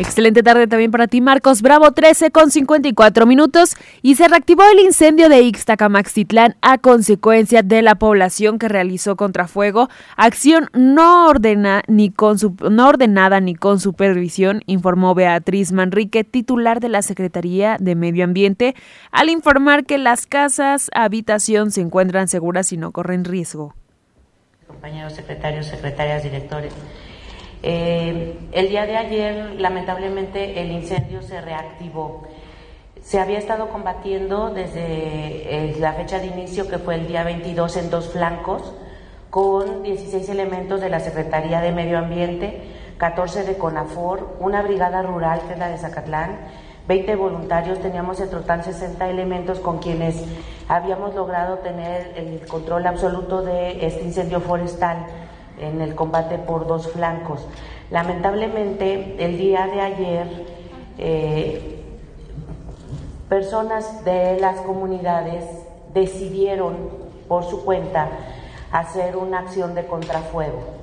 Excelente 0.00 0.44
tarde 0.44 0.68
también 0.68 0.92
para 0.92 1.08
ti, 1.08 1.20
Marcos 1.20 1.60
Bravo, 1.60 1.90
13 1.90 2.30
con 2.30 2.52
54 2.52 3.26
minutos. 3.26 3.74
Y 4.00 4.14
se 4.14 4.28
reactivó 4.28 4.62
el 4.70 4.78
incendio 4.78 5.28
de 5.28 5.40
Ixtacamaxitlán 5.42 6.54
a 6.62 6.78
consecuencia 6.78 7.62
de 7.64 7.82
la 7.82 7.96
población 7.96 8.60
que 8.60 8.68
realizó 8.68 9.16
contrafuego. 9.16 9.88
Acción 10.16 10.68
no, 10.72 11.26
ordena, 11.26 11.82
ni 11.88 12.10
con 12.10 12.36
no 12.70 12.88
ordenada 12.88 13.40
ni 13.40 13.56
con 13.56 13.80
supervisión, 13.80 14.62
informó 14.66 15.16
Beatriz 15.16 15.72
Manrique, 15.72 16.22
titular 16.22 16.78
de 16.78 16.90
la 16.90 17.02
Secretaría 17.02 17.76
de 17.80 17.96
Medio 17.96 18.22
Ambiente, 18.22 18.76
al 19.10 19.28
informar 19.28 19.84
que 19.84 19.98
las 19.98 20.26
casas 20.28 20.92
habitación 20.94 21.72
se 21.72 21.80
encuentran 21.80 22.28
seguras 22.28 22.72
y 22.72 22.76
no 22.76 22.92
corren 22.92 23.24
riesgo. 23.24 23.74
Compañeros 24.68 25.14
secretarios, 25.14 25.66
secretarias, 25.66 26.22
directores. 26.22 26.72
Eh, 27.62 28.38
el 28.52 28.68
día 28.68 28.86
de 28.86 28.96
ayer, 28.96 29.60
lamentablemente, 29.60 30.60
el 30.60 30.70
incendio 30.70 31.22
se 31.22 31.40
reactivó. 31.40 32.22
Se 33.02 33.18
había 33.18 33.38
estado 33.38 33.68
combatiendo 33.68 34.50
desde 34.50 34.82
eh, 34.82 35.76
la 35.78 35.94
fecha 35.94 36.18
de 36.18 36.26
inicio, 36.26 36.68
que 36.68 36.78
fue 36.78 36.94
el 36.94 37.06
día 37.06 37.24
22, 37.24 37.76
en 37.76 37.90
dos 37.90 38.08
flancos, 38.10 38.74
con 39.30 39.82
16 39.82 40.28
elementos 40.28 40.80
de 40.80 40.88
la 40.88 41.00
Secretaría 41.00 41.60
de 41.60 41.72
Medio 41.72 41.98
Ambiente, 41.98 42.60
14 42.98 43.44
de 43.44 43.56
CONAFOR, 43.56 44.36
una 44.40 44.62
brigada 44.62 45.02
rural, 45.02 45.40
que 45.46 45.54
es 45.54 45.58
la 45.58 45.68
de 45.68 45.78
Zacatlán, 45.78 46.38
20 46.86 47.16
voluntarios, 47.16 47.80
teníamos 47.80 48.18
en 48.20 48.30
total 48.30 48.64
60 48.64 49.10
elementos 49.10 49.60
con 49.60 49.78
quienes 49.78 50.24
habíamos 50.68 51.14
logrado 51.14 51.58
tener 51.58 52.14
el 52.16 52.46
control 52.46 52.86
absoluto 52.86 53.42
de 53.42 53.84
este 53.86 54.04
incendio 54.04 54.40
forestal 54.40 55.06
en 55.60 55.80
el 55.80 55.94
combate 55.94 56.38
por 56.38 56.66
dos 56.66 56.88
flancos. 56.92 57.46
Lamentablemente, 57.90 59.16
el 59.18 59.38
día 59.38 59.66
de 59.66 59.80
ayer, 59.80 60.46
eh, 60.98 61.84
personas 63.28 64.04
de 64.04 64.38
las 64.40 64.60
comunidades 64.60 65.44
decidieron 65.94 66.76
por 67.28 67.44
su 67.44 67.64
cuenta 67.64 68.08
hacer 68.72 69.16
una 69.16 69.40
acción 69.40 69.74
de 69.74 69.86
contrafuego 69.86 70.78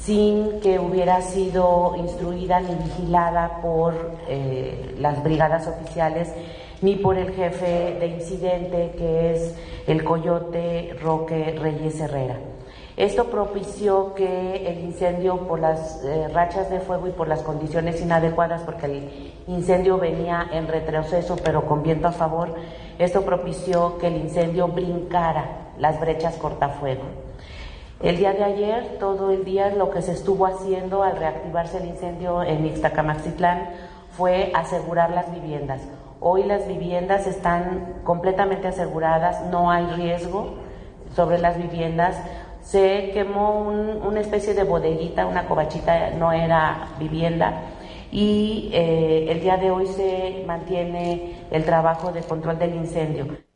sin 0.00 0.60
que 0.60 0.78
hubiera 0.78 1.20
sido 1.20 1.94
instruida 1.96 2.60
ni 2.60 2.74
vigilada 2.74 3.60
por 3.60 3.94
eh, 4.28 4.96
las 4.98 5.22
brigadas 5.22 5.66
oficiales 5.66 6.32
ni 6.80 6.96
por 6.96 7.18
el 7.18 7.32
jefe 7.32 7.96
de 8.00 8.06
incidente 8.06 8.94
que 8.96 9.32
es 9.32 9.54
el 9.86 10.02
coyote 10.02 10.96
Roque 11.02 11.54
Reyes 11.60 12.00
Herrera. 12.00 12.38
Esto 13.00 13.30
propició 13.30 14.12
que 14.12 14.56
el 14.68 14.80
incendio, 14.80 15.48
por 15.48 15.58
las 15.58 16.04
eh, 16.04 16.28
rachas 16.34 16.68
de 16.68 16.80
fuego 16.80 17.08
y 17.08 17.12
por 17.12 17.28
las 17.28 17.40
condiciones 17.42 17.98
inadecuadas, 18.02 18.60
porque 18.60 18.84
el 18.84 19.32
incendio 19.46 19.96
venía 19.96 20.46
en 20.52 20.68
retroceso 20.68 21.36
pero 21.42 21.64
con 21.64 21.82
viento 21.82 22.08
a 22.08 22.12
favor, 22.12 22.54
esto 22.98 23.22
propició 23.22 23.96
que 23.96 24.08
el 24.08 24.16
incendio 24.16 24.68
brincara 24.68 25.70
las 25.78 25.98
brechas 25.98 26.36
cortafuego. 26.36 27.04
El 28.02 28.18
día 28.18 28.34
de 28.34 28.44
ayer, 28.44 28.98
todo 29.00 29.30
el 29.30 29.46
día, 29.46 29.70
lo 29.70 29.90
que 29.90 30.02
se 30.02 30.12
estuvo 30.12 30.44
haciendo 30.44 31.02
al 31.02 31.16
reactivarse 31.16 31.78
el 31.78 31.86
incendio 31.86 32.42
en 32.42 32.66
Ixtacamaxitlán 32.66 33.70
fue 34.10 34.52
asegurar 34.54 35.08
las 35.08 35.32
viviendas. 35.32 35.80
Hoy 36.20 36.42
las 36.42 36.68
viviendas 36.68 37.26
están 37.26 38.02
completamente 38.04 38.68
aseguradas, 38.68 39.46
no 39.46 39.70
hay 39.70 39.86
riesgo 39.86 40.56
sobre 41.16 41.38
las 41.38 41.56
viviendas 41.56 42.14
se 42.62 43.10
quemó 43.12 43.60
una 43.62 44.20
especie 44.20 44.54
de 44.54 44.64
bodeguita, 44.64 45.26
una 45.26 45.46
covachita, 45.46 46.10
no 46.10 46.32
era 46.32 46.88
vivienda, 46.98 47.62
y 48.12 48.70
eh, 48.72 49.26
el 49.30 49.40
día 49.40 49.56
de 49.56 49.70
hoy 49.70 49.86
se 49.86 50.44
mantiene 50.46 51.46
el 51.50 51.64
trabajo 51.64 52.12
de 52.12 52.22
control 52.22 52.58
del 52.58 52.74
incendio. 52.74 53.49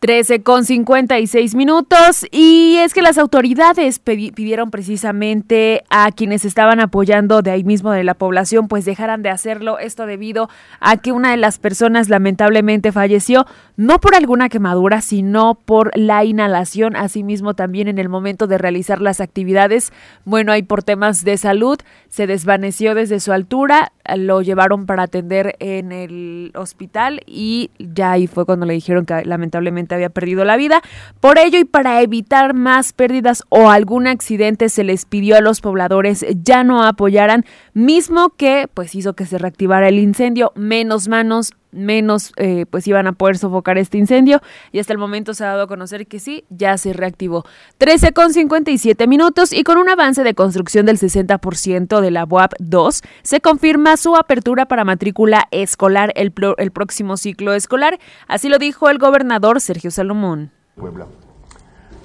13 0.00 0.42
con 0.42 0.64
56 0.64 1.54
minutos. 1.54 2.24
Y 2.30 2.76
es 2.78 2.94
que 2.94 3.02
las 3.02 3.18
autoridades 3.18 3.98
pidieron 3.98 4.70
precisamente 4.70 5.84
a 5.90 6.12
quienes 6.12 6.44
estaban 6.44 6.80
apoyando 6.80 7.42
de 7.42 7.50
ahí 7.50 7.64
mismo 7.64 7.90
de 7.90 8.04
la 8.04 8.14
población 8.14 8.68
pues 8.68 8.84
dejaran 8.84 9.22
de 9.22 9.30
hacerlo. 9.30 9.78
Esto 9.78 10.06
debido 10.06 10.48
a 10.80 10.96
que 10.98 11.12
una 11.12 11.32
de 11.32 11.36
las 11.36 11.58
personas 11.58 12.08
lamentablemente 12.08 12.92
falleció 12.92 13.46
no 13.76 14.00
por 14.00 14.14
alguna 14.14 14.48
quemadura 14.48 15.00
sino 15.00 15.54
por 15.54 15.90
la 15.96 16.24
inhalación. 16.24 16.94
Asimismo 16.94 17.54
también 17.54 17.88
en 17.88 17.98
el 17.98 18.08
momento 18.08 18.46
de 18.46 18.58
realizar 18.58 19.00
las 19.00 19.20
actividades 19.20 19.92
bueno 20.24 20.52
ahí 20.52 20.62
por 20.62 20.82
temas 20.82 21.24
de 21.24 21.36
salud 21.38 21.78
se 22.08 22.26
desvaneció 22.26 22.94
desde 22.94 23.20
su 23.20 23.32
altura 23.32 23.92
lo 24.16 24.42
llevaron 24.42 24.86
para 24.86 25.04
atender 25.04 25.56
en 25.58 25.92
el 25.92 26.52
hospital 26.54 27.20
y 27.26 27.70
ya 27.78 28.12
ahí 28.12 28.26
fue 28.26 28.46
cuando 28.46 28.64
le 28.64 28.74
dijeron 28.74 29.04
que 29.04 29.24
lamentablemente 29.24 29.87
había 29.94 30.10
perdido 30.10 30.44
la 30.44 30.56
vida. 30.56 30.82
Por 31.20 31.38
ello 31.38 31.58
y 31.58 31.64
para 31.64 32.00
evitar 32.02 32.54
más 32.54 32.92
pérdidas 32.92 33.42
o 33.48 33.70
algún 33.70 34.06
accidente 34.06 34.68
se 34.68 34.84
les 34.84 35.04
pidió 35.04 35.36
a 35.36 35.40
los 35.40 35.60
pobladores 35.60 36.24
ya 36.42 36.64
no 36.64 36.84
apoyaran, 36.84 37.44
mismo 37.74 38.30
que 38.30 38.68
pues 38.72 38.94
hizo 38.94 39.14
que 39.14 39.26
se 39.26 39.38
reactivara 39.38 39.88
el 39.88 39.98
incendio, 39.98 40.52
menos 40.54 41.08
manos, 41.08 41.52
menos 41.70 42.32
eh, 42.36 42.66
pues 42.70 42.86
iban 42.86 43.06
a 43.06 43.12
poder 43.12 43.38
sofocar 43.38 43.78
este 43.78 43.98
incendio 43.98 44.40
y 44.72 44.78
hasta 44.78 44.92
el 44.92 44.98
momento 44.98 45.34
se 45.34 45.44
ha 45.44 45.48
dado 45.48 45.62
a 45.62 45.66
conocer 45.66 46.06
que 46.06 46.18
sí, 46.18 46.44
ya 46.50 46.78
se 46.78 46.92
reactivó. 46.92 47.44
13 47.78 48.12
con 48.12 48.32
57 48.32 49.06
minutos 49.06 49.52
y 49.52 49.64
con 49.64 49.78
un 49.78 49.88
avance 49.88 50.24
de 50.24 50.34
construcción 50.34 50.86
del 50.86 50.98
60% 50.98 52.00
de 52.00 52.10
la 52.10 52.24
UAP 52.24 52.54
2, 52.58 53.02
se 53.22 53.40
confirma 53.40 53.96
su 53.96 54.16
apertura 54.16 54.66
para 54.66 54.84
matrícula 54.84 55.48
escolar 55.50 56.12
el, 56.16 56.32
el 56.58 56.70
próximo 56.70 57.16
ciclo 57.16 57.54
escolar. 57.54 57.98
Así 58.26 58.48
lo 58.48 58.58
dijo 58.58 58.88
el 58.88 58.98
gobernador 58.98 59.60
Sergio 59.60 59.90
Salomón. 59.90 60.50
Puebla. 60.76 61.06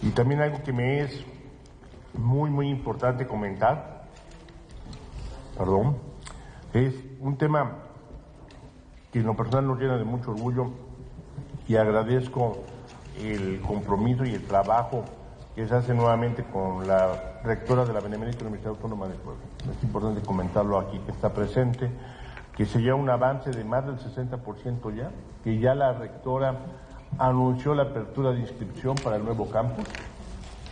Y 0.01 0.09
también 0.09 0.41
algo 0.41 0.61
que 0.64 0.74
me 0.74 1.01
es 1.01 1.24
muy, 2.14 2.49
muy 2.49 2.70
importante 2.70 3.26
comentar, 3.26 4.03
perdón, 5.57 5.97
es 6.74 6.93
un 7.20 7.38
tema 7.38 7.78
que 9.14 9.20
en 9.20 9.28
lo 9.28 9.38
personal 9.38 9.68
nos 9.68 9.80
llena 9.80 9.95
de 9.97 10.03
mucho 10.03 10.32
orgullo 10.32 10.72
y 11.68 11.76
agradezco 11.76 12.57
el 13.22 13.61
compromiso 13.61 14.26
y 14.26 14.34
el 14.34 14.43
trabajo 14.43 15.05
que 15.55 15.68
se 15.68 15.76
hace 15.76 15.93
nuevamente 15.93 16.43
con 16.43 16.88
la 16.88 17.39
rectora 17.43 17.86
de 17.86 17.93
la 17.93 17.99
Benemérita 17.99 18.41
Universidad 18.41 18.72
Autónoma 18.72 19.07
de 19.07 19.14
Puebla. 19.14 19.43
Es 19.72 19.84
importante 19.84 20.22
comentarlo 20.22 20.80
aquí, 20.80 20.97
que 20.97 21.11
está 21.11 21.32
presente, 21.32 21.91
que 22.57 22.66
se 22.66 22.80
lleva 22.82 22.95
un 22.95 23.07
avance 23.07 23.51
de 23.51 23.64
más 23.64 23.86
del 23.86 23.99
60% 23.99 24.95
ya, 24.95 25.11
que 25.43 25.59
ya 25.59 25.76
la 25.76 25.93
rectora 25.93 26.57
anunció 27.20 27.76
la 27.76 27.84
apertura 27.84 28.32
de 28.32 28.39
inscripción 28.39 28.95
para 28.95 29.18
el 29.18 29.24
nuevo 29.24 29.47
campus 29.51 29.86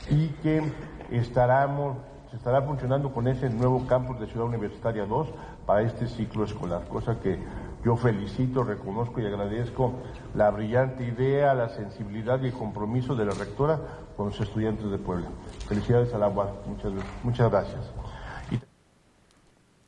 y 0.09 0.29
que 0.41 0.63
estaremos, 1.11 1.97
se 2.31 2.37
estará 2.37 2.63
funcionando 2.63 3.13
con 3.13 3.27
ese 3.27 3.51
nuevo 3.51 3.85
campus 3.85 4.19
de 4.19 4.25
Ciudad 4.25 4.47
Universitaria 4.47 5.05
2 5.05 5.27
para 5.67 5.83
este 5.83 6.07
ciclo 6.07 6.43
escolar, 6.43 6.87
cosa 6.87 7.19
que 7.19 7.37
yo 7.83 7.95
felicito, 7.95 8.63
reconozco 8.63 9.19
y 9.19 9.25
agradezco 9.25 9.93
la 10.35 10.51
brillante 10.51 11.03
idea, 11.03 11.53
la 11.53 11.69
sensibilidad 11.69 12.41
y 12.41 12.47
el 12.47 12.53
compromiso 12.53 13.15
de 13.15 13.25
la 13.25 13.33
rectora 13.33 13.79
con 14.15 14.27
los 14.27 14.39
estudiantes 14.39 14.89
de 14.91 14.97
Puebla. 14.97 15.29
Felicidades 15.67 16.13
a 16.13 16.19
la 16.19 16.27
UAS. 16.27 16.49
Muchas, 16.67 16.91
muchas 17.23 17.49
gracias. 17.49 17.91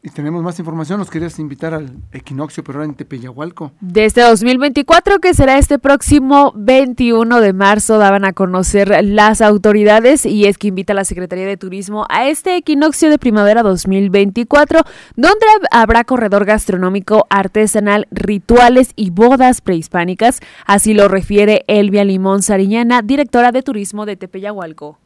Y 0.06 0.10
tenemos 0.10 0.44
más 0.44 0.60
información, 0.60 1.00
nos 1.00 1.10
querías 1.10 1.40
invitar 1.40 1.74
al 1.74 1.96
equinoccio, 2.12 2.62
pero 2.62 2.80
ahora 2.80 2.90
en 2.90 2.96
Tepeyahualco. 2.96 3.72
De 3.80 4.04
este 4.04 4.20
2024, 4.20 5.20
que 5.20 5.34
será 5.34 5.58
este 5.58 5.80
próximo 5.80 6.52
21 6.58 7.40
de 7.40 7.54
marzo, 7.54 7.98
daban 7.98 8.26
a 8.26 8.34
conocer 8.34 9.02
las 9.02 9.40
autoridades 9.40 10.26
y 10.26 10.46
es 10.46 10.58
que 10.58 10.68
invita 10.68 10.92
a 10.92 10.98
la 10.98 11.06
Secretaría 11.06 11.46
de 11.46 11.56
Turismo 11.56 12.06
a 12.10 12.28
este 12.28 12.58
equinoccio 12.58 13.10
de 13.10 13.18
primavera 13.18 13.64
2024, 13.64 14.82
donde 15.16 15.46
habrá 15.72 16.04
corredor 16.04 16.44
gastronómico, 16.44 17.26
artesanal, 17.30 18.06
rituales 18.12 18.92
y 18.98 19.10
bodas 19.10 19.62
prehispánicas. 19.62 20.42
Así 20.66 20.94
lo 20.94 21.08
refiere 21.08 21.64
Elvia 21.68 22.04
Limón 22.04 22.42
Sariñana, 22.42 23.04
directora 23.04 23.54
de 23.54 23.64
Turismo 23.64 24.06
de 24.06 24.18
Tepeyahualco. 24.18 25.00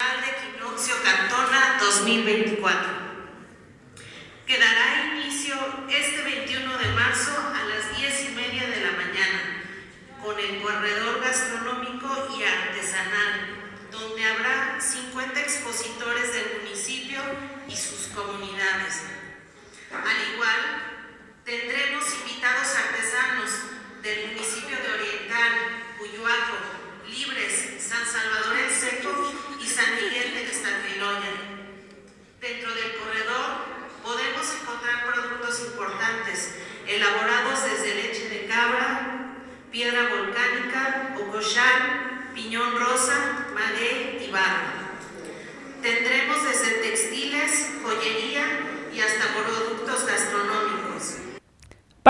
Equinoccio 0.00 0.94
Cantona 1.04 1.76
2024 1.84 3.11
que 4.52 4.58
dará 4.58 5.16
inicio 5.16 5.54
este 5.88 6.20
21 6.20 6.76
de 6.76 6.88
marzo 6.88 7.32
a 7.54 7.64
las 7.64 7.96
10 7.96 8.24
y 8.24 8.34
media 8.34 8.68
de 8.68 8.82
la 8.82 8.90
mañana 8.90 9.62
con 10.22 10.38
el 10.38 10.60
corredor 10.60 11.22
gastronómico 11.22 12.36
y 12.36 12.44
artesanal, 12.44 13.88
donde 13.90 14.22
habrá 14.22 14.78
50 14.78 15.40
expositores 15.40 16.34
del 16.34 16.60
municipio 16.60 17.18
y 17.66 17.74
sus 17.74 18.08
comunidades. 18.08 19.04
Al 19.90 20.34
igual, 20.34 20.60
tendremos 21.46 22.04
invitados 22.20 22.76
artesanos 22.76 23.50
del 24.02 24.32
municipio 24.32 24.76
de 24.76 24.92
Oriental, 25.00 25.52
Cuyuaco, 25.96 26.58
Libres, 27.08 27.82
San 27.82 28.04
Salvador 28.04 28.58
el 28.58 28.70
Seco 28.70 29.32
y 29.58 29.66
San 29.66 29.94
Miguel 29.94 30.34
de 30.34 30.42
Estalfiloya. 30.42 31.32
Dentro 32.38 32.74
del 32.74 32.96
corredor 32.98 33.72
podemos 34.02 34.46
encontrar 34.60 35.06
productos 35.06 35.60
importantes, 35.60 36.54
elaborados 36.86 37.64
desde 37.64 37.94
leche 37.94 38.28
de 38.28 38.46
cabra, 38.46 39.36
piedra 39.70 40.08
volcánica, 40.08 41.16
ocochán, 41.20 42.30
piñón 42.34 42.78
rosa, 42.78 43.46
maguey 43.54 44.26
y 44.26 44.30
barro. 44.30 44.82
Tendremos 45.80 46.44
desde 46.44 46.82
textiles, 46.82 47.70
joyería 47.82 48.44
y 48.92 49.00
hasta 49.00 49.26
productos 49.34 50.06
gastronómicos. 50.06 51.16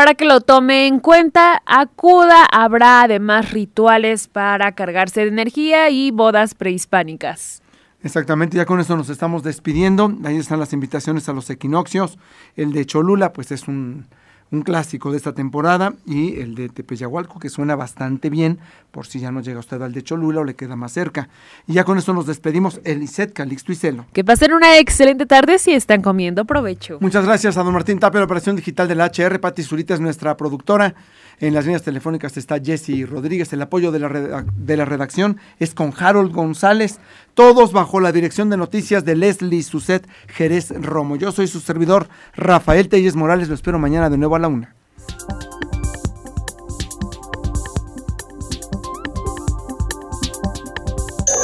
Para 0.03 0.15
que 0.15 0.25
lo 0.25 0.41
tome 0.41 0.89
en 0.89 0.99
cuenta, 0.99 1.63
acuda, 1.65 2.45
habrá 2.51 3.03
además 3.03 3.53
rituales 3.53 4.27
para 4.27 4.73
cargarse 4.73 5.21
de 5.21 5.29
energía 5.29 5.91
y 5.91 6.11
bodas 6.11 6.57
prehispánicas. 6.57 7.63
Exactamente, 8.03 8.57
ya 8.57 8.67
con 8.67 8.81
eso 8.81 8.97
nos 8.97 9.11
estamos 9.11 9.45
despidiendo. 9.45 10.13
Ahí 10.25 10.39
están 10.39 10.59
las 10.59 10.73
invitaciones 10.73 11.29
a 11.29 11.33
los 11.33 11.49
equinoccios. 11.51 12.19
El 12.57 12.73
de 12.73 12.85
Cholula, 12.85 13.33
pues 13.33 13.53
es 13.53 13.69
un, 13.69 14.09
un 14.53 14.63
clásico 14.63 15.11
de 15.11 15.17
esta 15.17 15.33
temporada, 15.33 15.95
y 16.07 16.39
el 16.41 16.55
de 16.55 16.69
Tepeyahualco, 16.69 17.41
que 17.41 17.49
suena 17.49 17.75
bastante 17.75 18.31
bien, 18.31 18.59
por 18.91 19.07
si 19.07 19.19
ya 19.19 19.33
no 19.33 19.41
llega 19.41 19.59
usted 19.59 19.81
al 19.81 19.93
de 19.93 20.03
Cholula 20.03 20.43
o 20.43 20.45
le 20.45 20.55
queda 20.55 20.77
más 20.77 20.93
cerca. 20.93 21.29
Y 21.67 21.73
ya 21.73 21.85
con 21.85 21.99
eso 21.99 22.13
nos 22.13 22.27
despedimos, 22.27 22.81
Elisет, 22.85 23.33
Calixto 23.33 23.73
y 23.73 23.77
Celo. 23.77 24.07
Que 24.13 24.23
pasen 24.23 24.53
una 24.53 24.79
excelente 24.79 25.27
tarde 25.27 25.59
si 25.59 25.73
están 25.73 26.03
comiendo 26.03 26.45
provecho. 26.45 26.99
Muchas 27.01 27.25
gracias 27.25 27.57
a 27.57 27.63
don 27.63 27.73
Martín 27.73 27.99
Tapia, 27.99 28.21
la 28.21 28.27
operación 28.27 28.55
digital 28.55 28.87
de 28.87 28.95
la 28.95 29.07
HR, 29.07 29.41
Pati 29.41 29.63
Zurita 29.63 29.95
es 29.95 30.01
nuestra 30.01 30.37
productora. 30.37 30.95
En 31.43 31.55
las 31.55 31.65
líneas 31.65 31.83
telefónicas 31.83 32.37
está 32.37 32.61
Jesse 32.61 33.05
Rodríguez. 33.05 33.53
El 33.53 33.63
apoyo 33.63 33.91
de 33.91 33.99
la, 33.99 34.45
de 34.57 34.77
la 34.77 34.85
redacción 34.85 35.39
es 35.59 35.75
con 35.75 35.93
Harold 35.99 36.33
González. 36.33 37.01
Todos 37.35 37.73
bajo 37.73 37.99
la 37.99 38.13
dirección 38.13 38.49
de 38.49 38.57
noticias 38.57 39.05
de 39.05 39.17
Leslie 39.17 39.65
Suset 39.65 40.07
Jerez 40.29 40.71
Romo. 40.71 41.17
Yo 41.17 41.33
soy 41.33 41.49
su 41.49 41.59
servidor 41.59 42.09
Rafael 42.37 42.89
Telles 42.89 43.17
Morales. 43.17 43.49
Lo 43.49 43.57
espero 43.57 43.81
mañana 43.81 44.09
de 44.09 44.19
nuevo 44.19 44.37
a 44.37 44.39
la 44.39 44.47
una. 44.47 44.77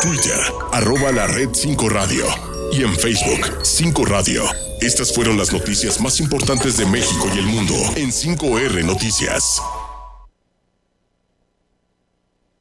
Twitter, 0.01 0.41
arroba 0.75 1.11
la 1.11 1.27
red 1.27 1.49
5 1.53 1.89
Radio. 1.89 2.25
Y 2.71 2.85
en 2.85 2.95
Facebook, 2.95 3.65
5 3.65 4.05
Radio. 4.05 4.45
Estas 4.81 5.13
fueron 5.13 5.37
las 5.37 5.53
noticias 5.53 6.01
más 6.01 6.21
importantes 6.21 6.77
de 6.77 6.87
México 6.87 7.29
y 7.35 7.39
el 7.41 7.47
mundo 7.47 7.75
en 7.97 8.11
5R 8.11 8.85
Noticias. 8.85 9.61